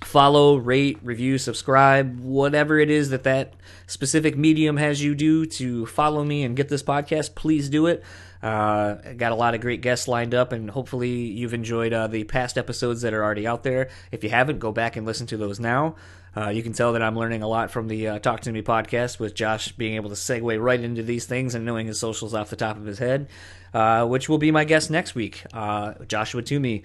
[0.04, 3.54] follow, rate, review, subscribe, whatever it is that that
[3.86, 8.02] specific medium has you do to follow me and get this podcast, please do it.
[8.42, 12.24] Uh, got a lot of great guests lined up, and hopefully you've enjoyed uh, the
[12.24, 13.88] past episodes that are already out there.
[14.10, 15.94] If you haven't, go back and listen to those now.
[16.34, 18.62] Uh, you can tell that I'm learning a lot from the uh, Talk to Me
[18.62, 22.32] podcast with Josh being able to segue right into these things and knowing his socials
[22.32, 23.28] off the top of his head,
[23.74, 25.44] uh, which will be my guest next week.
[25.52, 26.84] Uh, Joshua Toomey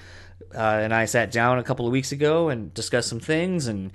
[0.53, 3.67] uh, and I sat down a couple of weeks ago and discussed some things.
[3.67, 3.91] And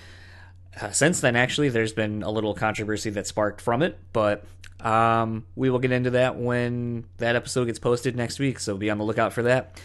[0.80, 3.98] uh, since then, actually, there's been a little controversy that sparked from it.
[4.12, 4.44] But
[4.80, 8.58] um, we will get into that when that episode gets posted next week.
[8.58, 9.80] So be on the lookout for that.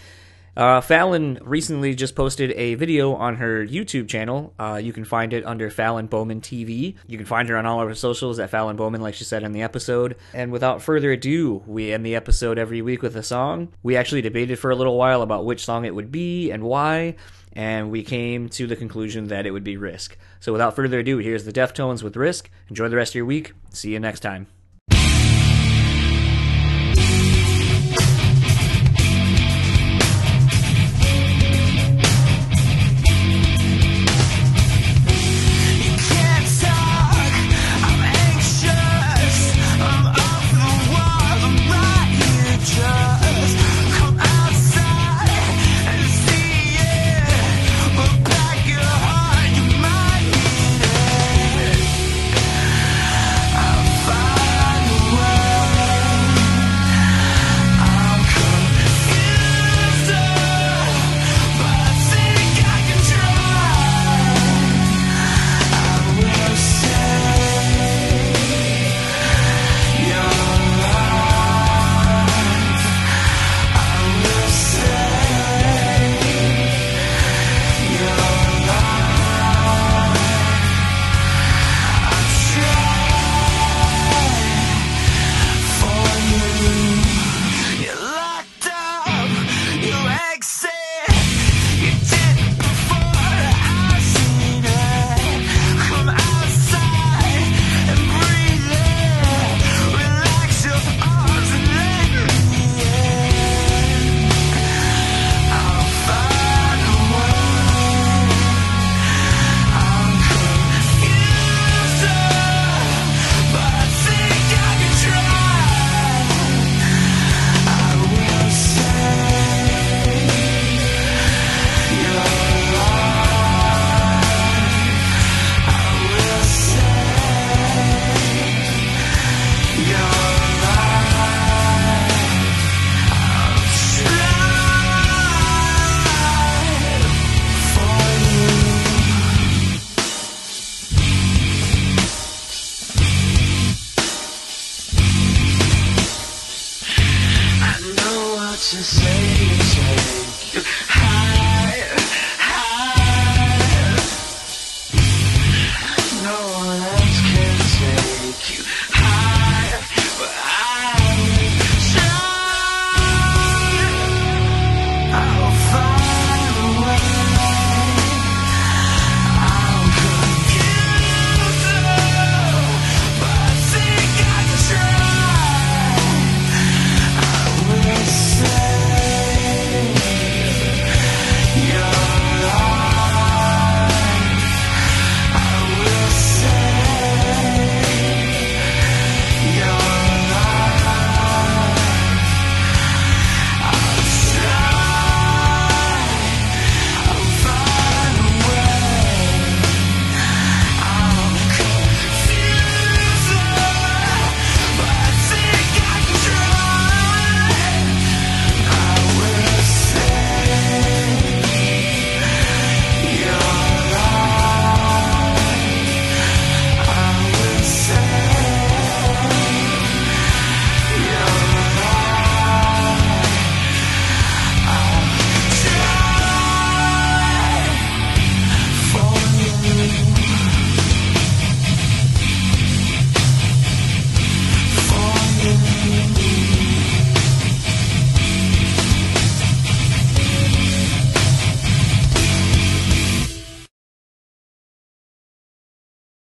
[0.57, 4.55] Uh, Fallon recently just posted a video on her YouTube channel.
[4.57, 6.95] Uh, you can find it under Fallon Bowman TV.
[7.05, 9.43] You can find her on all of her socials at Fallon Bowman, like she said
[9.43, 10.15] in the episode.
[10.33, 13.67] And without further ado, we end the episode every week with a song.
[13.83, 17.17] We actually debated for a little while about which song it would be and why,
[17.53, 20.17] and we came to the conclusion that it would be Risk.
[20.39, 22.49] So without further ado, here's the Deftones with Risk.
[22.67, 23.53] Enjoy the rest of your week.
[23.69, 24.47] See you next time.